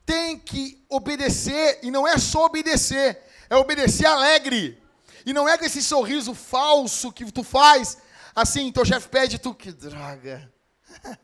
tem 0.07 0.38
que 0.38 0.84
obedecer, 0.88 1.80
e 1.82 1.90
não 1.90 2.07
é 2.07 2.16
só 2.16 2.45
obedecer, 2.45 3.20
é 3.51 3.57
obedecer 3.57 4.07
alegre. 4.07 4.80
E 5.26 5.32
não 5.32 5.49
é 5.49 5.59
com 5.59 5.64
esse 5.64 5.82
sorriso 5.82 6.32
falso 6.32 7.11
que 7.11 7.24
tu 7.32 7.42
faz, 7.42 7.99
assim, 8.35 8.72
teu 8.72 8.85
chefe 8.85 9.09
pede, 9.09 9.39
tu, 9.39 9.55
que 9.55 9.72
droga. 9.72 10.53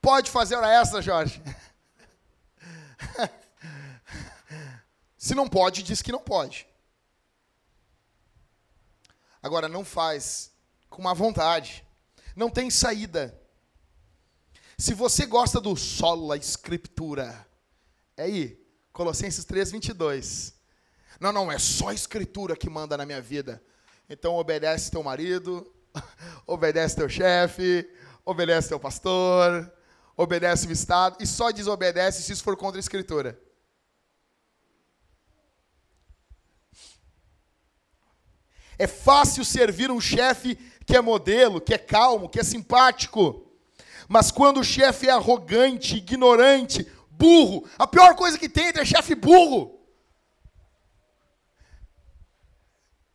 Pode 0.00 0.30
fazer 0.30 0.56
hora 0.56 0.80
extra, 0.80 1.00
Jorge? 1.00 1.40
Se 5.16 5.34
não 5.36 5.48
pode, 5.48 5.84
diz 5.84 6.02
que 6.02 6.10
não 6.10 6.18
pode. 6.18 6.66
Agora, 9.40 9.68
não 9.68 9.84
faz 9.84 10.50
com 10.90 11.00
má 11.00 11.14
vontade. 11.14 11.86
Não 12.34 12.50
tem 12.50 12.68
saída. 12.70 13.40
Se 14.76 14.94
você 14.94 15.24
gosta 15.26 15.60
do 15.60 15.76
sola 15.76 16.36
escritura, 16.36 17.46
é 18.16 18.24
aí, 18.24 18.60
Colossenses 18.92 19.44
3, 19.44 19.70
22. 19.70 20.54
Não, 21.20 21.30
não, 21.30 21.52
é 21.52 21.58
só 21.58 21.90
a 21.90 21.94
escritura 21.94 22.56
que 22.56 22.68
manda 22.68 22.96
na 22.96 23.06
minha 23.06 23.22
vida. 23.22 23.62
Então 24.12 24.36
obedece 24.36 24.90
teu 24.90 25.02
marido, 25.02 25.72
obedece 26.46 26.94
teu 26.94 27.08
chefe, 27.08 27.90
obedece 28.26 28.68
teu 28.68 28.78
pastor, 28.78 29.72
obedece 30.14 30.68
o 30.68 30.70
Estado, 30.72 31.16
e 31.18 31.26
só 31.26 31.50
desobedece 31.50 32.22
se 32.22 32.30
isso 32.30 32.44
for 32.44 32.54
contra 32.54 32.78
a 32.78 32.80
escritura. 32.80 33.40
É 38.78 38.86
fácil 38.86 39.46
servir 39.46 39.90
um 39.90 40.00
chefe 40.00 40.56
que 40.84 40.94
é 40.94 41.00
modelo, 41.00 41.58
que 41.58 41.72
é 41.72 41.78
calmo, 41.78 42.28
que 42.28 42.38
é 42.38 42.44
simpático. 42.44 43.50
Mas 44.06 44.30
quando 44.30 44.60
o 44.60 44.64
chefe 44.64 45.08
é 45.08 45.12
arrogante, 45.12 45.96
ignorante, 45.96 46.86
burro, 47.10 47.66
a 47.78 47.86
pior 47.86 48.14
coisa 48.14 48.38
que 48.38 48.48
tem 48.48 48.66
é 48.76 48.84
chefe 48.84 49.14
burro. 49.14 49.81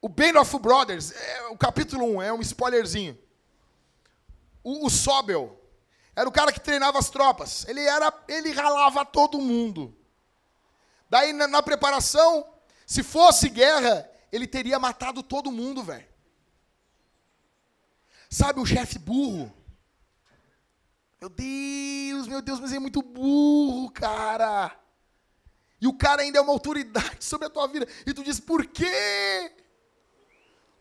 O 0.02 0.08
Band 0.08 0.40
of 0.40 0.60
Brothers, 0.60 1.12
é, 1.12 1.48
o 1.48 1.58
capítulo 1.58 2.06
1, 2.18 2.22
é 2.22 2.34
um 2.34 2.42
spoilerzinho. 2.42 3.18
O, 4.64 4.86
o 4.86 4.90
Sobel 4.90 5.60
era 6.16 6.28
o 6.28 6.32
cara 6.32 6.52
que 6.52 6.60
treinava 6.60 7.00
as 7.00 7.10
tropas. 7.10 7.66
Ele 7.68 7.82
era, 7.82 8.14
ele 8.28 8.52
ralava 8.52 9.06
todo 9.06 9.40
mundo. 9.40 9.96
Daí 11.10 11.34
na, 11.34 11.48
na 11.48 11.64
preparação, 11.64 12.48
se 12.86 13.04
fosse 13.04 13.50
guerra, 13.50 14.10
ele 14.32 14.46
teria 14.46 14.80
matado 14.80 15.24
todo 15.24 15.52
mundo, 15.52 15.84
velho. 15.84 16.08
Sabe 18.30 18.60
o 18.60 18.66
chefe 18.66 19.00
burro? 19.00 19.54
Meu 21.20 21.30
Deus, 21.30 22.28
meu 22.28 22.42
Deus, 22.42 22.60
mas 22.60 22.74
é 22.74 22.80
muito 22.80 23.02
burro, 23.02 23.90
cara. 23.90 24.78
E 25.80 25.88
o 25.88 25.94
cara 25.94 26.22
ainda 26.22 26.40
é 26.40 26.42
uma 26.42 26.52
autoridade 26.52 27.24
sobre 27.24 27.48
a 27.48 27.50
tua 27.50 27.68
vida. 27.68 27.88
E 28.06 28.14
tu 28.14 28.24
diz, 28.24 28.40
por 28.40 28.66
quê? 28.66 29.52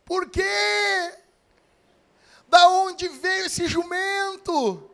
Por 0.07 0.31
quê? 0.31 1.19
Da 2.49 2.69
onde 2.69 3.09
veio 3.09 3.47
esse 3.47 3.67
jumento? 3.67 4.89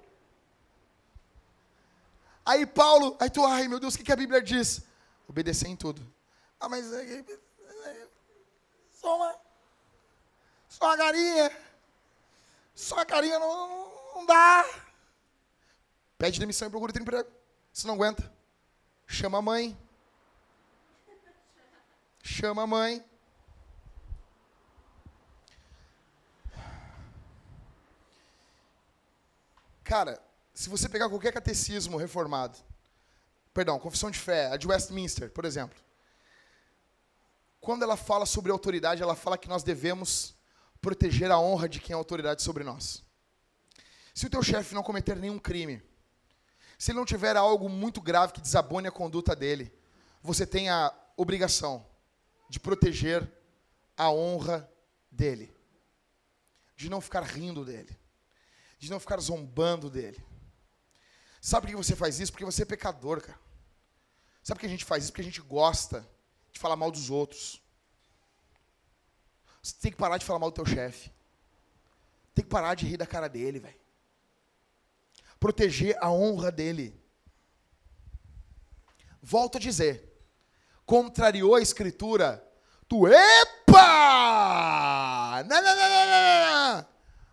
Aí 2.44 2.64
Paulo, 2.64 3.14
aí 3.20 3.28
tu, 3.28 3.44
ai 3.44 3.68
meu 3.68 3.78
Deus, 3.78 3.94
o 3.94 3.98
que, 3.98 4.10
a 4.10 4.16
Bíblia 4.16 4.40
diz? 4.40 4.82
Obedecer 5.28 5.68
em 5.68 5.76
tudo. 5.76 6.02
Ah, 6.58 6.66
mas 6.66 6.90
é, 6.94 7.18
é, 7.18 7.24
é, 7.84 8.08
só 8.90 9.16
uma, 9.16 9.38
só 10.66 10.86
uma 10.86 10.96
carinha, 10.96 11.56
só 12.74 12.94
uma 12.96 13.04
carinha 13.04 13.38
não, 13.38 13.92
não 14.14 14.26
dá. 14.26 14.64
Pede 16.16 16.40
demissão 16.40 16.68
e 16.68 16.70
procura 16.70 16.92
ter 16.92 17.02
emprego. 17.02 17.30
Se 17.70 17.86
não 17.86 17.94
aguenta, 17.94 18.32
chama 19.06 19.38
a 19.38 19.42
mãe. 19.42 19.78
Chama 22.22 22.62
a 22.62 22.66
mãe. 22.66 23.11
Cara, 29.92 30.18
se 30.54 30.70
você 30.70 30.88
pegar 30.88 31.10
qualquer 31.10 31.34
catecismo 31.34 31.98
reformado, 31.98 32.56
perdão, 33.52 33.78
confissão 33.78 34.10
de 34.10 34.18
fé, 34.18 34.46
a 34.46 34.56
de 34.56 34.66
Westminster, 34.66 35.30
por 35.30 35.44
exemplo, 35.44 35.78
quando 37.60 37.82
ela 37.82 37.94
fala 37.94 38.24
sobre 38.24 38.50
autoridade, 38.50 39.02
ela 39.02 39.14
fala 39.14 39.36
que 39.36 39.50
nós 39.50 39.62
devemos 39.62 40.34
proteger 40.80 41.30
a 41.30 41.38
honra 41.38 41.68
de 41.68 41.78
quem 41.78 41.92
é 41.92 41.94
autoridade 41.94 42.40
sobre 42.40 42.64
nós. 42.64 43.04
Se 44.14 44.24
o 44.24 44.30
teu 44.30 44.42
chefe 44.42 44.74
não 44.74 44.82
cometer 44.82 45.14
nenhum 45.14 45.38
crime, 45.38 45.82
se 46.78 46.92
ele 46.92 46.98
não 46.98 47.04
tiver 47.04 47.36
algo 47.36 47.68
muito 47.68 48.00
grave 48.00 48.32
que 48.32 48.40
desabone 48.40 48.88
a 48.88 48.90
conduta 48.90 49.36
dele, 49.36 49.70
você 50.22 50.46
tem 50.46 50.70
a 50.70 50.90
obrigação 51.18 51.86
de 52.48 52.58
proteger 52.58 53.30
a 53.94 54.10
honra 54.10 54.66
dele, 55.10 55.54
de 56.78 56.88
não 56.88 56.98
ficar 56.98 57.24
rindo 57.24 57.62
dele 57.62 58.00
de 58.82 58.90
não 58.90 58.98
ficar 58.98 59.20
zombando 59.20 59.88
dele. 59.88 60.20
Sabe 61.40 61.66
por 61.66 61.70
que 61.70 61.76
você 61.76 61.94
faz 61.94 62.18
isso? 62.18 62.32
Porque 62.32 62.44
você 62.44 62.62
é 62.62 62.64
pecador, 62.64 63.20
cara. 63.20 63.38
Sabe 64.42 64.58
por 64.58 64.62
que 64.62 64.66
a 64.66 64.70
gente 64.70 64.84
faz 64.84 65.04
isso? 65.04 65.12
Porque 65.12 65.20
a 65.20 65.24
gente 65.24 65.40
gosta 65.40 66.04
de 66.50 66.58
falar 66.58 66.74
mal 66.74 66.90
dos 66.90 67.08
outros. 67.08 67.62
Você 69.62 69.76
tem 69.80 69.92
que 69.92 69.96
parar 69.96 70.18
de 70.18 70.24
falar 70.24 70.40
mal 70.40 70.50
do 70.50 70.54
teu 70.56 70.66
chefe. 70.66 71.12
Tem 72.34 72.44
que 72.44 72.50
parar 72.50 72.74
de 72.74 72.84
rir 72.84 72.96
da 72.96 73.06
cara 73.06 73.28
dele, 73.28 73.60
velho. 73.60 73.80
Proteger 75.38 75.96
a 76.00 76.10
honra 76.10 76.50
dele. 76.50 77.00
Volto 79.22 79.58
a 79.58 79.60
dizer. 79.60 80.12
Contrariou 80.84 81.54
a 81.54 81.62
escritura. 81.62 82.44
Tu, 82.88 83.06
epa! 83.06 83.84
Não, 85.44 85.62
não, 85.62 85.76
não, 85.76 85.88
não, 85.88 86.06
não. 86.74 86.91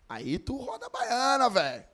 Aí 0.09 0.39
tu 0.39 0.57
roda 0.57 0.89
baiana, 0.89 1.47
velho. 1.51 1.85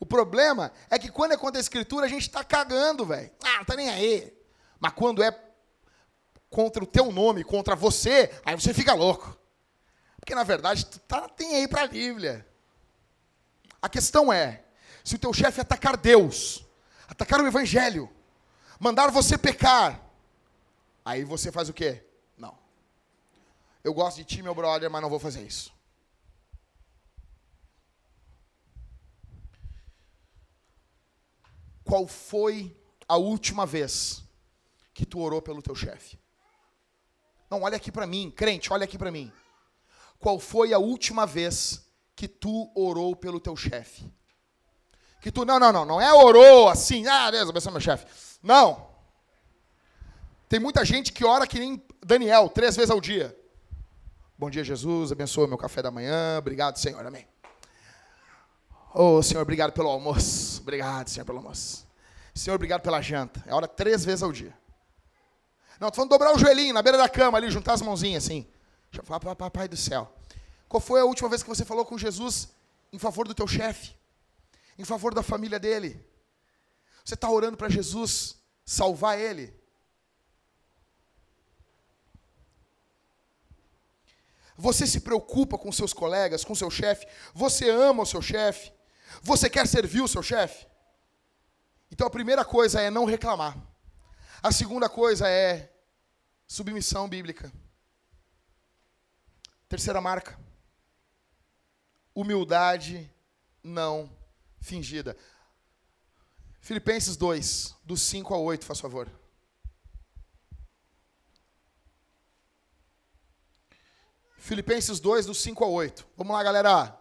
O 0.00 0.04
problema 0.04 0.72
é 0.90 0.98
que 0.98 1.08
quando 1.08 1.32
é 1.32 1.36
contra 1.36 1.60
a 1.60 1.62
escritura, 1.62 2.06
a 2.06 2.08
gente 2.08 2.22
está 2.22 2.42
cagando, 2.42 3.06
velho. 3.06 3.30
Ah, 3.44 3.58
não 3.58 3.64
tá 3.64 3.76
nem 3.76 3.88
aí. 3.88 4.36
Mas 4.80 4.92
quando 4.92 5.22
é 5.22 5.30
contra 6.50 6.82
o 6.82 6.86
teu 6.86 7.12
nome, 7.12 7.44
contra 7.44 7.76
você, 7.76 8.30
aí 8.44 8.54
você 8.56 8.74
fica 8.74 8.92
louco. 8.92 9.38
Porque 10.18 10.34
na 10.34 10.42
verdade 10.42 10.84
tu 10.84 10.98
tá 11.00 11.28
tem 11.28 11.56
aí 11.56 11.68
para 11.68 11.82
a 11.82 11.86
Bíblia. 11.86 12.46
A 13.80 13.88
questão 13.88 14.32
é, 14.32 14.64
se 15.04 15.14
o 15.14 15.18
teu 15.18 15.32
chefe 15.32 15.60
atacar 15.60 15.96
Deus, 15.96 16.64
atacar 17.06 17.40
o 17.40 17.46
evangelho, 17.46 18.10
mandar 18.80 19.10
você 19.10 19.38
pecar, 19.38 20.00
aí 21.04 21.24
você 21.24 21.52
faz 21.52 21.68
o 21.68 21.72
quê? 21.72 22.04
Não. 22.36 22.58
Eu 23.84 23.94
gosto 23.94 24.16
de 24.16 24.24
ti, 24.24 24.42
meu 24.42 24.54
brother, 24.54 24.90
mas 24.90 25.00
não 25.00 25.08
vou 25.08 25.20
fazer 25.20 25.42
isso. 25.42 25.77
Qual 31.88 32.06
foi 32.06 32.76
a 33.08 33.16
última 33.16 33.64
vez 33.64 34.22
que 34.92 35.06
tu 35.06 35.20
orou 35.20 35.40
pelo 35.40 35.62
teu 35.62 35.74
chefe? 35.74 36.18
Não, 37.50 37.62
olha 37.62 37.78
aqui 37.78 37.90
para 37.90 38.06
mim, 38.06 38.30
crente, 38.30 38.70
olha 38.70 38.84
aqui 38.84 38.98
para 38.98 39.10
mim. 39.10 39.32
Qual 40.18 40.38
foi 40.38 40.74
a 40.74 40.78
última 40.78 41.24
vez 41.26 41.90
que 42.14 42.28
tu 42.28 42.70
orou 42.74 43.16
pelo 43.16 43.40
teu 43.40 43.56
chefe? 43.56 44.12
Que 45.22 45.32
tu, 45.32 45.46
não, 45.46 45.58
não, 45.58 45.72
não, 45.72 45.86
não 45.86 45.98
é 45.98 46.12
orou 46.12 46.68
assim, 46.68 47.06
ah, 47.06 47.30
Deus 47.30 47.48
abençoe 47.48 47.72
meu 47.72 47.80
chefe. 47.80 48.06
Não. 48.42 48.86
Tem 50.46 50.60
muita 50.60 50.84
gente 50.84 51.10
que 51.10 51.24
ora 51.24 51.46
que 51.46 51.58
nem 51.58 51.82
Daniel, 52.04 52.50
três 52.50 52.76
vezes 52.76 52.90
ao 52.90 53.00
dia. 53.00 53.34
Bom 54.36 54.50
dia, 54.50 54.62
Jesus, 54.62 55.10
abençoe 55.10 55.48
meu 55.48 55.56
café 55.56 55.80
da 55.80 55.90
manhã, 55.90 56.36
obrigado, 56.38 56.76
Senhor, 56.76 57.04
amém. 57.04 57.26
Oh, 58.94 59.22
Senhor, 59.22 59.42
obrigado 59.42 59.72
pelo 59.72 59.88
almoço. 59.88 60.60
Obrigado, 60.60 61.08
Senhor, 61.08 61.24
pelo 61.24 61.38
almoço. 61.38 61.86
Senhor, 62.34 62.54
obrigado 62.54 62.82
pela 62.82 63.00
janta. 63.00 63.42
É 63.46 63.54
hora 63.54 63.68
três 63.68 64.04
vezes 64.04 64.22
ao 64.22 64.32
dia. 64.32 64.56
Não, 65.78 65.88
estou 65.88 65.96
falando 65.96 66.10
dobrar 66.10 66.34
o 66.34 66.38
joelhinho 66.38 66.74
na 66.74 66.82
beira 66.82 66.98
da 66.98 67.08
cama 67.08 67.38
ali, 67.38 67.50
juntar 67.50 67.74
as 67.74 67.82
mãozinhas 67.82 68.24
assim. 68.24 68.46
Falar 69.04 69.36
papai 69.36 69.68
do 69.68 69.76
céu. 69.76 70.12
Qual 70.68 70.80
foi 70.80 71.00
a 71.00 71.04
última 71.04 71.28
vez 71.28 71.42
que 71.42 71.48
você 71.48 71.64
falou 71.64 71.84
com 71.84 71.96
Jesus 71.96 72.48
em 72.92 72.98
favor 72.98 73.28
do 73.28 73.34
teu 73.34 73.46
chefe? 73.46 73.94
Em 74.78 74.84
favor 74.84 75.14
da 75.14 75.22
família 75.22 75.58
dele? 75.58 76.04
Você 77.04 77.14
está 77.14 77.30
orando 77.30 77.56
para 77.56 77.68
Jesus 77.68 78.36
salvar 78.64 79.18
ele? 79.18 79.54
Você 84.56 84.86
se 84.86 85.00
preocupa 85.00 85.56
com 85.56 85.70
seus 85.70 85.92
colegas, 85.92 86.44
com 86.44 86.54
seu 86.54 86.68
chefe? 86.68 87.06
Você 87.32 87.70
ama 87.70 88.02
o 88.02 88.06
seu 88.06 88.20
chefe? 88.20 88.72
Você 89.22 89.48
quer 89.48 89.66
servir 89.66 90.00
o 90.00 90.08
seu 90.08 90.22
chefe? 90.22 90.66
Então 91.90 92.06
a 92.06 92.10
primeira 92.10 92.44
coisa 92.44 92.80
é 92.80 92.90
não 92.90 93.04
reclamar. 93.04 93.56
A 94.42 94.52
segunda 94.52 94.88
coisa 94.88 95.28
é 95.28 95.72
submissão 96.46 97.08
bíblica. 97.08 97.52
Terceira 99.68 100.00
marca. 100.00 100.38
Humildade 102.14 103.10
não 103.62 104.10
fingida. 104.60 105.16
Filipenses 106.60 107.16
2, 107.16 107.76
do 107.84 107.96
5 107.96 108.34
ao 108.34 108.42
8, 108.42 108.64
faz 108.64 108.80
favor. 108.80 109.10
Filipenses 114.36 114.98
2, 115.00 115.26
do 115.26 115.34
5 115.34 115.64
ao 115.64 115.72
8. 115.72 116.06
Vamos 116.16 116.32
lá, 116.34 116.42
galera. 116.42 116.98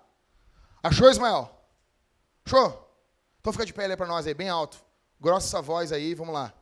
Achou, 0.83 1.09
Ismael? 1.09 1.56
Achou? 2.47 2.89
Então 3.41 3.51
fica 3.51 3.65
de 3.65 3.73
pé 3.73 3.87
aí 3.87 3.97
para 3.97 4.07
nós 4.07 4.25
aí, 4.25 4.33
bem 4.33 4.47
alto. 4.47 4.81
Grossa 5.19 5.47
essa 5.47 5.61
voz 5.61 5.91
aí, 5.91 6.15
vamos 6.15 6.33
lá. 6.33 6.53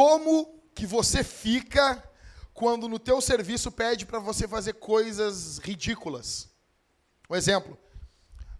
Como 0.00 0.58
que 0.74 0.86
você 0.86 1.22
fica 1.22 2.02
quando 2.54 2.88
no 2.88 2.98
teu 2.98 3.20
serviço 3.20 3.70
pede 3.70 4.06
para 4.06 4.18
você 4.18 4.48
fazer 4.48 4.72
coisas 4.72 5.58
ridículas? 5.58 6.48
Um 7.28 7.36
exemplo. 7.36 7.76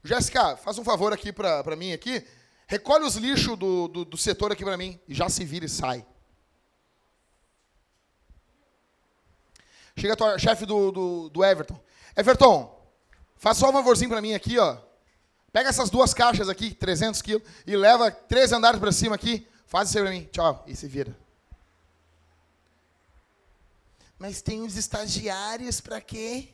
Jéssica, 0.04 0.54
faz 0.58 0.76
um 0.76 0.84
favor 0.84 1.14
aqui 1.14 1.32
para 1.32 1.74
mim 1.76 1.94
aqui. 1.94 2.22
Recolhe 2.66 3.06
os 3.06 3.16
lixos 3.16 3.58
do, 3.58 3.88
do, 3.88 4.04
do 4.04 4.18
setor 4.18 4.52
aqui 4.52 4.62
para 4.62 4.76
mim. 4.76 5.00
E 5.08 5.14
já 5.14 5.30
se 5.30 5.42
vira 5.42 5.64
e 5.64 5.68
sai. 5.70 6.04
Chega 9.96 10.12
a 10.12 10.16
tua 10.16 10.38
chefe 10.38 10.66
do, 10.66 10.92
do, 10.92 11.30
do 11.30 11.42
Everton. 11.42 11.80
Everton, 12.14 12.86
faz 13.36 13.56
só 13.56 13.70
um 13.70 13.72
favorzinho 13.72 14.10
para 14.10 14.20
mim 14.20 14.34
aqui, 14.34 14.58
ó. 14.58 14.76
Pega 15.50 15.70
essas 15.70 15.88
duas 15.88 16.12
caixas 16.12 16.50
aqui, 16.50 16.74
300 16.74 17.22
quilos, 17.22 17.48
e 17.66 17.74
leva 17.74 18.10
três 18.10 18.52
andares 18.52 18.78
para 18.78 18.92
cima 18.92 19.14
aqui. 19.14 19.48
Faz 19.64 19.88
isso 19.88 19.96
aí 19.96 20.04
pra 20.04 20.12
mim. 20.12 20.28
Tchau. 20.30 20.62
E 20.66 20.76
se 20.76 20.86
vira. 20.86 21.16
Mas 24.20 24.42
tem 24.42 24.60
uns 24.60 24.76
estagiários 24.76 25.80
para 25.80 25.98
quê? 25.98 26.50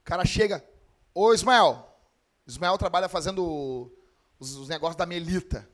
O 0.00 0.04
cara 0.04 0.24
chega, 0.24 0.68
ô 1.14 1.32
Ismael. 1.32 1.96
Ismael 2.44 2.76
trabalha 2.76 3.08
fazendo 3.08 3.90
os, 4.38 4.56
os 4.56 4.68
negócios 4.68 4.96
da 4.96 5.06
Melita. 5.06 5.68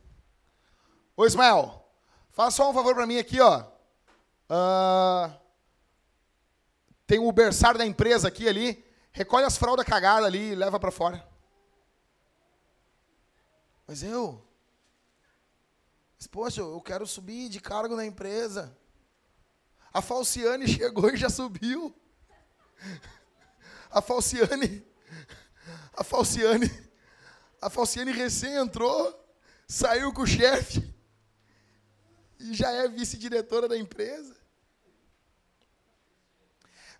Ô 1.16 1.24
Ismael, 1.24 1.82
Faça 2.32 2.56
só 2.56 2.70
um 2.70 2.74
favor 2.74 2.94
para 2.94 3.06
mim 3.06 3.18
aqui, 3.18 3.38
ó. 3.40 3.60
Uh, 4.48 5.41
tem 7.12 7.18
o 7.18 7.30
berçário 7.30 7.76
da 7.76 7.84
empresa 7.84 8.28
aqui 8.28 8.48
ali. 8.48 8.82
Recolhe 9.12 9.44
as 9.44 9.58
fraldas 9.58 9.84
cagadas 9.84 10.24
ali 10.24 10.52
e 10.52 10.54
leva 10.54 10.80
para 10.80 10.90
fora. 10.90 11.22
Mas 13.86 14.02
eu. 14.02 14.42
Mas, 16.16 16.26
poxa, 16.26 16.62
eu 16.62 16.80
quero 16.80 17.06
subir 17.06 17.50
de 17.50 17.60
cargo 17.60 17.94
na 17.94 18.06
empresa. 18.06 18.74
A 19.92 20.00
Falciane 20.00 20.66
chegou 20.66 21.10
e 21.10 21.18
já 21.18 21.28
subiu. 21.28 21.94
A 23.90 24.00
Falciane. 24.00 24.82
A 25.92 26.02
Falciane. 26.02 26.70
A 27.60 27.68
Falciane 27.68 28.10
recém 28.10 28.54
entrou. 28.54 29.22
Saiu 29.68 30.14
com 30.14 30.22
o 30.22 30.26
chefe 30.26 30.94
e 32.40 32.54
já 32.54 32.70
é 32.70 32.88
vice-diretora 32.88 33.68
da 33.68 33.76
empresa. 33.76 34.34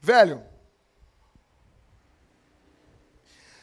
Velho, 0.05 0.43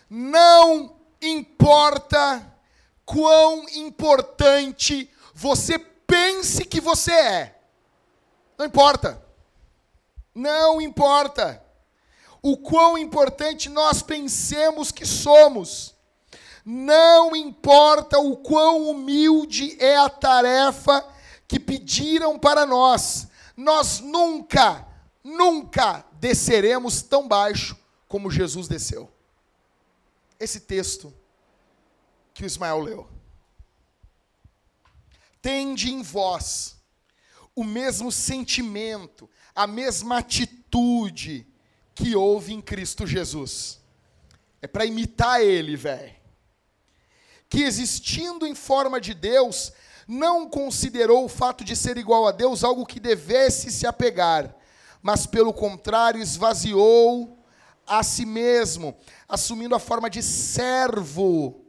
não 0.09 0.95
importa 1.21 2.57
quão 3.05 3.67
importante 3.69 5.11
você 5.33 5.77
pense 5.77 6.63
que 6.63 6.79
você 6.79 7.11
é. 7.11 7.59
Não 8.57 8.65
importa. 8.65 9.21
Não 10.33 10.79
importa. 10.79 11.61
O 12.41 12.55
quão 12.55 12.97
importante 12.97 13.67
nós 13.67 14.01
pensemos 14.01 14.93
que 14.93 15.05
somos. 15.05 15.93
Não 16.63 17.35
importa 17.35 18.17
o 18.17 18.37
quão 18.37 18.89
humilde 18.89 19.75
é 19.77 19.97
a 19.97 20.07
tarefa 20.07 21.05
que 21.49 21.59
pediram 21.59 22.39
para 22.39 22.65
nós, 22.65 23.27
nós 23.57 23.99
nunca, 23.99 24.85
nunca 25.24 26.05
desceremos 26.13 27.01
tão 27.01 27.28
baixo 27.28 27.78
como 28.07 28.32
Jesus 28.32 28.67
desceu. 28.67 29.11
Esse 30.39 30.61
texto 30.61 31.13
que 32.34 32.43
o 32.43 32.45
Ismael 32.45 32.80
leu. 32.80 33.09
Tende 35.41 35.91
em 35.91 36.01
vós 36.01 36.78
o 37.55 37.63
mesmo 37.63 38.11
sentimento, 38.11 39.30
a 39.53 39.67
mesma 39.67 40.20
atitude 40.20 41.45
que 41.93 42.15
houve 42.15 42.53
em 42.53 42.61
Cristo 42.61 43.05
Jesus. 43.05 43.80
É 44.61 44.67
para 44.67 44.86
imitar 44.86 45.41
ele, 45.41 45.76
velho. 45.76 46.15
Que 47.49 47.63
existindo 47.63 48.45
em 48.45 48.55
forma 48.55 49.01
de 49.01 49.13
Deus, 49.13 49.74
não 50.07 50.49
considerou 50.49 51.26
o 51.26 51.30
fato 51.30 51.63
de 51.63 51.76
ser 51.76 51.97
igual 51.97 52.28
a 52.28 52.32
Deus 52.32 52.63
algo 52.63 52.86
que 52.86 52.99
devesse 52.99 53.72
se 53.72 53.86
apegar, 53.86 54.55
mas 55.02 55.26
pelo 55.26 55.54
contrário 55.54 56.22
esvaziou 56.22 57.38
a 57.88 58.04
si 58.04 58.26
mesmo, 58.26 58.95
assumindo 59.28 59.76
a 59.76 59.80
forma 59.80 60.10
de 60.10 60.22
servo 60.22 61.66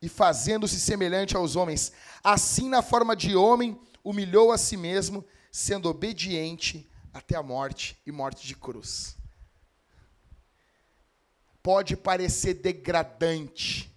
e 0.00 0.08
fazendo-se 0.08 0.78
semelhante 0.78 1.36
aos 1.36 1.56
homens. 1.56 1.92
Assim, 2.22 2.68
na 2.68 2.82
forma 2.82 3.16
de 3.16 3.34
homem, 3.34 3.80
humilhou 4.04 4.52
a 4.52 4.58
si 4.58 4.76
mesmo, 4.76 5.24
sendo 5.50 5.88
obediente 5.88 6.88
até 7.12 7.36
a 7.36 7.42
morte 7.42 8.00
e 8.06 8.12
morte 8.12 8.46
de 8.46 8.54
cruz. 8.54 9.16
Pode 11.62 11.96
parecer 11.96 12.54
degradante, 12.54 13.92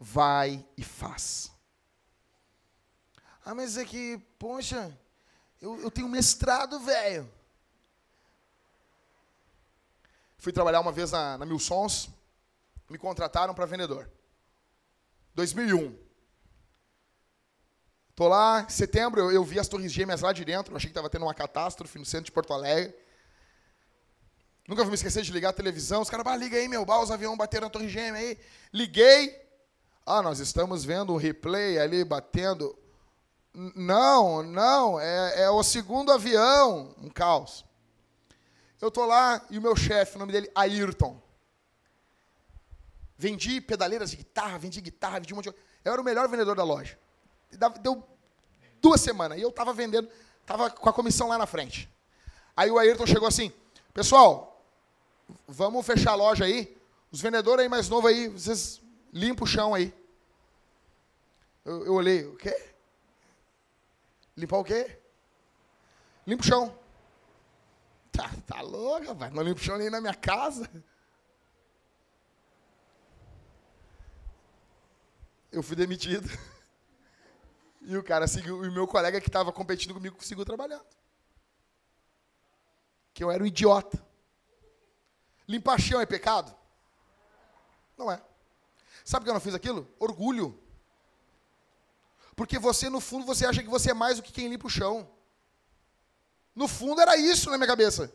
vai 0.00 0.64
e 0.76 0.82
faz. 0.82 1.52
Ah, 3.44 3.54
mas 3.54 3.76
é 3.76 3.84
que, 3.84 4.18
poxa, 4.38 4.96
eu, 5.62 5.80
eu 5.80 5.90
tenho 5.92 6.08
mestrado, 6.08 6.80
velho. 6.80 7.30
Fui 10.36 10.52
trabalhar 10.52 10.80
uma 10.80 10.90
vez 10.90 11.12
na, 11.12 11.38
na 11.38 11.46
Mil 11.46 11.60
Sons, 11.60 12.10
me 12.90 12.98
contrataram 12.98 13.54
para 13.54 13.64
vendedor. 13.64 14.10
2001. 15.36 15.96
Tô 18.16 18.26
lá, 18.26 18.66
em 18.68 18.68
setembro, 18.68 19.20
eu, 19.20 19.30
eu, 19.30 19.44
vi 19.44 19.60
as 19.60 19.68
torres 19.68 19.92
gêmeas 19.92 20.20
lá 20.20 20.32
de 20.32 20.44
dentro, 20.44 20.74
achei 20.76 20.88
que 20.88 20.90
estava 20.90 21.08
tendo 21.08 21.24
uma 21.24 21.32
catástrofe 21.32 21.96
no 21.96 22.04
centro 22.04 22.26
de 22.26 22.32
Porto 22.32 22.52
Alegre. 22.52 22.92
Nunca 24.66 24.82
vou 24.82 24.90
me 24.90 24.96
esquecer 24.96 25.22
de 25.22 25.32
ligar 25.32 25.50
a 25.50 25.52
televisão. 25.52 26.02
Os 26.02 26.10
caras, 26.10 26.26
ah, 26.26 26.36
liga 26.36 26.56
aí, 26.56 26.66
meu, 26.66 26.84
bah, 26.84 27.00
os 27.00 27.10
aviões 27.12 27.38
bateram 27.38 27.66
na 27.66 27.70
torre 27.70 27.88
gêmea 27.88 28.20
aí. 28.20 28.38
Liguei. 28.72 29.40
Ah, 30.04 30.22
nós 30.22 30.40
estamos 30.40 30.84
vendo 30.84 31.12
o 31.12 31.16
replay 31.16 31.78
ali 31.78 32.04
batendo. 32.04 32.76
Não, 33.54 34.42
não, 34.42 34.98
é, 34.98 35.42
é 35.42 35.50
o 35.50 35.62
segundo 35.62 36.10
avião, 36.10 36.94
um 36.98 37.10
caos. 37.10 37.64
Eu 38.80 38.90
tô 38.90 39.04
lá 39.04 39.44
e 39.50 39.58
o 39.58 39.62
meu 39.62 39.76
chefe, 39.76 40.16
o 40.16 40.18
nome 40.18 40.32
dele, 40.32 40.50
Ayrton. 40.54 41.20
Vendi 43.16 43.60
pedaleiras 43.60 44.10
de 44.10 44.16
guitarra, 44.16 44.58
vendi 44.58 44.80
guitarra, 44.80 45.20
vendi 45.20 45.32
um 45.32 45.36
monte 45.36 45.50
de 45.50 45.56
Eu 45.84 45.92
era 45.92 46.00
o 46.00 46.04
melhor 46.04 46.26
vendedor 46.28 46.56
da 46.56 46.64
loja. 46.64 46.98
Deu 47.80 48.02
duas 48.80 49.00
semanas 49.00 49.38
e 49.38 49.42
eu 49.42 49.50
estava 49.50 49.72
vendendo, 49.72 50.08
estava 50.40 50.70
com 50.70 50.88
a 50.88 50.92
comissão 50.92 51.28
lá 51.28 51.38
na 51.38 51.46
frente. 51.46 51.88
Aí 52.56 52.70
o 52.70 52.78
Ayrton 52.78 53.06
chegou 53.06 53.28
assim, 53.28 53.52
pessoal, 53.94 54.64
vamos 55.46 55.86
fechar 55.86 56.12
a 56.12 56.16
loja 56.16 56.44
aí. 56.44 56.76
Os 57.12 57.20
vendedores 57.20 57.62
aí 57.62 57.68
mais 57.68 57.88
novos 57.88 58.10
aí, 58.10 58.28
vocês 58.28 58.80
limpam 59.12 59.44
o 59.44 59.46
chão 59.46 59.74
aí. 59.74 59.94
Eu, 61.64 61.86
eu 61.86 61.92
olhei, 61.92 62.24
o 62.24 62.34
quê? 62.34 62.71
Limpar 64.36 64.58
o 64.58 64.64
quê? 64.64 64.98
Limpa 66.26 66.42
o 66.42 66.46
chão. 66.46 66.78
Tá, 68.10 68.30
tá 68.46 68.60
louco, 68.60 69.06
rapaz. 69.08 69.32
Não 69.32 69.42
limpo 69.42 69.60
o 69.60 69.64
chão 69.64 69.78
nem 69.78 69.90
na 69.90 70.00
minha 70.00 70.14
casa. 70.14 70.70
Eu 75.50 75.62
fui 75.62 75.76
demitido. 75.76 76.28
E 77.84 77.96
o 77.96 78.02
cara 78.02 78.28
seguiu, 78.28 78.64
e 78.64 78.68
o 78.68 78.72
meu 78.72 78.86
colega 78.86 79.20
que 79.20 79.28
estava 79.28 79.52
competindo 79.52 79.92
comigo 79.92 80.16
seguiu 80.22 80.44
trabalhando. 80.44 80.86
Que 83.12 83.24
eu 83.24 83.30
era 83.30 83.42
um 83.42 83.46
idiota. 83.46 84.00
Limpar 85.48 85.80
chão 85.80 86.00
é 86.00 86.06
pecado? 86.06 86.54
Não 87.98 88.10
é. 88.10 88.22
Sabe 89.04 89.22
por 89.22 89.24
que 89.24 89.30
eu 89.30 89.34
não 89.34 89.40
fiz 89.40 89.54
aquilo? 89.54 89.88
Orgulho. 89.98 90.58
Porque 92.34 92.58
você, 92.58 92.88
no 92.88 93.00
fundo, 93.00 93.26
você 93.26 93.44
acha 93.46 93.62
que 93.62 93.68
você 93.68 93.90
é 93.90 93.94
mais 93.94 94.16
do 94.16 94.22
que 94.22 94.32
quem 94.32 94.48
limpa 94.48 94.66
o 94.66 94.70
chão. 94.70 95.08
No 96.54 96.66
fundo 96.68 97.00
era 97.00 97.16
isso 97.16 97.50
na 97.50 97.56
minha 97.56 97.66
cabeça. 97.66 98.12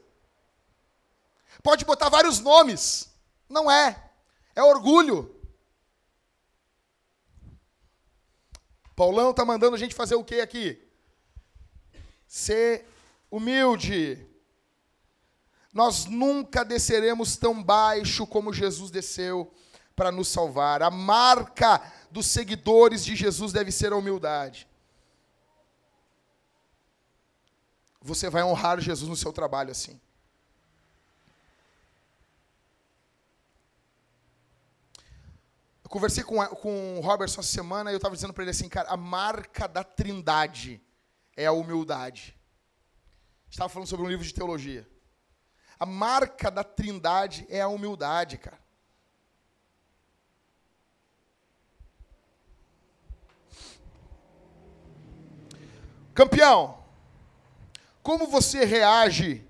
Pode 1.63 1.86
botar 1.86 2.09
vários 2.09 2.39
nomes. 2.39 3.09
Não 3.49 3.70
é. 3.70 4.11
É 4.55 4.63
orgulho. 4.63 5.36
Paulão 8.95 9.30
está 9.30 9.45
mandando 9.45 9.76
a 9.76 9.80
gente 9.80 9.93
fazer 9.93 10.15
o 10.15 10.24
que 10.24 10.41
aqui? 10.41 10.84
Ser 12.28 12.88
humilde. 13.30 14.26
Nós 15.72 16.05
nunca 16.05 16.65
desceremos 16.65 17.38
tão 17.38 17.63
baixo 17.63 18.26
como 18.26 18.51
Jesus 18.51 18.89
desceu 18.89 19.53
para 19.95 20.11
nos 20.11 20.28
salvar. 20.28 20.82
A 20.82 20.89
marca 20.89 21.80
dos 22.18 22.26
seguidores 22.26 23.05
de 23.05 23.15
Jesus 23.15 23.53
deve 23.53 23.72
ser 23.72 23.93
a 23.93 23.95
humildade. 23.95 24.68
Você 28.01 28.28
vai 28.28 28.43
honrar 28.43 28.80
Jesus 28.82 29.07
no 29.07 29.15
seu 29.15 29.32
trabalho 29.32 29.70
assim. 29.70 30.01
Eu 35.84 35.89
conversei 35.91 36.24
com, 36.24 36.43
com 36.47 36.97
o 36.97 37.01
Robertson 37.01 37.39
essa 37.41 37.51
semana 37.51 37.91
e 37.91 37.93
eu 37.93 37.97
estava 37.97 38.15
dizendo 38.15 38.34
para 38.34 38.43
ele 38.43 38.51
assim, 38.51 38.68
cara, 38.68 38.89
a 38.89 38.97
marca 38.97 39.68
da 39.68 39.84
trindade 39.84 40.82
é 41.36 41.45
a 41.45 41.51
humildade. 41.51 42.36
Estava 43.47 43.70
falando 43.70 43.88
sobre 43.88 44.07
um 44.07 44.09
livro 44.09 44.26
de 44.26 44.34
teologia. 44.34 44.89
A 45.78 45.86
marca 45.86 46.49
da 46.49 46.63
trindade 46.63 47.45
é 47.47 47.61
a 47.61 47.68
humildade, 47.68 48.39
cara. 48.39 48.66
Campeão, 56.18 56.80
como 58.01 58.26
você 58.26 58.65
reage 58.65 59.45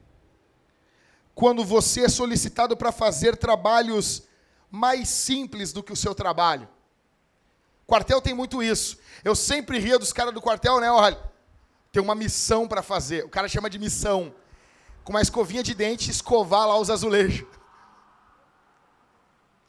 quando 1.34 1.64
você 1.64 2.02
é 2.02 2.10
solicitado 2.10 2.76
para 2.76 2.92
fazer 2.92 3.38
trabalhos 3.38 4.24
mais 4.70 5.08
simples 5.08 5.72
do 5.72 5.82
que 5.82 5.94
o 5.94 5.96
seu 5.96 6.14
trabalho. 6.14 6.68
Quartel 7.86 8.20
tem 8.20 8.34
muito 8.34 8.62
isso. 8.62 9.00
Eu 9.24 9.34
sempre 9.34 9.80
ria 9.80 9.98
dos 9.98 10.12
caras 10.12 10.34
do 10.34 10.42
quartel, 10.42 10.82
né? 10.82 10.92
Olha, 10.92 11.18
tem 11.90 12.04
uma 12.04 12.14
missão 12.14 12.68
para 12.68 12.84
fazer. 12.84 13.24
O 13.24 13.30
cara 13.30 13.48
chama 13.48 13.70
de 13.70 13.80
missão. 13.80 14.36
Com 15.06 15.14
uma 15.14 15.22
escovinha 15.22 15.64
de 15.64 15.74
dente, 15.74 16.12
escovar 16.12 16.68
lá 16.68 16.78
os 16.78 16.90
azulejos. 16.90 17.48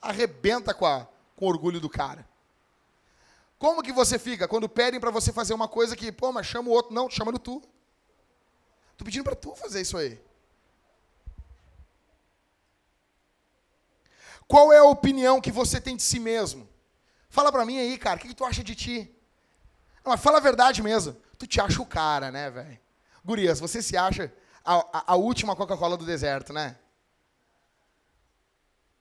Arrebenta 0.03 0.75
com, 0.75 0.85
a, 0.85 1.07
com 1.37 1.47
o 1.47 1.49
orgulho 1.49 1.79
do 1.79 1.89
cara. 1.89 2.28
Como 3.59 3.83
que 3.83 3.93
você 3.93 4.19
fica 4.19 4.47
quando 4.47 4.69
pedem 4.69 5.01
para 5.01 5.11
você 5.11 5.33
fazer 5.33 5.53
uma 5.53 5.67
coisa 5.67 5.97
que, 5.97 6.13
pô, 6.13 6.33
mas 6.33 6.47
chama 6.47 6.69
o 6.69 6.73
outro. 6.73 6.95
Não, 6.95 7.11
chamando 7.11 7.39
tu. 7.39 7.61
Tô 8.97 9.05
pedindo 9.05 9.25
para 9.25 9.35
tu 9.35 9.55
fazer 9.55 9.81
isso 9.81 9.97
aí. 9.97 10.21
Qual 14.47 14.73
é 14.73 14.79
a 14.79 14.85
opinião 14.85 15.41
que 15.41 15.51
você 15.51 15.81
tem 15.81 15.97
de 15.97 16.03
si 16.03 16.19
mesmo? 16.19 16.69
Fala 17.29 17.53
pra 17.53 17.67
mim 17.67 17.79
aí, 17.79 17.99
cara, 17.99 18.17
o 18.17 18.21
que, 18.21 18.29
que 18.29 18.35
tu 18.35 18.45
acha 18.45 18.65
de 18.65 18.75
ti? 18.75 19.15
Não, 20.05 20.13
mas 20.13 20.21
fala 20.21 20.39
a 20.39 20.41
verdade 20.41 20.83
mesmo. 20.83 21.15
Tu 21.37 21.47
te 21.47 21.61
acha 21.61 21.83
o 21.83 21.87
cara, 21.87 22.31
né, 22.31 22.51
velho? 22.51 22.79
Gurias, 23.25 23.61
você 23.61 23.83
se 23.83 23.97
acha 23.97 24.33
a, 24.65 24.77
a, 24.77 25.13
a 25.13 25.17
última 25.17 25.55
Coca-Cola 25.55 25.97
do 25.97 26.07
deserto, 26.07 26.53
né? 26.53 26.79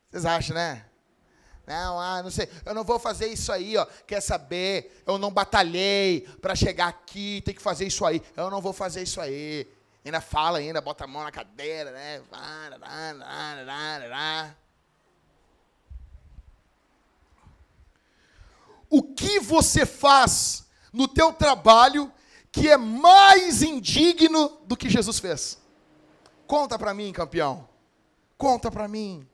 Vocês 0.10 0.26
acham, 0.26 0.55
né? 0.55 0.86
Não, 1.68 1.99
ah, 1.99 2.24
não 2.24 2.32
sei, 2.32 2.47
eu 2.65 2.74
não 2.74 2.86
vou 2.86 2.97
fazer 2.97 3.28
isso 3.28 3.51
aí, 3.51 3.76
ó. 3.76 3.86
Quer 4.07 4.22
saber? 4.22 5.03
Eu 5.05 5.18
não 5.18 5.30
batalhei 5.30 6.22
para 6.41 6.55
chegar 6.55 6.88
aqui, 6.88 7.41
tem 7.43 7.53
que 7.53 7.61
fazer 7.61 7.86
isso 7.86 8.05
aí. 8.05 8.24
Eu 8.38 8.49
não 8.49 8.61
vou 8.61 8.72
fazer 8.72 9.03
isso 9.03 9.20
aí. 9.20 9.68
Ainda 10.05 10.22
fala 10.22 10.59
ainda, 10.59 10.80
bota 10.80 11.03
a 11.03 11.07
mão 11.07 11.24
na 11.24 11.32
cadeira, 11.32 11.91
né? 11.91 12.22
o 18.89 19.03
que 19.03 19.41
você 19.41 19.86
faz 19.86 20.65
no 20.93 21.05
teu 21.05 21.34
trabalho 21.34 22.09
que 22.49 22.70
é 22.70 22.78
mais 22.78 23.61
indigno 23.61 24.57
do 24.65 24.78
que 24.78 24.89
Jesus 24.89 25.20
fez? 25.20 25.57
Conta 26.47 26.80
para 26.80 26.93
mim, 26.93 27.11
campeão. 27.11 27.68
Conta 28.38 28.72
para 28.72 28.88
mim. 28.88 29.28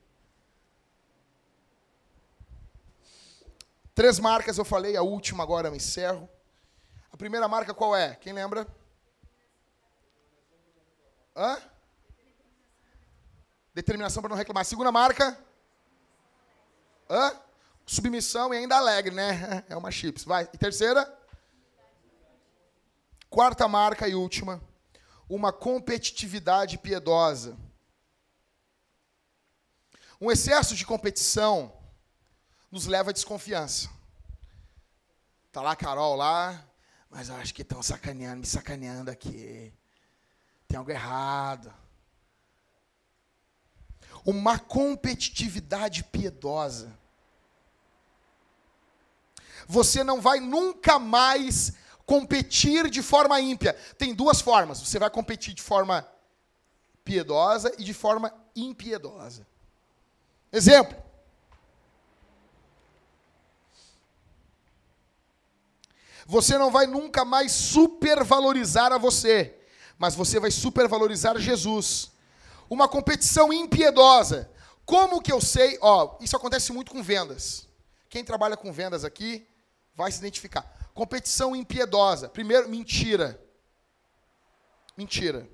Três 3.96 4.20
marcas 4.20 4.58
eu 4.58 4.66
falei, 4.66 4.98
a 4.98 5.02
última 5.02 5.44
agora 5.44 5.68
eu 5.68 5.76
encerro. 5.76 6.30
A 7.12 7.18
primeira 7.18 7.48
marca 7.48 7.74
qual 7.74 7.96
é? 7.96 8.16
Quem 8.16 8.34
lembra? 8.34 8.68
Hã? 11.36 11.58
Determinação 13.74 14.22
para 14.22 14.30
não 14.30 14.38
reclamar. 14.38 14.62
A 14.62 14.66
segunda 14.66 14.91
marca? 14.91 15.38
Hã? 17.10 17.39
submissão 17.86 18.54
e 18.54 18.58
ainda 18.58 18.78
alegre, 18.78 19.14
né? 19.14 19.64
É 19.70 19.76
uma 19.76 19.91
chips. 19.91 20.24
Vai. 20.24 20.50
E 20.54 20.58
terceira? 20.58 21.12
Quarta 23.30 23.68
marca 23.68 24.08
e 24.08 24.16
última. 24.16 24.62
Uma 25.28 25.52
competitividade 25.52 26.78
piedosa. 26.78 27.58
Um 30.20 30.32
excesso 30.32 30.76
de 30.76 30.86
competição 30.86 31.74
nos 32.74 32.88
leva 32.88 33.12
à 33.12 33.14
desconfiança. 33.14 33.88
Tá 35.52 35.62
lá 35.62 35.74
a 35.74 35.76
Carol 35.76 36.16
lá, 36.16 36.66
mas 37.10 37.30
acho 37.30 37.54
que 37.54 37.62
estão 37.62 37.84
sacaneando, 37.84 38.40
me 38.40 38.48
sacaneando 38.48 39.12
aqui. 39.12 39.72
Tem 40.68 40.78
algo 40.78 40.90
errado. 40.90 41.72
Uma 44.26 44.58
competitividade 44.58 46.04
piedosa 46.04 46.98
você 49.68 50.04
não 50.04 50.20
vai 50.20 50.40
nunca 50.40 51.00
mais 51.00 51.74
competir 52.06 52.90
de 52.90 53.02
forma 53.02 53.40
ímpia. 53.40 53.74
Tem 53.98 54.14
duas 54.14 54.42
formas. 54.42 54.80
Você 54.82 55.00
vai 55.00 55.10
competir 55.10 55.54
de 55.54 55.62
forma 55.62 56.08
piedosa 57.04 57.74
e 57.78 57.84
de 57.84 57.94
forma 57.94 58.34
impiedosa. 58.56 59.46
Exemplo. 60.52 61.03
Você 66.26 66.58
não 66.58 66.72
vai 66.72 66.88
nunca 66.88 67.26
mais 67.26 67.52
supervalorizar 67.52 68.92
a 68.92 68.98
você, 68.98 69.56
mas 69.98 70.16
você 70.16 70.40
vai 70.40 70.52
supervalorizar 70.52 71.38
Jesus. 71.38 72.12
Uma 72.70 72.88
competição 72.88 73.52
impiedosa. 73.52 74.50
Como 74.86 75.22
que 75.22 75.32
eu 75.32 75.42
sei? 75.42 75.78
Ó, 75.82 76.18
isso 76.20 76.36
acontece 76.36 76.72
muito 76.72 76.92
com 76.92 77.04
vendas. 77.04 77.68
Quem 78.10 78.24
trabalha 78.24 78.58
com 78.58 78.72
vendas 78.72 79.04
aqui 79.04 79.48
vai 79.96 80.12
se 80.12 80.20
identificar. 80.20 80.66
Competição 80.94 81.56
impiedosa. 81.56 82.30
Primeiro, 82.30 82.70
mentira. 82.70 83.40
Mentira. 84.96 85.50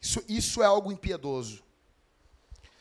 Isso, 0.00 0.22
isso 0.28 0.62
é 0.62 0.66
algo 0.66 0.92
impiedoso. 0.92 1.64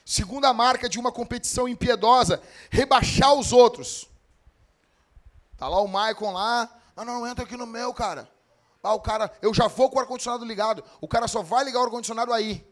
Segunda 0.06 0.52
marca 0.52 0.90
de 0.90 1.00
uma 1.00 1.12
competição 1.12 1.68
impiedosa, 1.68 2.42
rebaixar 2.70 3.34
os 3.34 3.54
outros. 3.54 4.10
Tá 5.64 5.70
lá 5.70 5.80
o 5.80 5.88
Maicon 5.88 6.34
lá, 6.34 6.70
não, 6.94 7.06
não, 7.06 7.26
entra 7.26 7.46
aqui 7.46 7.56
no 7.56 7.66
meu, 7.66 7.94
cara. 7.94 8.30
Ah, 8.84 8.94
o 8.96 9.00
cara, 9.00 9.32
eu 9.42 9.54
já 9.54 9.70
vou 9.70 9.90
com 9.90 9.96
o 9.96 10.02
ar-condicionado 10.02 10.44
ligado. 10.44 10.84
O 11.00 11.08
cara 11.08 11.26
só 11.26 11.42
vai 11.42 11.64
ligar 11.64 11.80
o 11.80 11.84
ar-condicionado 11.84 12.34
aí. 12.34 12.70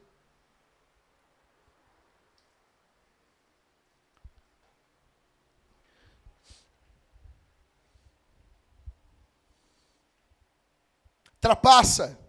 trapaça, 11.40 12.20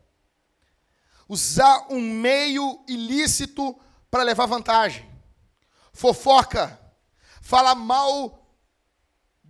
usar 1.29 1.87
um 1.91 2.01
meio 2.01 2.85
ilícito 2.87 3.77
para 4.09 4.23
levar 4.23 4.47
vantagem, 4.47 5.11
fofoca, 5.93 6.81
fala 7.43 7.75
mal 7.75 8.42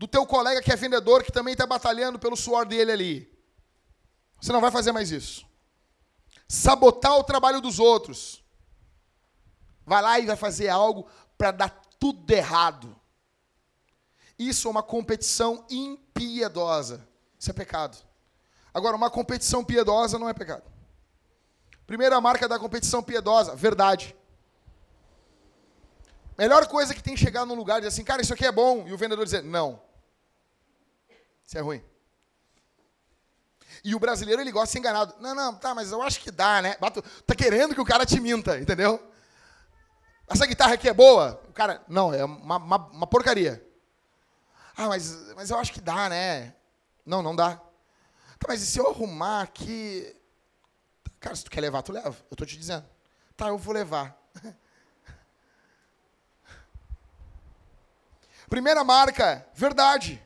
do 0.03 0.09
teu 0.09 0.27
colega 0.27 0.61
que 0.61 0.73
é 0.73 0.75
vendedor, 0.75 1.23
que 1.23 1.31
também 1.31 1.53
está 1.53 1.65
batalhando 1.65 2.19
pelo 2.19 2.37
suor 2.37 2.67
dele 2.67 2.91
ali. 2.91 3.39
Você 4.41 4.51
não 4.51 4.61
vai 4.61 4.73
fazer 4.73 4.91
mais 4.91 5.13
isso. 5.13 5.47
Sabotar 6.49 7.17
o 7.19 7.23
trabalho 7.23 7.61
dos 7.61 7.79
outros. 7.79 8.43
Vai 9.87 10.03
lá 10.03 10.19
e 10.19 10.27
vai 10.27 10.35
fazer 10.35 10.69
algo 10.69 11.09
para 11.39 11.53
dar 11.53 11.71
tudo 12.01 12.29
errado. 12.33 12.97
Isso 14.37 14.67
é 14.67 14.73
uma 14.73 14.83
competição 14.83 15.65
impiedosa. 15.71 17.07
Isso 17.39 17.51
é 17.51 17.53
pecado. 17.53 17.97
Agora, 18.75 18.97
uma 18.97 19.09
competição 19.09 19.63
piedosa 19.63 20.19
não 20.19 20.29
é 20.29 20.35
pecado. 20.35 20.65
Primeira 21.87 22.21
marca 22.21 22.49
da 22.49 22.59
competição 22.59 23.05
piedosa, 23.05 23.55
verdade. 23.55 24.17
Melhor 26.37 26.67
coisa 26.67 26.93
que 26.93 27.01
tem 27.05 27.17
chegar 27.17 27.47
num 27.47 27.55
lugar 27.55 27.77
e 27.77 27.83
dizer 27.83 27.89
assim, 27.91 28.03
cara, 28.03 28.21
isso 28.21 28.35
aqui 28.35 28.45
é 28.45 28.51
bom, 28.51 28.89
e 28.89 28.93
o 28.93 28.99
vendedor 28.99 29.25
dizer, 29.25 29.45
não. 29.45 29.92
Isso 31.47 31.59
é 31.59 31.61
ruim. 31.61 31.83
E 33.85 33.95
o 33.95 33.99
brasileiro, 33.99 34.41
ele 34.41 34.53
gosta 34.53 34.67
de 34.67 34.73
ser 34.73 34.79
enganado. 34.79 35.15
Não, 35.19 35.35
não, 35.35 35.55
tá, 35.55 35.75
mas 35.75 35.91
eu 35.91 36.03
acho 36.03 36.21
que 36.21 36.31
dá, 36.31 36.63
né? 36.63 36.77
Bato, 36.79 37.03
tá 37.27 37.35
querendo 37.35 37.75
que 37.75 37.81
o 37.81 37.85
cara 37.85 38.07
te 38.07 38.21
minta, 38.21 38.59
entendeu? 38.59 39.13
Essa 40.29 40.47
guitarra 40.47 40.75
aqui 40.75 40.89
é 40.89 40.95
boa? 40.95 41.43
O 41.49 41.53
cara, 41.53 41.83
não, 41.89 42.15
é 42.15 42.25
uma, 42.25 42.57
uma, 42.57 42.77
uma 42.77 43.07
porcaria. 43.07 43.67
Ah, 44.77 44.89
mas, 44.89 45.35
mas 45.35 45.51
eu 45.51 45.59
acho 45.59 45.73
que 45.73 45.81
dá, 45.81 46.09
né? 46.09 46.55
Não, 47.05 47.23
não 47.23 47.35
dá. 47.35 47.57
Tá, 47.57 48.47
mas 48.49 48.63
e 48.63 48.67
se 48.67 48.79
eu 48.79 48.89
arrumar 48.89 49.43
aqui... 49.43 50.17
Cara, 51.19 51.37
se 51.37 51.45
tu 51.45 51.51
quer 51.51 51.61
levar, 51.61 51.83
tu 51.83 51.93
leva. 51.93 52.17
Eu 52.31 52.37
tô 52.37 52.47
te 52.47 52.57
dizendo. 52.57 52.87
Tá, 53.37 53.49
eu 53.49 53.59
vou 53.59 53.75
levar. 53.75 54.17
Primeira 58.49 58.85
marca, 58.85 59.47
verdade. 59.55 60.23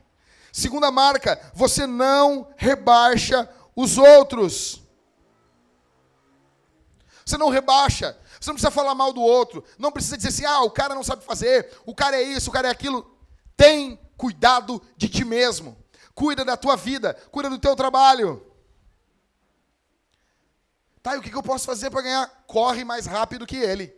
Segunda 0.57 0.90
marca, 0.90 1.38
você 1.52 1.86
não 1.86 2.48
rebaixa 2.57 3.46
os 3.76 3.98
outros. 3.98 4.80
Você 7.26 7.36
não 7.36 7.50
rebaixa. 7.50 8.18
Você 8.40 8.48
não 8.48 8.54
precisa 8.54 8.70
falar 8.70 8.94
mal 8.94 9.12
do 9.12 9.20
outro. 9.20 9.62
Não 9.78 9.92
precisa 9.92 10.16
dizer 10.16 10.30
assim, 10.30 10.46
ah, 10.46 10.62
o 10.62 10.70
cara 10.70 10.94
não 10.94 11.04
sabe 11.04 11.22
fazer, 11.22 11.78
o 11.84 11.94
cara 11.94 12.16
é 12.16 12.22
isso, 12.22 12.48
o 12.48 12.52
cara 12.54 12.68
é 12.68 12.70
aquilo. 12.70 13.07
Tem 13.54 14.00
cuidado 14.16 14.80
de 14.96 15.11
ti 15.11 15.26
mesmo. 15.26 15.76
Cuida 16.14 16.42
da 16.42 16.57
tua 16.57 16.74
vida, 16.74 17.12
cuida 17.30 17.50
do 17.50 17.59
teu 17.59 17.76
trabalho. 17.76 18.42
Tá, 21.02 21.16
e 21.16 21.18
o 21.18 21.22
que 21.22 21.34
eu 21.34 21.42
posso 21.42 21.66
fazer 21.66 21.90
para 21.90 22.00
ganhar? 22.00 22.44
Corre 22.46 22.82
mais 22.82 23.04
rápido 23.04 23.44
que 23.44 23.59
ele. 23.59 23.94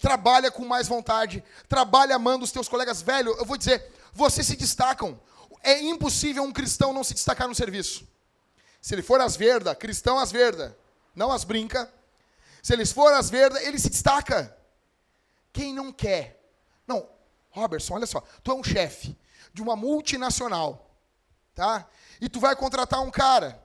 Trabalha 0.00 0.50
com 0.50 0.64
mais 0.64 0.88
vontade. 0.88 1.44
Trabalha 1.68 2.16
amando 2.16 2.44
os 2.44 2.50
teus 2.50 2.68
colegas. 2.68 3.00
Velho, 3.00 3.36
eu 3.38 3.44
vou 3.44 3.56
dizer, 3.56 4.01
vocês 4.12 4.46
se 4.46 4.56
destacam. 4.56 5.20
É 5.62 5.80
impossível 5.80 6.42
um 6.42 6.52
cristão 6.52 6.92
não 6.92 7.04
se 7.04 7.14
destacar 7.14 7.48
no 7.48 7.54
serviço. 7.54 8.06
Se 8.80 8.94
ele 8.94 9.02
for 9.02 9.20
às 9.20 9.36
verda, 9.36 9.74
cristão 9.74 10.18
às 10.18 10.32
verda, 10.32 10.76
não 11.14 11.30
as 11.30 11.44
brinca. 11.44 11.92
Se 12.62 12.72
eles 12.72 12.92
for 12.92 13.12
às 13.12 13.30
verda, 13.30 13.62
ele 13.62 13.78
se 13.78 13.88
destaca. 13.88 14.56
Quem 15.52 15.72
não 15.72 15.92
quer? 15.92 16.42
Não, 16.86 17.08
Robertson, 17.50 17.94
olha 17.94 18.06
só, 18.06 18.20
tu 18.42 18.50
é 18.50 18.54
um 18.54 18.64
chefe 18.64 19.16
de 19.52 19.62
uma 19.62 19.76
multinacional, 19.76 20.90
tá? 21.54 21.86
E 22.20 22.28
tu 22.28 22.40
vai 22.40 22.56
contratar 22.56 23.00
um 23.00 23.10
cara. 23.10 23.62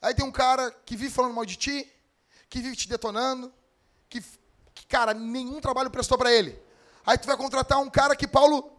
Aí 0.00 0.14
tem 0.14 0.24
um 0.24 0.32
cara 0.32 0.70
que 0.84 0.96
vive 0.96 1.12
falando 1.12 1.34
mal 1.34 1.44
de 1.44 1.56
ti, 1.56 1.92
que 2.48 2.60
vive 2.60 2.76
te 2.76 2.88
detonando, 2.88 3.52
que, 4.08 4.22
que 4.74 4.86
cara, 4.86 5.12
nenhum 5.12 5.60
trabalho 5.60 5.90
prestou 5.90 6.16
para 6.16 6.32
ele. 6.32 6.60
Aí 7.04 7.18
tu 7.18 7.26
vai 7.26 7.36
contratar 7.36 7.80
um 7.80 7.90
cara 7.90 8.14
que 8.14 8.28
Paulo 8.28 8.77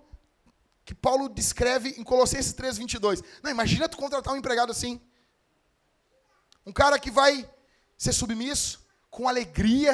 que 0.89 0.95
Paulo 0.95 1.29
descreve 1.29 1.89
em 1.99 2.03
Colossenses 2.03 2.51
3:22. 2.51 3.23
Não, 3.43 3.51
imagina 3.51 3.87
tu 3.87 3.95
contratar 3.95 4.33
um 4.33 4.37
empregado 4.37 4.71
assim. 4.71 4.99
Um 6.65 6.73
cara 6.73 6.97
que 6.97 7.11
vai 7.11 7.47
ser 7.95 8.11
submisso, 8.11 8.83
com 9.07 9.27
alegria. 9.27 9.93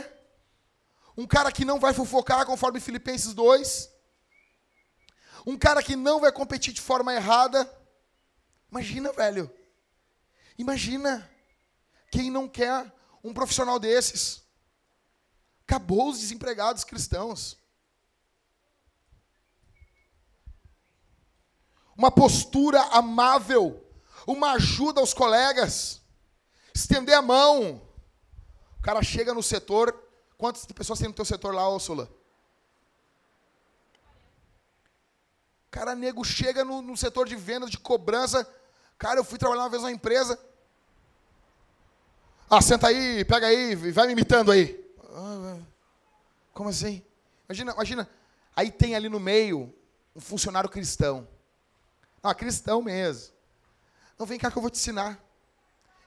Um 1.18 1.28
cara 1.28 1.52
que 1.52 1.66
não 1.66 1.82
vai 1.82 1.94
fofocar, 1.94 2.46
conforme 2.46 2.80
Filipenses 2.80 3.34
2. 3.34 3.90
Um 5.46 5.58
cara 5.58 5.84
que 5.84 5.98
não 5.98 6.22
vai 6.22 6.32
competir 6.32 6.74
de 6.74 6.80
forma 6.80 7.14
errada. 7.14 7.70
Imagina, 8.72 9.12
velho. 9.12 9.52
Imagina. 10.58 11.30
Quem 12.10 12.32
não 12.32 12.48
quer 12.48 12.90
um 13.22 13.34
profissional 13.34 13.78
desses? 13.80 14.44
Acabou 15.68 16.10
os 16.10 16.20
desempregados 16.20 16.86
cristãos. 16.86 17.58
Uma 21.98 22.12
postura 22.12 22.82
amável, 22.92 23.84
uma 24.28 24.54
ajuda 24.54 25.00
aos 25.00 25.14
colegas, 25.14 26.02
estender 26.74 27.16
a 27.16 27.22
mão. 27.22 27.82
O 28.78 28.82
cara 28.82 29.02
chega 29.02 29.34
no 29.34 29.42
setor, 29.42 29.98
quantas 30.38 30.66
pessoas 30.66 31.00
tem 31.00 31.08
no 31.08 31.14
teu 31.14 31.26
setor 31.26 31.54
lá, 31.54 31.68
Úrsula? 31.70 32.10
Cara 35.72 35.96
nego 35.96 36.24
chega 36.24 36.64
no, 36.64 36.82
no 36.82 36.96
setor 36.96 37.28
de 37.28 37.36
vendas, 37.36 37.70
de 37.70 37.78
cobrança. 37.78 38.48
Cara, 38.98 39.20
eu 39.20 39.26
fui 39.26 39.38
trabalhar 39.38 39.64
uma 39.64 39.70
vez 39.70 39.82
numa 39.82 39.92
empresa. 39.92 40.40
Ah, 42.50 42.62
senta 42.62 42.88
aí, 42.88 43.26
pega 43.26 43.48
aí, 43.48 43.76
vai 43.76 44.06
me 44.08 44.14
imitando 44.14 44.52
aí. 44.52 44.82
Ah, 45.10 45.58
como 46.54 46.70
assim? 46.70 47.04
Imagina, 47.50 47.74
imagina. 47.74 48.10
Aí 48.56 48.72
tem 48.72 48.96
ali 48.96 49.10
no 49.10 49.20
meio 49.20 49.74
um 50.16 50.22
funcionário 50.22 50.70
cristão. 50.70 51.28
Ah, 52.28 52.34
cristão 52.34 52.82
mesmo. 52.82 53.36
Não, 54.18 54.26
vem 54.26 54.40
cá 54.40 54.50
que 54.50 54.58
eu 54.58 54.62
vou 54.64 54.72
te 54.72 54.80
ensinar. 54.80 55.24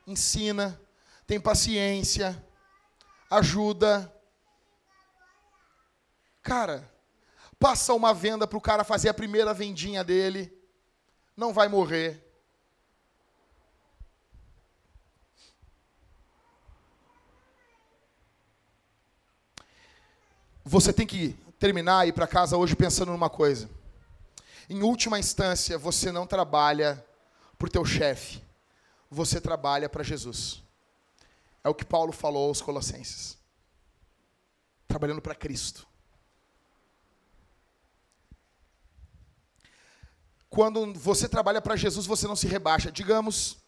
Ensina, 0.04 0.76
tem 1.28 1.40
paciência, 1.40 2.44
ajuda. 3.30 4.12
Cara, 6.42 6.92
passa 7.56 7.94
uma 7.94 8.12
venda 8.12 8.48
para 8.48 8.58
o 8.58 8.60
cara 8.60 8.82
fazer 8.82 9.08
a 9.08 9.14
primeira 9.14 9.54
vendinha 9.54 10.02
dele. 10.02 10.52
Não 11.36 11.52
vai 11.52 11.68
morrer. 11.68 12.20
Você 20.64 20.92
tem 20.92 21.06
que 21.06 21.38
terminar 21.60 22.06
e 22.06 22.08
ir 22.08 22.12
para 22.12 22.26
casa 22.26 22.56
hoje 22.56 22.74
pensando 22.74 23.12
numa 23.12 23.30
coisa. 23.30 23.77
Em 24.68 24.82
última 24.82 25.18
instância, 25.18 25.78
você 25.78 26.12
não 26.12 26.26
trabalha 26.26 27.04
para 27.58 27.66
o 27.66 27.70
teu 27.70 27.84
chefe, 27.84 28.42
você 29.10 29.40
trabalha 29.40 29.88
para 29.88 30.04
Jesus. 30.04 30.62
É 31.64 31.68
o 31.68 31.74
que 31.74 31.84
Paulo 31.84 32.12
falou 32.12 32.48
aos 32.48 32.60
Colossenses. 32.60 33.36
Trabalhando 34.86 35.20
para 35.22 35.34
Cristo. 35.34 35.86
Quando 40.50 40.94
você 40.94 41.28
trabalha 41.28 41.60
para 41.60 41.76
Jesus, 41.76 42.06
você 42.06 42.26
não 42.26 42.36
se 42.36 42.46
rebaixa. 42.46 42.90
Digamos 42.90 43.58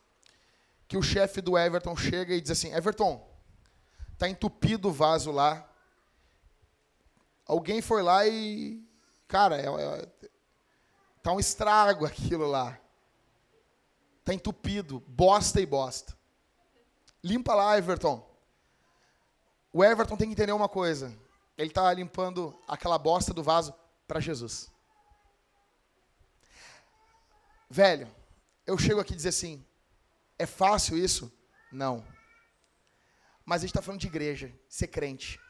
que 0.88 0.96
o 0.96 1.02
chefe 1.02 1.40
do 1.40 1.56
Everton 1.56 1.96
chega 1.96 2.34
e 2.34 2.40
diz 2.40 2.50
assim: 2.50 2.72
Everton, 2.72 3.26
está 4.12 4.28
entupido 4.28 4.88
o 4.88 4.92
vaso 4.92 5.30
lá. 5.30 5.68
Alguém 7.46 7.82
foi 7.82 8.02
lá 8.02 8.26
e. 8.26 8.82
Cara, 9.28 9.56
é, 9.56 9.66
é, 9.66 10.29
Tá 11.22 11.32
um 11.32 11.40
estrago 11.40 12.06
aquilo 12.06 12.46
lá. 12.46 12.78
Tá 14.24 14.32
entupido, 14.32 15.00
bosta 15.06 15.60
e 15.60 15.66
bosta. 15.66 16.16
Limpa 17.22 17.54
lá, 17.54 17.76
Everton. 17.76 18.26
O 19.72 19.84
Everton 19.84 20.16
tem 20.16 20.28
que 20.28 20.32
entender 20.32 20.52
uma 20.52 20.68
coisa. 20.68 21.16
Ele 21.56 21.68
está 21.68 21.92
limpando 21.92 22.58
aquela 22.66 22.98
bosta 22.98 23.34
do 23.34 23.42
vaso 23.42 23.74
para 24.06 24.20
Jesus. 24.20 24.70
Velho, 27.68 28.12
eu 28.66 28.76
chego 28.78 29.00
aqui 29.00 29.12
e 29.12 29.16
dizer 29.16 29.28
assim: 29.28 29.64
é 30.38 30.46
fácil 30.46 30.96
isso? 30.96 31.32
Não. 31.70 32.04
Mas 33.44 33.60
a 33.60 33.60
gente 33.62 33.70
está 33.70 33.82
falando 33.82 34.00
de 34.00 34.06
igreja, 34.06 34.52
ser 34.68 34.88
crente. 34.88 35.40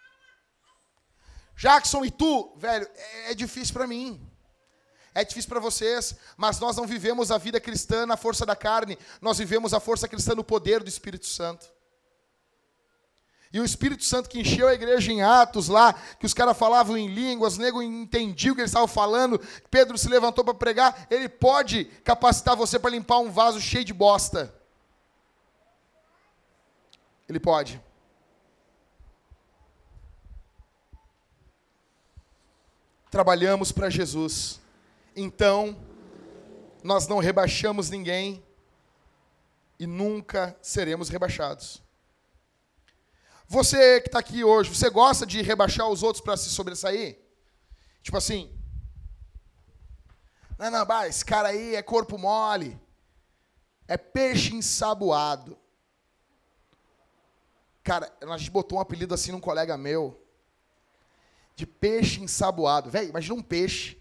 Jackson 1.56 2.04
e 2.04 2.10
tu, 2.10 2.56
velho, 2.56 2.88
é, 2.94 3.30
é 3.30 3.34
difícil 3.34 3.72
para 3.72 3.86
mim. 3.86 4.29
É 5.14 5.24
difícil 5.24 5.48
para 5.48 5.60
vocês, 5.60 6.14
mas 6.36 6.60
nós 6.60 6.76
não 6.76 6.86
vivemos 6.86 7.30
a 7.30 7.38
vida 7.38 7.60
cristã 7.60 8.06
na 8.06 8.16
força 8.16 8.46
da 8.46 8.54
carne, 8.54 8.96
nós 9.20 9.38
vivemos 9.38 9.74
a 9.74 9.80
força 9.80 10.06
cristã 10.06 10.34
no 10.34 10.44
poder 10.44 10.82
do 10.82 10.88
Espírito 10.88 11.26
Santo. 11.26 11.66
E 13.52 13.58
o 13.58 13.64
Espírito 13.64 14.04
Santo 14.04 14.28
que 14.28 14.38
encheu 14.38 14.68
a 14.68 14.74
igreja 14.74 15.10
em 15.10 15.22
Atos 15.22 15.66
lá, 15.66 15.92
que 15.92 16.24
os 16.24 16.32
caras 16.32 16.56
falavam 16.56 16.96
em 16.96 17.08
línguas, 17.08 17.58
nego 17.58 17.82
entendia 17.82 18.52
o 18.52 18.54
que 18.54 18.60
eles 18.60 18.70
estavam 18.70 18.86
falando, 18.86 19.40
Pedro 19.68 19.98
se 19.98 20.08
levantou 20.08 20.44
para 20.44 20.54
pregar, 20.54 21.08
ele 21.10 21.28
pode 21.28 21.86
capacitar 22.04 22.54
você 22.54 22.78
para 22.78 22.90
limpar 22.90 23.18
um 23.18 23.32
vaso 23.32 23.60
cheio 23.60 23.84
de 23.84 23.92
bosta. 23.92 24.54
Ele 27.28 27.40
pode. 27.40 27.80
Trabalhamos 33.10 33.72
para 33.72 33.90
Jesus 33.90 34.60
então 35.20 35.76
nós 36.82 37.06
não 37.06 37.18
rebaixamos 37.18 37.90
ninguém 37.90 38.42
e 39.78 39.86
nunca 39.86 40.56
seremos 40.62 41.08
rebaixados. 41.08 41.82
Você 43.46 44.00
que 44.00 44.08
está 44.08 44.18
aqui 44.18 44.44
hoje, 44.44 44.74
você 44.74 44.88
gosta 44.88 45.26
de 45.26 45.42
rebaixar 45.42 45.88
os 45.88 46.02
outros 46.02 46.22
para 46.22 46.36
se 46.36 46.48
sobressair? 46.50 47.18
Tipo 48.02 48.16
assim, 48.16 48.50
não, 50.58 50.70
não, 50.70 50.86
bah, 50.86 51.08
esse 51.08 51.24
cara 51.24 51.48
aí 51.48 51.74
é 51.74 51.82
corpo 51.82 52.16
mole, 52.16 52.78
é 53.88 53.96
peixe 53.96 54.54
ensaboado. 54.54 55.58
Cara, 57.82 58.10
a 58.22 58.36
gente 58.38 58.50
botou 58.50 58.78
um 58.78 58.80
apelido 58.80 59.14
assim 59.14 59.32
num 59.32 59.40
colega 59.40 59.76
meu, 59.76 60.22
de 61.56 61.66
peixe 61.66 62.20
ensaboado. 62.20 62.90
Velho, 62.90 63.08
imagina 63.08 63.34
um 63.34 63.42
peixe 63.42 63.99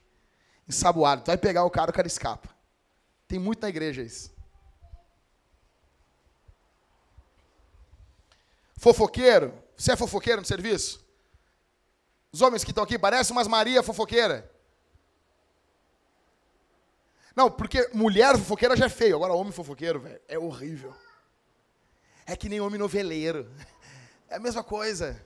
ensaboado. 0.69 1.23
Tu 1.23 1.27
vai 1.27 1.37
pegar 1.37 1.65
o 1.65 1.69
cara, 1.71 1.89
o 1.89 1.93
cara 1.93 2.07
escapa. 2.07 2.47
Tem 3.27 3.39
muito 3.39 3.61
na 3.61 3.69
igreja 3.69 4.03
isso. 4.03 4.31
Fofoqueiro. 8.77 9.53
Você 9.75 9.91
é 9.91 9.95
fofoqueiro 9.95 10.41
no 10.41 10.47
serviço? 10.47 11.03
Os 12.31 12.41
homens 12.41 12.63
que 12.63 12.71
estão 12.71 12.83
aqui 12.83 12.97
parecem 12.99 13.35
umas 13.35 13.47
Maria 13.47 13.81
fofoqueira. 13.81 14.49
Não, 17.35 17.49
porque 17.49 17.89
mulher 17.93 18.37
fofoqueira 18.37 18.75
já 18.77 18.85
é 18.85 18.89
feio. 18.89 19.15
Agora, 19.15 19.33
homem 19.33 19.51
fofoqueiro, 19.51 19.99
velho, 19.99 20.21
é 20.27 20.37
horrível. 20.37 20.95
É 22.25 22.35
que 22.35 22.47
nem 22.47 22.61
homem 22.61 22.79
noveleiro. 22.79 23.49
É 24.31 24.35
a 24.35 24.39
mesma 24.39 24.63
coisa. 24.63 25.19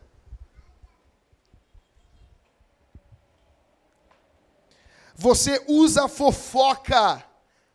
Você 5.16 5.64
usa 5.68 6.06
a 6.06 6.08
fofoca, 6.08 7.24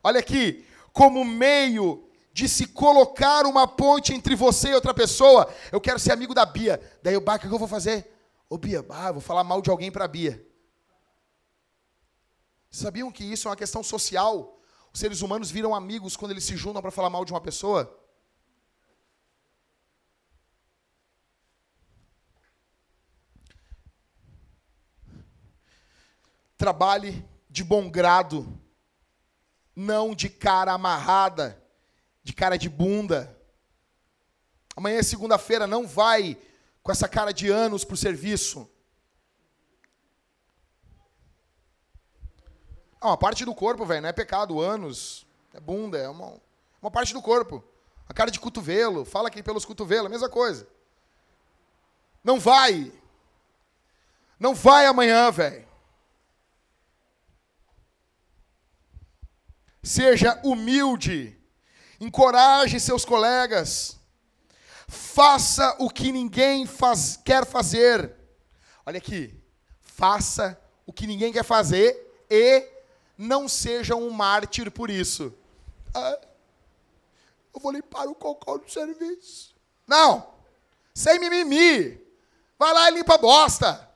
olha 0.02 0.20
aqui, 0.20 0.64
como 0.92 1.24
meio 1.24 2.08
de 2.32 2.48
se 2.48 2.66
colocar 2.66 3.46
uma 3.46 3.66
ponte 3.66 4.12
entre 4.12 4.34
você 4.34 4.70
e 4.70 4.74
outra 4.74 4.94
pessoa. 4.94 5.52
Eu 5.72 5.80
quero 5.80 5.98
ser 5.98 6.12
amigo 6.12 6.34
da 6.34 6.46
Bia. 6.46 6.80
Daí 7.02 7.16
o 7.16 7.20
o 7.20 7.38
que 7.38 7.46
eu 7.46 7.58
vou 7.58 7.68
fazer? 7.68 8.12
Ô 8.48 8.56
Bia, 8.56 8.84
ah, 8.88 9.12
vou 9.12 9.20
falar 9.20 9.44
mal 9.44 9.60
de 9.60 9.70
alguém 9.70 9.90
para 9.90 10.04
a 10.04 10.08
Bia. 10.08 10.44
Sabiam 12.70 13.10
que 13.10 13.24
isso 13.24 13.48
é 13.48 13.50
uma 13.50 13.56
questão 13.56 13.82
social? 13.82 14.60
Os 14.92 15.00
seres 15.00 15.22
humanos 15.22 15.50
viram 15.50 15.74
amigos 15.74 16.16
quando 16.16 16.32
eles 16.32 16.44
se 16.44 16.56
juntam 16.56 16.82
para 16.82 16.90
falar 16.90 17.10
mal 17.10 17.24
de 17.24 17.32
uma 17.32 17.40
pessoa? 17.40 17.92
Trabalhe 26.58 27.24
de 27.48 27.62
bom 27.62 27.88
grado, 27.88 28.60
não 29.74 30.12
de 30.12 30.28
cara 30.28 30.72
amarrada, 30.72 31.62
de 32.24 32.32
cara 32.32 32.58
de 32.58 32.68
bunda. 32.68 33.38
Amanhã 34.74 34.98
é 34.98 35.02
segunda-feira, 35.04 35.68
não 35.68 35.86
vai 35.86 36.36
com 36.82 36.90
essa 36.90 37.08
cara 37.08 37.32
de 37.32 37.48
anos 37.48 37.84
para 37.84 37.94
o 37.94 37.96
serviço. 37.96 38.68
É 43.00 43.06
uma 43.06 43.16
parte 43.16 43.44
do 43.44 43.54
corpo, 43.54 43.86
velho, 43.86 44.02
não 44.02 44.08
é 44.08 44.12
pecado, 44.12 44.60
anos, 44.60 45.24
é 45.54 45.60
bunda, 45.60 45.96
é 45.96 46.08
uma, 46.08 46.40
uma 46.82 46.90
parte 46.90 47.14
do 47.14 47.22
corpo. 47.22 47.62
A 48.08 48.12
cara 48.12 48.32
de 48.32 48.40
cotovelo, 48.40 49.04
fala 49.04 49.28
aqui 49.28 49.44
pelos 49.44 49.64
cotovelos, 49.64 50.06
a 50.06 50.10
mesma 50.10 50.28
coisa. 50.28 50.66
Não 52.24 52.40
vai. 52.40 52.92
Não 54.40 54.56
vai 54.56 54.86
amanhã, 54.86 55.30
velho. 55.30 55.67
Seja 59.82 60.40
humilde. 60.44 61.36
Encoraje 62.00 62.78
seus 62.78 63.04
colegas. 63.04 63.98
Faça 64.86 65.76
o 65.78 65.90
que 65.90 66.10
ninguém 66.10 66.66
faz, 66.66 67.18
quer 67.22 67.44
fazer. 67.44 68.14
Olha 68.86 68.98
aqui. 68.98 69.34
Faça 69.80 70.58
o 70.86 70.92
que 70.92 71.06
ninguém 71.06 71.32
quer 71.32 71.44
fazer 71.44 72.24
e 72.30 72.66
não 73.16 73.48
seja 73.48 73.96
um 73.96 74.10
mártir 74.10 74.70
por 74.70 74.88
isso. 74.88 75.34
Ah, 75.94 76.18
eu 77.54 77.60
vou 77.60 77.72
limpar 77.72 78.06
o 78.06 78.14
cocô 78.14 78.58
do 78.58 78.70
serviço. 78.70 79.54
Não. 79.86 80.34
Sem 80.94 81.18
mimimi. 81.18 82.00
Vai 82.58 82.72
lá 82.72 82.90
e 82.90 82.94
limpa 82.94 83.14
a 83.14 83.18
bosta. 83.18 83.88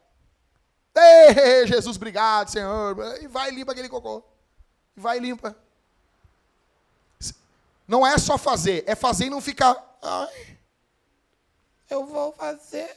Ei, 0.95 1.67
Jesus, 1.67 1.97
obrigado, 1.97 2.51
Senhor. 2.51 2.97
E 3.23 3.27
vai 3.29 3.51
e 3.51 3.55
limpa 3.55 3.73
aquele 3.73 3.89
cocô. 3.89 4.23
E 4.97 5.01
vai 5.01 5.19
e 5.19 5.21
limpa. 5.21 5.57
Não 7.87 8.07
é 8.07 8.17
só 8.19 8.39
fazer, 8.39 8.85
é 8.87 8.95
fazer 8.95 9.27
e 9.27 9.31
não 9.31 9.41
ficar. 9.41 9.99
Ai, 10.01 10.59
eu 11.91 12.07
vou 12.07 12.33
fazer. 12.33 12.97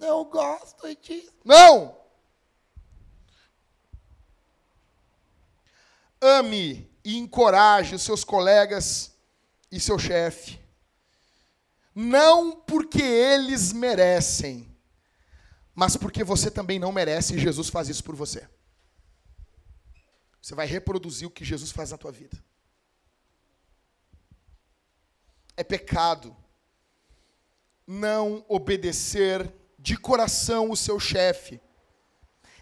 Eu 0.00 0.24
gosto 0.24 0.94
disso. 0.96 1.32
Não! 1.44 1.96
Ame 6.20 6.90
e 7.04 7.16
encoraje 7.16 7.94
os 7.94 8.02
seus 8.02 8.24
colegas 8.24 9.12
e 9.70 9.78
seu 9.80 9.98
chefe. 9.98 10.60
Não 11.94 12.52
porque 12.52 13.02
eles 13.02 13.72
merecem, 13.72 14.74
mas 15.74 15.96
porque 15.96 16.22
você 16.22 16.50
também 16.50 16.78
não 16.78 16.92
merece 16.92 17.34
e 17.34 17.38
Jesus 17.38 17.68
faz 17.68 17.88
isso 17.88 18.04
por 18.04 18.14
você. 18.14 18.48
Você 20.40 20.54
vai 20.54 20.66
reproduzir 20.66 21.26
o 21.26 21.30
que 21.30 21.44
Jesus 21.44 21.72
faz 21.72 21.90
na 21.90 21.98
tua 21.98 22.12
vida 22.12 22.47
é 25.58 25.64
pecado 25.64 26.36
não 27.84 28.44
obedecer 28.48 29.52
de 29.76 29.96
coração 29.96 30.70
o 30.70 30.76
seu 30.76 31.00
chefe. 31.00 31.60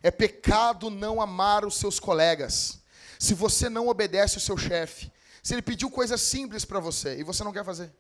É 0.03 0.11
pecado 0.11 0.89
não 0.89 1.21
amar 1.21 1.67
os 1.67 1.77
seus 1.77 2.01
colegas. 2.01 2.83
Se 3.19 3.35
você 3.35 3.69
não 3.69 3.89
obedece 3.89 4.39
o 4.39 4.41
seu 4.41 4.57
chefe, 4.57 5.13
se 5.43 5.53
ele 5.53 5.61
pediu 5.61 5.91
coisas 5.91 6.23
simples 6.23 6.65
para 6.65 6.81
você 6.81 7.19
e 7.19 7.23
você 7.23 7.45
não 7.45 7.53
quer 7.53 7.67
fazer, 7.67 7.95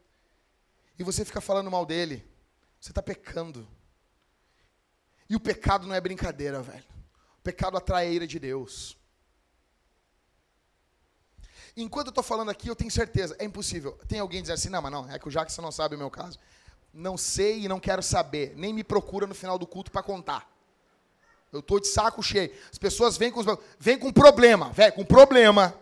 e 0.98 1.04
você 1.04 1.26
fica 1.26 1.42
falando 1.42 1.70
mal 1.70 1.84
dele, 1.84 2.26
você 2.80 2.90
está 2.90 3.02
pecando. 3.02 3.68
E 5.28 5.36
o 5.36 5.40
pecado 5.40 5.86
não 5.86 5.94
é 5.94 6.00
brincadeira, 6.00 6.62
velho. 6.62 6.84
O 7.38 7.42
pecado 7.42 7.76
atrai 7.76 8.06
a 8.06 8.10
ira 8.10 8.26
de 8.26 8.38
Deus. 8.38 8.96
Enquanto 11.76 12.06
eu 12.06 12.10
estou 12.10 12.24
falando 12.24 12.50
aqui, 12.50 12.68
eu 12.68 12.76
tenho 12.76 12.90
certeza, 12.90 13.36
é 13.38 13.44
impossível. 13.44 13.98
Tem 14.08 14.18
alguém 14.18 14.40
dizer 14.40 14.54
assim, 14.54 14.70
não, 14.70 14.80
mas 14.80 14.90
não, 14.90 15.10
é 15.10 15.18
que 15.18 15.28
o 15.28 15.30
Jackson 15.30 15.60
não 15.60 15.70
sabe 15.70 15.94
o 15.94 15.98
meu 15.98 16.10
caso. 16.10 16.38
Não 16.92 17.18
sei 17.18 17.64
e 17.64 17.68
não 17.68 17.78
quero 17.78 18.02
saber. 18.02 18.54
Nem 18.56 18.72
me 18.72 18.82
procura 18.82 19.26
no 19.26 19.34
final 19.34 19.58
do 19.58 19.66
culto 19.66 19.90
para 19.90 20.02
contar. 20.02 20.50
Eu 21.52 21.60
estou 21.60 21.78
de 21.78 21.86
saco 21.86 22.22
cheio. 22.22 22.50
As 22.72 22.78
pessoas 22.78 23.18
vêm 23.18 23.30
com, 23.30 23.42
vêm 23.78 23.98
com 23.98 24.10
problema, 24.10 24.70
velho, 24.70 24.94
com 24.94 25.04
problema. 25.04 25.74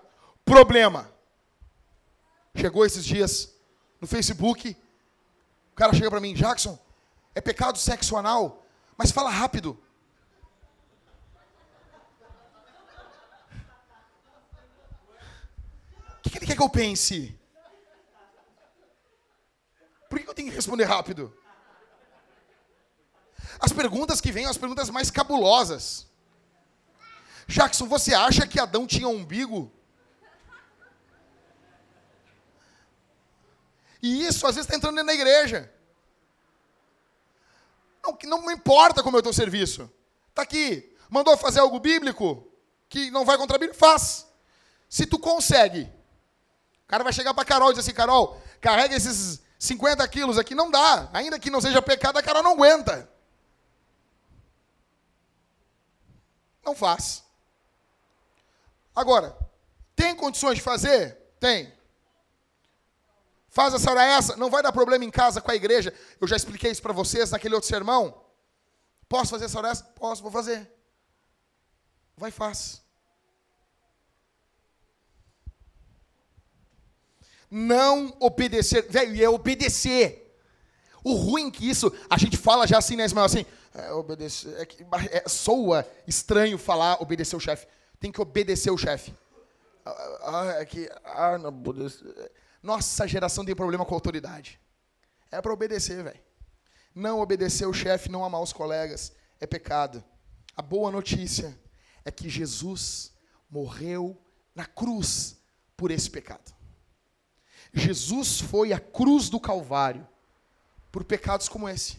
Problema. 0.44 1.10
Chegou 2.56 2.84
esses 2.84 3.04
dias 3.04 3.54
no 4.00 4.06
Facebook, 4.06 4.76
o 5.72 5.74
cara 5.74 5.92
chega 5.94 6.10
para 6.10 6.20
mim, 6.20 6.34
Jackson, 6.34 6.78
é 7.34 7.40
pecado 7.40 7.78
sexo 7.78 8.16
anal, 8.16 8.64
mas 8.96 9.10
fala 9.10 9.30
rápido. 9.30 9.76
Que 16.34 16.38
ele 16.38 16.46
quer 16.46 16.56
que 16.56 16.62
eu 16.62 16.68
pense? 16.68 17.38
Por 20.08 20.18
que 20.18 20.28
eu 20.28 20.34
tenho 20.34 20.48
que 20.48 20.54
responder 20.56 20.84
rápido? 20.84 21.32
As 23.60 23.72
perguntas 23.72 24.20
que 24.20 24.32
vêm 24.32 24.42
são 24.42 24.50
as 24.50 24.58
perguntas 24.58 24.90
mais 24.90 25.10
cabulosas. 25.10 26.08
Jackson, 27.46 27.86
você 27.86 28.14
acha 28.14 28.46
que 28.46 28.58
Adão 28.58 28.86
tinha 28.86 29.06
um 29.06 29.16
umbigo? 29.16 29.72
E 34.02 34.26
isso 34.26 34.46
às 34.46 34.56
vezes 34.56 34.68
está 34.68 34.76
entrando 34.76 35.04
da 35.06 35.14
igreja. 35.14 35.72
Não, 38.02 38.18
não 38.24 38.50
importa 38.50 39.02
como 39.02 39.16
é 39.16 39.20
o 39.20 39.22
teu 39.22 39.32
serviço. 39.32 39.90
Está 40.30 40.42
aqui. 40.42 40.94
Mandou 41.08 41.36
fazer 41.36 41.60
algo 41.60 41.78
bíblico 41.78 42.50
que 42.88 43.10
não 43.10 43.24
vai 43.24 43.38
contra 43.38 43.56
a 43.56 43.58
Bíblia? 43.58 43.78
Faz. 43.78 44.26
Se 44.88 45.06
tu 45.06 45.18
consegue 45.18 45.90
o 46.84 46.86
cara 46.86 47.02
vai 47.02 47.12
chegar 47.12 47.32
para 47.34 47.44
Carol 47.44 47.70
e 47.70 47.72
dizer 47.72 47.80
assim, 47.80 47.96
Carol, 47.96 48.40
carrega 48.60 48.94
esses 48.94 49.40
50 49.58 50.06
quilos 50.08 50.38
aqui, 50.38 50.54
não 50.54 50.70
dá. 50.70 51.08
Ainda 51.12 51.38
que 51.38 51.50
não 51.50 51.60
seja 51.60 51.80
pecado, 51.80 52.18
a 52.18 52.22
Carol 52.22 52.42
não 52.42 52.52
aguenta. 52.52 53.08
Não 56.64 56.74
faz. 56.74 57.24
Agora, 58.94 59.36
tem 59.96 60.14
condições 60.14 60.56
de 60.56 60.62
fazer? 60.62 61.16
Tem. 61.40 61.72
Faz 63.48 63.72
essa 63.72 63.90
hora 63.90 64.04
essa, 64.04 64.36
não 64.36 64.50
vai 64.50 64.62
dar 64.62 64.72
problema 64.72 65.04
em 65.04 65.10
casa 65.10 65.40
com 65.40 65.50
a 65.50 65.54
igreja. 65.54 65.94
Eu 66.20 66.26
já 66.26 66.36
expliquei 66.36 66.70
isso 66.70 66.82
para 66.82 66.92
vocês 66.92 67.30
naquele 67.30 67.54
outro 67.54 67.68
sermão. 67.68 68.22
Posso 69.08 69.30
fazer 69.30 69.46
essa 69.46 69.58
hora 69.58 69.68
essa? 69.68 69.84
Posso, 69.84 70.22
vou 70.22 70.30
fazer. 70.30 70.70
Vai 72.16 72.30
faz. 72.30 72.83
Não 77.54 78.12
obedecer. 78.18 78.84
Velho, 78.90 79.22
é 79.22 79.28
obedecer. 79.28 80.36
O 81.04 81.14
ruim 81.14 81.52
que 81.52 81.70
isso, 81.70 81.92
a 82.10 82.18
gente 82.18 82.36
fala 82.36 82.66
já 82.66 82.78
assim, 82.78 82.96
né, 82.96 83.04
Ismael? 83.04 83.26
Assim, 83.26 83.46
é, 83.72 83.92
obedecer. 83.92 84.52
É, 84.58 85.18
é, 85.18 85.28
soa 85.28 85.88
estranho 86.04 86.58
falar 86.58 87.00
obedecer 87.00 87.36
o 87.36 87.40
chefe. 87.40 87.68
Tem 88.00 88.10
que 88.10 88.20
obedecer 88.20 88.72
o 88.72 88.76
chefe. 88.76 89.14
Ah, 89.84 90.18
ah, 90.22 90.54
é 90.58 90.64
que. 90.64 90.90
Ah, 91.04 91.38
não 91.38 91.50
obedecer. 91.50 92.32
Nossa 92.60 93.06
geração 93.06 93.44
tem 93.44 93.54
problema 93.54 93.84
com 93.84 93.94
autoridade. 93.94 94.58
É 95.30 95.40
para 95.40 95.52
obedecer, 95.52 96.02
velho. 96.02 96.20
Não 96.92 97.20
obedecer 97.20 97.66
o 97.66 97.72
chefe, 97.72 98.10
não 98.10 98.24
amar 98.24 98.42
os 98.42 98.52
colegas, 98.52 99.12
é 99.38 99.46
pecado. 99.46 100.02
A 100.56 100.62
boa 100.62 100.90
notícia 100.90 101.56
é 102.04 102.10
que 102.10 102.28
Jesus 102.28 103.12
morreu 103.48 104.20
na 104.54 104.64
cruz 104.64 105.36
por 105.76 105.92
esse 105.92 106.10
pecado. 106.10 106.54
Jesus 107.74 108.40
foi 108.40 108.72
a 108.72 108.78
cruz 108.78 109.28
do 109.28 109.40
Calvário 109.40 110.06
por 110.92 111.02
pecados 111.02 111.48
como 111.48 111.68
esse. 111.68 111.98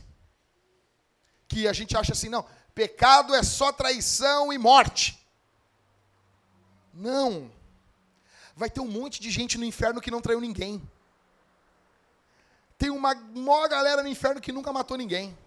Que 1.47 1.67
a 1.67 1.73
gente 1.73 1.97
acha 1.97 2.13
assim, 2.13 2.29
não, 2.29 2.45
pecado 2.73 3.35
é 3.35 3.43
só 3.43 3.73
traição 3.73 4.53
e 4.53 4.57
morte. 4.57 5.19
Não. 6.93 7.51
Vai 8.55 8.69
ter 8.69 8.79
um 8.79 8.87
monte 8.87 9.19
de 9.19 9.29
gente 9.29 9.57
no 9.57 9.65
inferno 9.65 9.99
que 9.99 10.09
não 10.09 10.21
traiu 10.21 10.39
ninguém. 10.39 10.81
Tem 12.77 12.89
uma 12.89 13.13
maior 13.13 13.67
galera 13.67 14.01
no 14.01 14.07
inferno 14.07 14.39
que 14.39 14.53
nunca 14.53 14.71
matou 14.71 14.97
ninguém. 14.97 15.37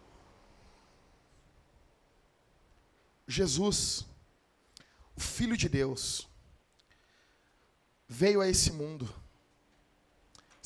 Jesus, 3.26 4.06
o 5.16 5.20
Filho 5.20 5.56
de 5.56 5.68
Deus, 5.68 6.28
veio 8.06 8.40
a 8.40 8.48
esse 8.48 8.72
mundo, 8.72 9.12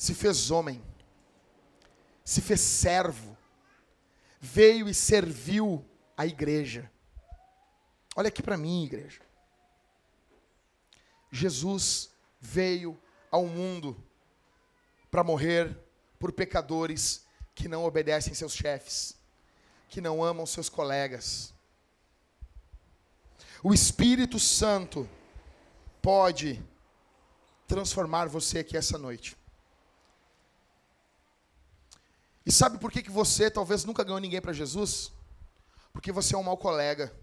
se 0.03 0.13
fez 0.13 0.51
homem, 0.51 0.83
se 2.25 2.41
fez 2.41 2.59
servo, 2.59 3.37
veio 4.37 4.89
e 4.89 4.93
serviu 4.93 5.81
a 6.17 6.27
igreja. 6.27 6.91
Olha 8.13 8.27
aqui 8.27 8.43
para 8.43 8.57
mim, 8.57 8.83
igreja. 8.83 9.21
Jesus 11.31 12.09
veio 12.37 13.01
ao 13.31 13.45
mundo 13.45 13.95
para 15.09 15.23
morrer 15.23 15.73
por 16.19 16.33
pecadores 16.33 17.25
que 17.55 17.69
não 17.69 17.85
obedecem 17.85 18.33
seus 18.33 18.53
chefes, 18.53 19.15
que 19.87 20.01
não 20.01 20.21
amam 20.21 20.45
seus 20.45 20.67
colegas. 20.67 21.53
O 23.63 23.73
Espírito 23.73 24.37
Santo 24.37 25.09
pode 26.01 26.61
transformar 27.65 28.27
você 28.27 28.59
aqui 28.59 28.75
essa 28.75 28.97
noite. 28.97 29.41
E 32.45 32.51
sabe 32.51 32.77
por 32.77 32.91
que, 32.91 33.01
que 33.01 33.11
você 33.11 33.49
talvez 33.49 33.85
nunca 33.85 34.03
ganhou 34.03 34.19
ninguém 34.19 34.41
para 34.41 34.51
Jesus? 34.51 35.11
Porque 35.93 36.11
você 36.11 36.35
é 36.35 36.37
um 36.37 36.43
mau 36.43 36.57
colega. 36.57 37.13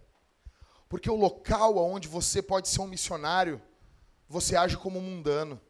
Porque 0.89 1.11
o 1.11 1.17
local 1.17 1.77
onde 1.77 2.09
você 2.09 2.41
pode 2.41 2.69
ser 2.69 2.81
um 2.81 2.87
missionário, 2.87 3.61
você 4.29 4.57
age 4.57 4.77
como 4.77 4.99
um 4.99 5.03
mundano. 5.03 5.61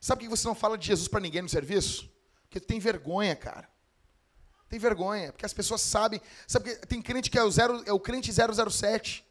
Sabe 0.00 0.20
por 0.20 0.24
que 0.24 0.36
você 0.36 0.46
não 0.46 0.54
fala 0.54 0.76
de 0.76 0.86
Jesus 0.86 1.08
para 1.08 1.20
ninguém 1.20 1.42
no 1.42 1.48
serviço? 1.48 2.10
Porque 2.42 2.60
tem 2.60 2.78
vergonha, 2.78 3.34
cara. 3.34 3.68
Tem 4.68 4.78
vergonha, 4.78 5.32
porque 5.32 5.46
as 5.46 5.52
pessoas 5.52 5.80
sabem. 5.80 6.20
Sabe 6.46 6.76
que 6.76 6.86
tem 6.86 7.00
crente 7.00 7.30
que 7.30 7.38
é 7.38 7.42
o, 7.42 7.50
zero, 7.50 7.82
é 7.86 7.92
o 7.92 8.00
crente 8.00 8.32
007. 8.32 9.24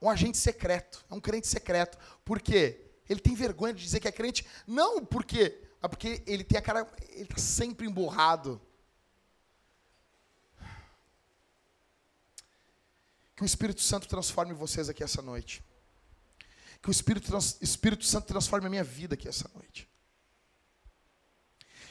Um 0.00 0.10
agente 0.10 0.36
secreto. 0.36 1.04
É 1.10 1.14
um 1.14 1.20
crente 1.20 1.46
secreto. 1.46 1.96
Por 2.24 2.40
quê? 2.40 2.85
Ele 3.08 3.20
tem 3.20 3.34
vergonha 3.34 3.74
de 3.74 3.82
dizer 3.82 4.00
que 4.00 4.08
é 4.08 4.12
crente. 4.12 4.46
Não 4.66 5.04
porque, 5.04 5.60
é 5.82 5.88
porque 5.88 6.22
ele 6.26 6.42
tem 6.42 6.58
a 6.58 6.62
cara. 6.62 6.86
Ele 7.10 7.22
está 7.22 7.38
sempre 7.38 7.86
emburrado. 7.86 8.60
Que 13.36 13.42
o 13.42 13.46
Espírito 13.46 13.82
Santo 13.82 14.08
transforme 14.08 14.54
vocês 14.54 14.88
aqui 14.88 15.04
essa 15.04 15.20
noite. 15.20 15.62
Que 16.82 16.88
o 16.88 16.90
Espírito, 16.90 17.30
Espírito 17.60 18.04
Santo 18.04 18.26
transforme 18.26 18.66
a 18.66 18.70
minha 18.70 18.84
vida 18.84 19.14
aqui 19.14 19.28
essa 19.28 19.48
noite. 19.54 19.88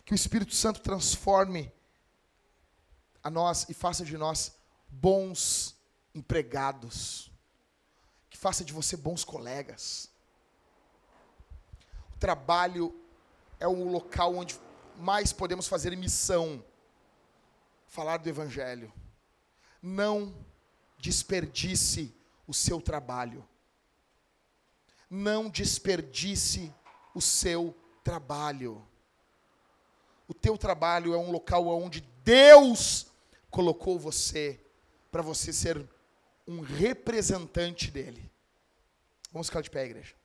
Que 0.03 0.13
o 0.13 0.15
Espírito 0.15 0.55
Santo 0.55 0.81
transforme 0.81 1.71
a 3.23 3.29
nós 3.29 3.67
e 3.69 3.73
faça 3.73 4.03
de 4.03 4.17
nós 4.17 4.55
bons 4.89 5.75
empregados. 6.13 7.31
Que 8.29 8.37
faça 8.37 8.65
de 8.65 8.73
você 8.73 8.97
bons 8.97 9.23
colegas. 9.23 10.09
Trabalho 12.19 12.93
é 13.59 13.67
o 13.67 13.89
local 13.89 14.35
onde 14.35 14.59
mais 14.97 15.31
podemos 15.33 15.67
fazer 15.67 15.95
missão. 15.95 16.63
Falar 17.87 18.17
do 18.17 18.29
Evangelho. 18.29 18.91
Não 19.81 20.35
desperdice 20.97 22.13
o 22.47 22.53
seu 22.53 22.81
trabalho. 22.81 23.47
Não 25.09 25.49
desperdice 25.49 26.73
o 27.13 27.21
seu 27.21 27.75
trabalho. 28.03 28.85
O 30.27 30.33
teu 30.33 30.57
trabalho 30.57 31.13
é 31.13 31.17
um 31.17 31.31
local 31.31 31.67
onde 31.67 32.01
Deus 32.23 33.07
colocou 33.49 33.99
você 33.99 34.59
para 35.11 35.21
você 35.21 35.53
ser 35.53 35.87
um 36.47 36.61
representante 36.61 37.89
dele. 37.89 38.29
Vamos 39.31 39.47
ficar 39.47 39.61
de 39.61 39.69
pé, 39.69 39.85
igreja. 39.85 40.15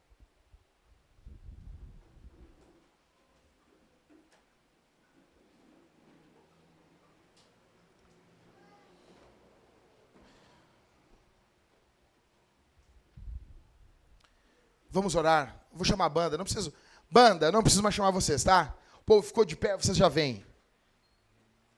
Vamos 14.90 15.14
orar. 15.14 15.64
Vou 15.72 15.84
chamar 15.84 16.06
a 16.06 16.08
banda. 16.08 16.36
Não 16.36 16.44
preciso. 16.44 16.72
Banda, 17.10 17.50
não 17.50 17.62
preciso 17.62 17.82
mais 17.82 17.94
chamar 17.94 18.10
vocês, 18.10 18.42
tá? 18.44 18.74
O 19.00 19.04
povo 19.04 19.22
ficou 19.22 19.44
de 19.44 19.56
pé, 19.56 19.76
vocês 19.76 19.96
já 19.96 20.08
vêm. 20.08 20.44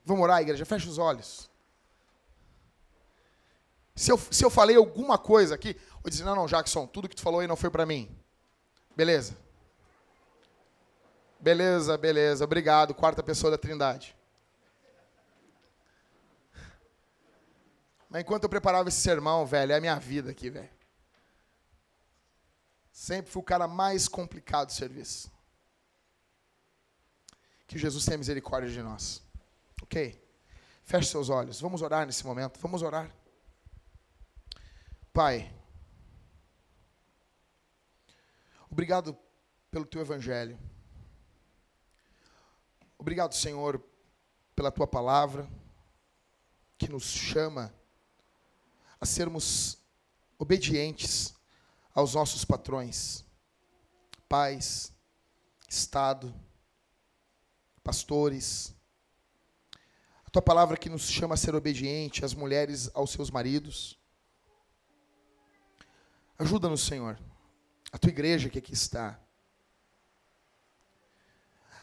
Vamos 0.05 0.23
orar, 0.23 0.41
igreja. 0.41 0.65
Fecha 0.65 0.89
os 0.89 0.99
olhos. 0.99 1.51
Se 3.95 4.11
eu, 4.11 4.19
se 4.19 4.45
eu 4.45 4.51
falei 4.51 4.77
alguma 4.77 5.19
coisa 5.19 5.55
aqui, 5.55 5.77
vou 6.03 6.11
dizer, 6.11 6.25
não, 6.25 6.35
não, 6.35 6.47
Jackson, 6.47 6.87
tudo 6.87 7.09
que 7.09 7.17
tu 7.17 7.23
falou 7.23 7.41
aí 7.41 7.47
não 7.47 7.57
foi 7.57 7.71
para 7.71 7.87
mim. 7.87 8.15
Beleza? 8.97 9.37
Beleza, 11.39 11.97
beleza. 11.99 12.45
Obrigado, 12.45 12.95
quarta 12.95 13.23
pessoa 13.23 13.51
da 13.51 13.59
Trindade. 13.59 14.17
Mas 18.09 18.23
enquanto 18.23 18.45
eu 18.45 18.49
preparava 18.49 18.89
esse 18.89 19.01
sermão, 19.01 19.47
velho, 19.47 19.73
é 19.73 19.77
a 19.77 19.81
minha 19.81 19.99
vida 19.99 20.31
aqui, 20.31 20.51
velho. 20.51 20.69
Sempre 22.93 23.33
fui 23.33 23.41
o 23.41 23.45
cara 23.45 23.67
mais 23.67 24.07
complicado 24.07 24.67
do 24.67 24.73
serviço. 24.73 25.33
Que 27.67 27.79
Jesus 27.79 28.05
tenha 28.05 28.19
misericórdia 28.19 28.71
de 28.71 28.83
nós. 28.83 29.23
Ok? 29.83 30.23
Feche 30.85 31.09
seus 31.09 31.31
olhos. 31.31 31.59
Vamos 31.61 31.81
orar 31.81 32.07
nesse 32.07 32.25
momento. 32.27 32.61
Vamos 32.61 32.83
orar. 32.83 33.11
Pai, 35.13 35.53
obrigado 38.71 39.17
pelo 39.71 39.87
teu 39.87 40.01
evangelho. 40.01 40.59
Obrigado, 42.99 43.35
Senhor, 43.35 43.83
pela 44.55 44.71
tua 44.71 44.87
palavra 44.87 45.49
que 46.79 46.89
nos 46.89 47.05
chama 47.05 47.75
a 49.01 49.07
sermos 49.07 49.79
obedientes 50.39 51.35
aos 51.95 52.15
nossos 52.15 52.45
patrões, 52.45 53.25
pais, 54.29 54.93
Estado, 55.69 56.35
pastores. 57.83 58.75
A 60.27 60.31
tua 60.31 60.43
palavra 60.43 60.77
que 60.77 60.91
nos 60.91 61.09
chama 61.09 61.35
a 61.35 61.39
ser 61.39 61.55
obediente, 61.55 62.25
as 62.25 62.35
mulheres 62.35 62.91
aos 62.93 63.11
seus 63.11 63.31
maridos. 63.31 63.99
Ajuda-nos, 66.39 66.83
Senhor, 66.83 67.19
a 67.91 67.99
tua 67.99 68.11
igreja 68.11 68.51
que 68.51 68.59
aqui 68.59 68.75
está, 68.75 69.19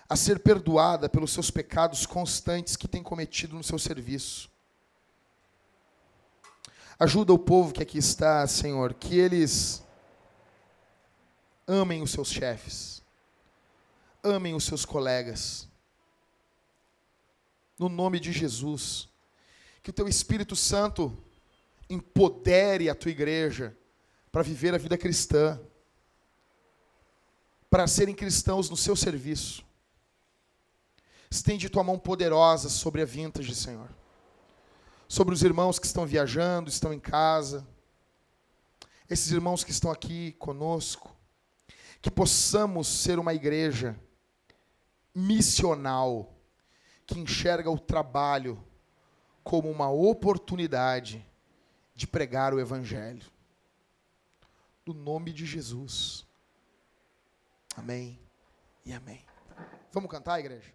a 0.08 0.16
ser 0.16 0.40
perdoada 0.40 1.08
pelos 1.08 1.32
seus 1.32 1.50
pecados 1.50 2.06
constantes 2.06 2.76
que 2.76 2.88
tem 2.88 3.02
cometido 3.02 3.56
no 3.56 3.64
seu 3.64 3.80
serviço. 3.80 4.50
Ajuda 7.00 7.32
o 7.32 7.40
povo 7.40 7.74
que 7.74 7.82
aqui 7.82 7.98
está, 7.98 8.46
Senhor, 8.46 8.94
que 8.94 9.18
eles 9.18 9.84
Amem 11.72 12.02
os 12.02 12.10
seus 12.10 12.32
chefes. 12.32 13.04
Amem 14.24 14.56
os 14.56 14.64
seus 14.64 14.86
colegas. 14.86 15.70
No 17.78 17.88
nome 17.88 18.20
de 18.20 18.32
Jesus. 18.32 19.08
Que 19.84 19.92
o 19.92 19.94
teu 19.94 20.08
Espírito 20.08 20.56
Santo 20.56 21.16
empodere 21.88 22.90
a 22.90 22.96
tua 22.96 23.12
igreja 23.12 23.78
para 24.32 24.42
viver 24.42 24.74
a 24.74 24.80
vida 24.80 24.98
cristã. 24.98 25.62
Para 27.70 27.86
serem 27.86 28.16
cristãos 28.16 28.68
no 28.68 28.76
seu 28.76 28.96
serviço. 28.96 29.64
Estende 31.30 31.70
tua 31.70 31.84
mão 31.84 32.00
poderosa 32.00 32.68
sobre 32.68 33.04
a 33.04 33.06
vintage, 33.06 33.54
Senhor. 33.54 33.92
Sobre 35.08 35.36
os 35.36 35.44
irmãos 35.44 35.78
que 35.78 35.86
estão 35.86 36.08
viajando, 36.08 36.68
estão 36.68 36.92
em 36.92 37.00
casa. 37.00 37.64
Esses 39.08 39.32
irmãos 39.32 39.64
que 39.64 39.70
estão 39.70 39.92
aqui 39.92 40.32
conosco 40.40 41.09
Que 42.02 42.10
possamos 42.10 42.88
ser 42.88 43.20
uma 43.20 43.34
igreja 43.34 44.00
missional, 45.14 46.34
que 47.06 47.20
enxerga 47.20 47.70
o 47.70 47.80
trabalho 47.80 48.64
como 49.44 49.70
uma 49.70 49.90
oportunidade 49.90 51.26
de 51.96 52.08
pregar 52.08 52.54
o 52.54 52.60
Evangelho. 52.60 53.26
No 54.86 54.94
nome 54.94 55.34
de 55.34 55.46
Jesus. 55.46 56.26
Amém 57.76 58.20
e 58.86 58.94
amém. 58.94 59.26
Vamos 59.92 60.10
cantar, 60.10 60.40
igreja? 60.40 60.74